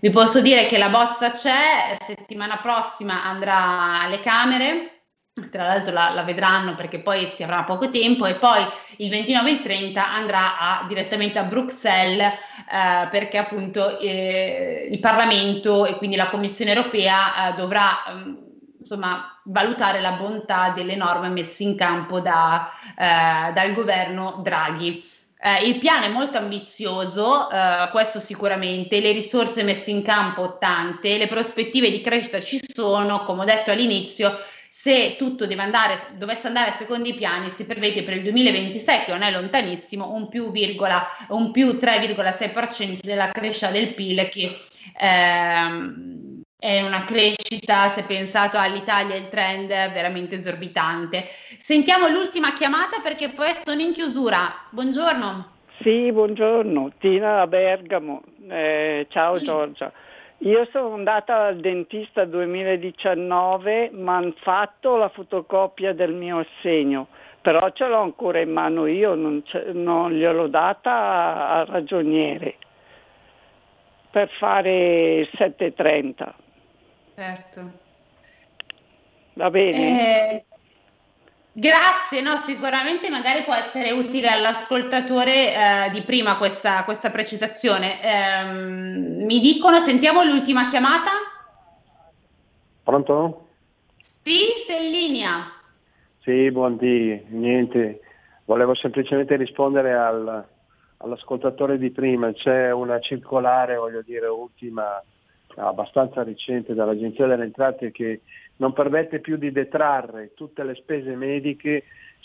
vi 0.00 0.08
posso 0.10 0.40
dire 0.40 0.64
che 0.66 0.78
la 0.78 0.88
bozza 0.88 1.30
c'è, 1.30 1.98
settimana 2.06 2.56
prossima 2.56 3.22
andrà 3.22 4.00
alle 4.00 4.20
Camere, 4.20 5.02
tra 5.50 5.64
l'altro 5.66 5.92
la, 5.92 6.12
la, 6.14 6.22
vedranno 6.22 6.74
perché 6.74 7.00
poi 7.00 7.30
si 7.34 7.42
avrà 7.42 7.64
poco 7.64 7.90
tempo 7.90 8.24
e 8.24 8.36
poi 8.36 8.66
il 8.96 9.10
29 9.10 9.50
e 9.50 9.52
il 9.52 9.60
30 9.60 10.12
andrà 10.12 10.58
a, 10.58 10.86
direttamente 10.88 11.38
a 11.38 11.44
Bruxelles 11.44 12.22
eh, 12.22 13.08
perché 13.10 13.36
appunto 13.36 13.98
eh, 13.98 14.88
il 14.90 14.98
Parlamento 15.00 15.84
e 15.84 15.96
quindi 15.96 16.16
la 16.16 16.30
Commissione 16.30 16.72
europea 16.74 17.52
eh, 17.52 17.54
dovrà 17.56 18.04
mm, 18.10 18.51
insomma, 18.82 19.40
valutare 19.44 20.00
la 20.00 20.12
bontà 20.12 20.70
delle 20.70 20.96
norme 20.96 21.28
messe 21.28 21.62
in 21.62 21.76
campo 21.76 22.20
da, 22.20 22.70
eh, 22.98 23.52
dal 23.52 23.72
governo 23.72 24.40
Draghi. 24.42 25.02
Eh, 25.44 25.66
il 25.66 25.78
piano 25.78 26.04
è 26.04 26.08
molto 26.08 26.38
ambizioso, 26.38 27.48
eh, 27.50 27.88
questo 27.90 28.20
sicuramente, 28.20 29.00
le 29.00 29.12
risorse 29.12 29.62
messe 29.62 29.90
in 29.90 30.02
campo 30.02 30.58
tante, 30.58 31.16
le 31.16 31.26
prospettive 31.26 31.90
di 31.90 32.00
crescita 32.00 32.40
ci 32.40 32.60
sono, 32.62 33.24
come 33.24 33.42
ho 33.42 33.44
detto 33.44 33.70
all'inizio, 33.70 34.36
se 34.68 35.16
tutto 35.16 35.46
andare, 35.56 36.14
dovesse 36.16 36.46
andare 36.46 36.72
secondo 36.72 37.08
i 37.08 37.14
piani, 37.14 37.50
si 37.50 37.64
prevede 37.64 38.02
per 38.02 38.16
il 38.16 38.22
2026, 38.22 39.04
che 39.04 39.12
non 39.12 39.22
è 39.22 39.30
lontanissimo, 39.30 40.12
un 40.12 40.28
più, 40.28 40.50
virgola, 40.50 41.06
un 41.28 41.50
più 41.50 41.72
3,6% 41.72 43.00
della 43.02 43.30
crescita 43.30 43.70
del 43.70 43.94
PIL 43.94 44.28
che 44.28 44.56
ehm, 44.98 46.31
è 46.62 46.80
una 46.80 47.02
crescita, 47.04 47.88
se 47.88 48.04
pensato 48.04 48.56
all'Italia 48.56 49.16
il 49.16 49.28
trend 49.28 49.68
è 49.68 49.90
veramente 49.92 50.36
esorbitante. 50.36 51.24
Sentiamo 51.58 52.06
l'ultima 52.06 52.52
chiamata 52.52 53.00
perché 53.02 53.30
poi 53.30 53.48
sono 53.64 53.80
in 53.80 53.90
chiusura. 53.90 54.38
Buongiorno. 54.70 55.50
Sì, 55.80 56.12
buongiorno, 56.12 56.92
Tina 57.00 57.34
da 57.34 57.46
Bergamo. 57.48 58.22
Eh, 58.48 59.08
ciao 59.10 59.38
sì. 59.38 59.44
Giorgia. 59.44 59.92
Io 60.38 60.68
sono 60.70 60.94
andata 60.94 61.46
al 61.46 61.56
dentista 61.56 62.24
2019, 62.24 63.90
mi 63.92 64.08
hanno 64.08 64.34
fatto 64.36 64.94
la 64.94 65.08
fotocopia 65.08 65.92
del 65.92 66.12
mio 66.12 66.38
assegno, 66.38 67.08
però 67.40 67.72
ce 67.72 67.88
l'ho 67.88 68.02
ancora 68.02 68.38
in 68.38 68.52
mano 68.52 68.86
io, 68.86 69.16
non, 69.16 69.42
non 69.72 70.12
gliel'ho 70.12 70.46
data 70.46 71.48
al 71.48 71.66
ragioniere 71.66 72.54
per 74.12 74.28
fare 74.38 75.28
730. 75.34 76.34
Certo. 77.14 77.70
Va 79.34 79.50
bene. 79.50 79.78
Eh, 79.78 80.44
grazie, 81.52 82.20
no, 82.20 82.36
sicuramente 82.36 83.08
magari 83.10 83.42
può 83.42 83.54
essere 83.54 83.90
utile 83.90 84.28
all'ascoltatore 84.28 85.54
eh, 85.54 85.90
di 85.90 86.02
prima 86.02 86.36
questa, 86.36 86.84
questa 86.84 87.10
precisazione. 87.10 88.02
Eh, 88.02 88.44
mi 89.24 89.40
dicono, 89.40 89.78
sentiamo 89.78 90.22
l'ultima 90.22 90.66
chiamata. 90.66 91.10
Pronto? 92.82 93.48
Sì, 93.98 94.46
sei 94.66 94.86
in 94.86 94.90
linea. 94.90 95.52
Sì, 96.20 96.50
buondì, 96.50 97.24
niente, 97.28 98.00
volevo 98.44 98.74
semplicemente 98.74 99.36
rispondere 99.36 99.94
al, 99.94 100.46
all'ascoltatore 100.98 101.78
di 101.78 101.90
prima, 101.90 102.32
c'è 102.32 102.70
una 102.70 103.00
circolare, 103.00 103.76
voglio 103.76 104.02
dire, 104.02 104.26
ultima 104.26 105.02
abbastanza 105.56 106.22
recente 106.22 106.74
dall'Agenzia 106.74 107.26
delle 107.26 107.44
Entrate 107.44 107.90
che 107.90 108.22
non 108.56 108.72
permette 108.72 109.20
più 109.20 109.36
di 109.36 109.50
detrarre 109.52 110.32
tutte 110.34 110.64
le 110.64 110.74
spese 110.74 111.14
mediche 111.14 111.84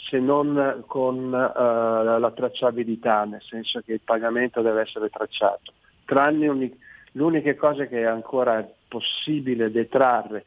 se 0.09 0.19
non 0.19 0.83
con 0.85 1.25
uh, 1.25 2.19
la 2.19 2.31
tracciabilità, 2.35 3.25
nel 3.25 3.41
senso 3.41 3.81
che 3.81 3.93
il 3.93 4.01
pagamento 4.03 4.61
deve 4.61 4.81
essere 4.81 5.09
tracciato. 5.09 5.73
Tranne 6.05 6.47
uni- 6.47 6.79
l'unica 7.13 7.55
cosa 7.55 7.85
che 7.85 8.01
è 8.01 8.05
ancora 8.05 8.67
possibile 8.87 9.71
detrarre 9.71 10.45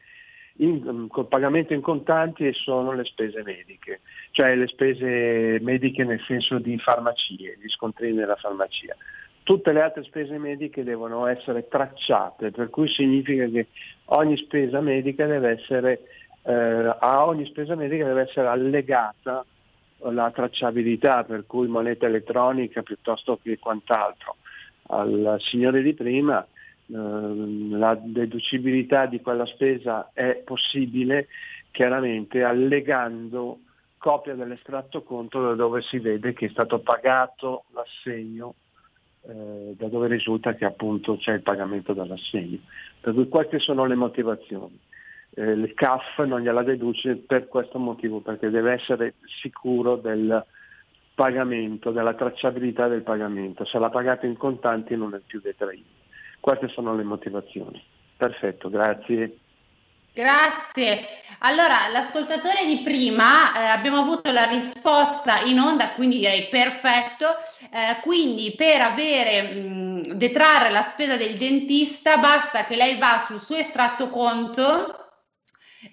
in, 0.57 1.07
col 1.09 1.27
pagamento 1.27 1.73
in 1.73 1.81
contanti 1.81 2.51
sono 2.53 2.93
le 2.93 3.03
spese 3.03 3.43
mediche, 3.43 4.01
cioè 4.31 4.55
le 4.55 4.67
spese 4.67 5.59
mediche 5.61 6.03
nel 6.03 6.21
senso 6.25 6.59
di 6.59 6.77
farmacie, 6.77 7.57
gli 7.61 7.69
scontrini 7.69 8.17
della 8.17 8.35
farmacia 8.35 8.95
tutte 9.51 9.73
le 9.73 9.81
altre 9.81 10.03
spese 10.03 10.37
mediche 10.37 10.81
devono 10.81 11.25
essere 11.25 11.67
tracciate, 11.67 12.51
per 12.51 12.69
cui 12.69 12.87
significa 12.87 13.45
che 13.47 13.67
ogni 14.05 14.37
spesa 14.37 14.79
medica 14.79 15.25
deve 15.25 15.59
essere, 15.59 16.03
eh, 16.43 16.53
a 16.97 17.25
ogni 17.25 17.45
spesa 17.47 17.75
medica 17.75 18.05
deve 18.05 18.21
essere 18.21 18.47
allegata 18.47 19.45
la 20.03 20.31
tracciabilità, 20.31 21.25
per 21.25 21.43
cui 21.47 21.67
moneta 21.67 22.05
elettronica 22.05 22.81
piuttosto 22.81 23.39
che 23.43 23.59
quant'altro. 23.59 24.37
Al 24.87 25.35
signore 25.39 25.81
di 25.81 25.95
prima 25.95 26.41
eh, 26.41 26.95
la 26.95 27.99
deducibilità 28.01 29.05
di 29.05 29.19
quella 29.19 29.45
spesa 29.47 30.11
è 30.13 30.41
possibile 30.45 31.27
chiaramente 31.71 32.41
allegando 32.41 33.59
copia 33.97 34.33
dell'estratto 34.33 35.03
conto 35.03 35.41
da 35.41 35.55
dove 35.55 35.81
si 35.81 35.99
vede 35.99 36.31
che 36.31 36.45
è 36.45 36.49
stato 36.49 36.79
pagato 36.79 37.65
l'assegno 37.73 38.55
eh, 39.27 39.75
da 39.77 39.87
dove 39.87 40.07
risulta 40.07 40.55
che 40.55 40.65
appunto 40.65 41.17
c'è 41.17 41.33
il 41.33 41.41
pagamento 41.41 41.93
dall'assegno. 41.93 42.57
Per 42.99 43.13
cui 43.13 43.27
queste 43.27 43.59
sono 43.59 43.85
le 43.85 43.95
motivazioni. 43.95 44.79
Eh, 45.33 45.51
il 45.51 45.73
CAF 45.73 46.19
non 46.25 46.41
gliela 46.41 46.63
deduce 46.63 47.15
per 47.15 47.47
questo 47.47 47.79
motivo, 47.79 48.19
perché 48.19 48.49
deve 48.49 48.73
essere 48.73 49.15
sicuro 49.41 49.95
del 49.95 50.43
pagamento, 51.13 51.91
della 51.91 52.13
tracciabilità 52.13 52.87
del 52.87 53.03
pagamento. 53.03 53.65
Se 53.65 53.77
l'ha 53.77 53.89
pagato 53.89 54.25
in 54.25 54.37
contanti 54.37 54.95
non 54.95 55.13
è 55.13 55.19
più 55.25 55.39
detraibile. 55.39 55.99
Queste 56.39 56.67
sono 56.69 56.95
le 56.95 57.03
motivazioni. 57.03 57.81
Perfetto, 58.17 58.69
grazie. 58.69 59.37
Grazie. 60.13 61.07
Allora, 61.39 61.87
l'ascoltatore 61.87 62.65
di 62.65 62.79
prima 62.79 63.53
eh, 63.53 63.65
abbiamo 63.67 63.97
avuto 63.99 64.31
la 64.31 64.43
risposta 64.43 65.39
in 65.41 65.59
onda, 65.59 65.91
quindi 65.91 66.19
direi 66.19 66.47
perfetto. 66.49 67.37
Eh, 67.71 67.99
quindi 68.01 68.53
per 68.55 68.81
avere 68.81 69.41
mh, 69.41 70.13
detrarre 70.15 70.69
la 70.69 70.81
spesa 70.81 71.15
del 71.15 71.37
dentista 71.37 72.17
basta 72.17 72.65
che 72.65 72.75
lei 72.75 72.97
va 72.97 73.23
sul 73.25 73.39
suo 73.39 73.55
estratto 73.55 74.09
conto 74.09 74.97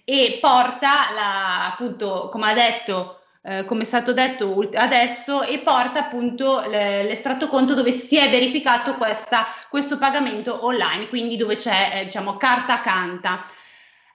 e 0.04 0.38
porta 0.40 1.12
la, 1.14 1.66
appunto, 1.72 2.28
come 2.30 2.50
ha 2.50 2.54
detto 2.54 3.18
eh, 3.42 3.64
come 3.64 3.82
è 3.82 3.84
stato 3.84 4.12
detto 4.12 4.68
adesso, 4.74 5.42
e 5.42 5.60
porta 5.60 6.00
appunto 6.00 6.60
l'estratto 6.68 7.48
conto 7.48 7.72
dove 7.74 7.92
si 7.92 8.18
è 8.18 8.28
verificato 8.28 8.94
questa, 8.96 9.46
questo 9.70 9.96
pagamento 9.96 10.66
online, 10.66 11.08
quindi 11.08 11.36
dove 11.36 11.56
c'è 11.56 11.92
eh, 11.94 12.04
diciamo 12.04 12.36
carta 12.36 12.80
canta. 12.80 13.46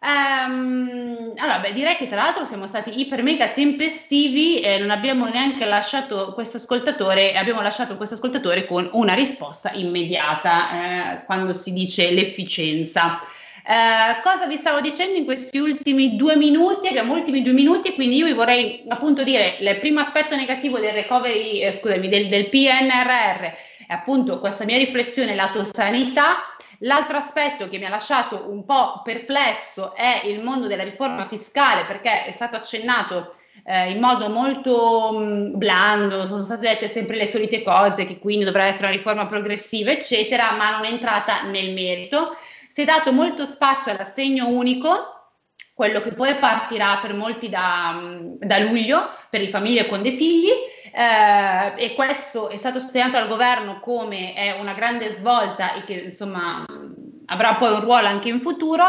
Um, 0.05 1.31
allora, 1.37 1.59
beh, 1.59 1.71
direi 1.71 1.95
che 1.95 2.07
tra 2.07 2.17
l'altro 2.17 2.43
siamo 2.43 2.67
stati 2.67 2.99
iper 2.99 3.23
mega 3.23 3.47
tempestivi 3.49 4.59
e 4.59 4.77
non 4.77 4.91
abbiamo 4.91 5.27
neanche 5.27 5.63
lasciato 5.63 6.33
questo 6.33 6.57
ascoltatore, 6.57 7.31
abbiamo 7.31 7.61
lasciato 7.61 7.95
questo 7.95 8.15
ascoltatore 8.15 8.65
con 8.65 8.89
una 8.91 9.13
risposta 9.13 9.71
immediata 9.71 11.21
eh, 11.21 11.25
quando 11.25 11.53
si 11.53 11.71
dice 11.71 12.11
l'efficienza. 12.11 13.17
Eh, 13.65 14.21
cosa 14.23 14.45
vi 14.45 14.57
stavo 14.57 14.81
dicendo 14.81 15.17
in 15.17 15.23
questi 15.23 15.57
ultimi 15.57 16.17
due 16.17 16.35
minuti? 16.35 16.89
Abbiamo 16.89 17.13
ultimi 17.13 17.41
due 17.41 17.53
minuti, 17.53 17.93
quindi 17.93 18.17
io 18.17 18.25
vi 18.25 18.33
vorrei 18.33 18.83
appunto 18.89 19.23
dire 19.23 19.55
il 19.61 19.79
primo 19.79 20.01
aspetto 20.01 20.35
negativo 20.35 20.79
del 20.79 20.91
recovery, 20.91 21.61
eh, 21.61 21.71
scusami, 21.71 22.09
del, 22.09 22.27
del 22.27 22.49
PNRR 22.49 23.71
è 23.87 23.93
appunto 23.93 24.39
questa 24.39 24.65
mia 24.65 24.77
riflessione 24.77 25.35
lato 25.35 25.63
sanità. 25.63 26.52
L'altro 26.79 27.17
aspetto 27.17 27.69
che 27.69 27.77
mi 27.77 27.85
ha 27.85 27.89
lasciato 27.89 28.49
un 28.49 28.65
po' 28.65 29.01
perplesso 29.03 29.93
è 29.95 30.21
il 30.25 30.43
mondo 30.43 30.67
della 30.67 30.83
riforma 30.83 31.25
fiscale, 31.25 31.85
perché 31.85 32.25
è 32.25 32.31
stato 32.31 32.57
accennato 32.57 33.33
eh, 33.65 33.91
in 33.91 33.99
modo 33.99 34.29
molto 34.29 35.11
mh, 35.11 35.23
mm, 35.23 35.57
blando, 35.57 36.25
sono 36.25 36.43
state 36.43 36.67
dette 36.67 36.87
sempre 36.87 37.15
le 37.15 37.29
solite 37.29 37.63
cose, 37.63 38.05
che 38.05 38.19
quindi 38.19 38.45
dovrà 38.45 38.65
essere 38.65 38.87
una 38.87 38.95
riforma 38.95 39.25
progressiva, 39.25 39.91
eccetera, 39.91 40.51
ma 40.51 40.71
non 40.71 40.85
è 40.85 40.89
entrata 40.89 41.43
nel 41.43 41.73
merito. 41.73 42.35
Si 42.67 42.81
è 42.81 42.85
dato 42.85 43.11
molto 43.11 43.45
spazio 43.45 43.91
all'assegno 43.91 44.47
unico, 44.47 45.11
quello 45.75 46.01
che 46.01 46.13
poi 46.13 46.35
partirà 46.35 46.99
per 47.01 47.13
molti 47.13 47.49
da, 47.49 47.99
da 48.39 48.59
luglio 48.59 49.09
per 49.29 49.41
le 49.41 49.49
famiglie 49.49 49.87
con 49.87 50.01
dei 50.01 50.11
figli 50.11 50.51
eh, 50.95 51.73
e 51.75 51.95
questo 51.95 52.49
è 52.49 52.55
stato 52.55 52.79
sostenuto 52.79 53.17
dal 53.17 53.27
governo 53.27 53.79
come 53.79 54.33
una 54.59 54.73
grande 54.73 55.09
svolta 55.09 55.73
e 55.73 55.83
che 55.83 55.93
insomma 55.93 56.63
avrà 57.25 57.55
poi 57.55 57.73
un 57.73 57.81
ruolo 57.81 58.07
anche 58.07 58.29
in 58.29 58.39
futuro. 58.39 58.83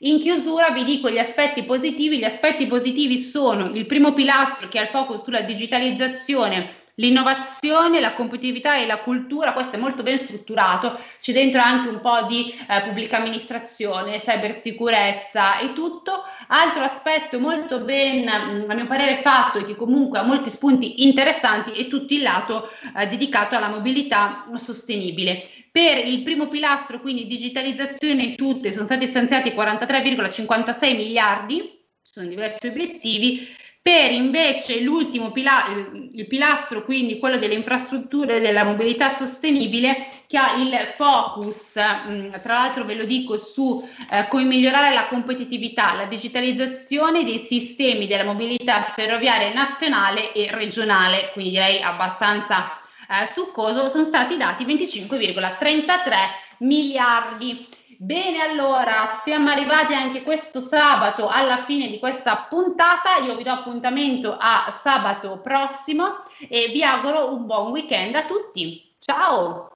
In 0.00 0.18
chiusura 0.18 0.70
vi 0.70 0.84
dico 0.84 1.08
gli 1.08 1.18
aspetti 1.18 1.62
positivi. 1.64 2.18
Gli 2.18 2.24
aspetti 2.24 2.66
positivi 2.66 3.16
sono 3.16 3.70
il 3.70 3.86
primo 3.86 4.12
pilastro 4.12 4.68
che 4.68 4.78
ha 4.78 4.82
il 4.82 4.88
focus 4.88 5.22
sulla 5.22 5.40
digitalizzazione 5.40 6.84
L'innovazione, 6.98 8.00
la 8.00 8.14
competitività 8.14 8.78
e 8.78 8.86
la 8.86 9.00
cultura, 9.00 9.52
questo 9.52 9.76
è 9.76 9.78
molto 9.78 10.02
ben 10.02 10.16
strutturato, 10.16 10.98
c'è 11.20 11.34
dentro 11.34 11.60
anche 11.60 11.90
un 11.90 12.00
po' 12.00 12.22
di 12.22 12.50
eh, 12.50 12.80
pubblica 12.80 13.18
amministrazione, 13.18 14.16
cybersicurezza 14.18 15.58
e 15.58 15.74
tutto. 15.74 16.24
Altro 16.48 16.84
aspetto 16.84 17.38
molto 17.38 17.80
ben, 17.80 18.22
mm, 18.22 18.70
a 18.70 18.74
mio 18.74 18.86
parere, 18.86 19.20
fatto 19.20 19.58
e 19.58 19.64
che 19.66 19.76
comunque 19.76 20.18
ha 20.18 20.22
molti 20.22 20.48
spunti 20.48 21.06
interessanti 21.06 21.72
è 21.72 21.86
tutto 21.86 22.14
il 22.14 22.22
lato 22.22 22.70
eh, 22.96 23.06
dedicato 23.08 23.56
alla 23.56 23.68
mobilità 23.68 24.46
sostenibile. 24.56 25.46
Per 25.70 25.98
il 25.98 26.22
primo 26.22 26.48
pilastro, 26.48 27.02
quindi 27.02 27.26
digitalizzazione 27.26 28.34
tutte, 28.36 28.72
sono 28.72 28.86
stati 28.86 29.06
stanziati 29.06 29.50
43,56 29.50 30.96
miliardi, 30.96 31.78
sono 32.00 32.26
diversi 32.26 32.68
obiettivi, 32.68 33.54
per 33.86 34.10
invece 34.10 34.80
l'ultimo 34.80 35.30
pila- 35.30 35.68
il 36.12 36.26
pilastro, 36.26 36.82
quindi 36.82 37.20
quello 37.20 37.38
delle 37.38 37.54
infrastrutture 37.54 38.40
della 38.40 38.64
mobilità 38.64 39.10
sostenibile, 39.10 40.08
che 40.26 40.36
ha 40.36 40.56
il 40.56 40.76
focus, 40.96 41.74
mm, 41.76 42.32
tra 42.42 42.54
l'altro 42.54 42.84
ve 42.84 42.96
lo 42.96 43.04
dico, 43.04 43.36
su 43.36 43.88
eh, 44.10 44.26
come 44.26 44.42
migliorare 44.42 44.92
la 44.92 45.06
competitività, 45.06 45.94
la 45.94 46.06
digitalizzazione 46.06 47.22
dei 47.22 47.38
sistemi 47.38 48.08
della 48.08 48.24
mobilità 48.24 48.90
ferroviaria 48.92 49.52
nazionale 49.52 50.32
e 50.32 50.50
regionale, 50.50 51.30
quindi 51.32 51.52
direi 51.52 51.80
abbastanza 51.80 52.80
eh, 53.08 53.24
succoso, 53.28 53.88
sono 53.88 54.02
stati 54.02 54.36
dati 54.36 54.64
25,33 54.64 56.12
miliardi. 56.58 57.68
Bene, 57.98 58.42
allora 58.42 59.20
siamo 59.24 59.48
arrivati 59.50 59.94
anche 59.94 60.22
questo 60.22 60.60
sabato 60.60 61.28
alla 61.28 61.58
fine 61.58 61.88
di 61.88 61.98
questa 61.98 62.46
puntata. 62.48 63.16
Io 63.24 63.36
vi 63.36 63.42
do 63.42 63.52
appuntamento 63.52 64.36
a 64.38 64.70
sabato 64.70 65.40
prossimo 65.40 66.22
e 66.48 66.68
vi 66.72 66.82
auguro 66.82 67.32
un 67.32 67.46
buon 67.46 67.70
weekend 67.70 68.14
a 68.14 68.24
tutti. 68.24 68.94
Ciao! 68.98 69.70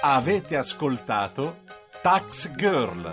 Avete 0.00 0.56
ascoltato 0.56 1.64
Tax 2.00 2.54
Girl. 2.54 3.10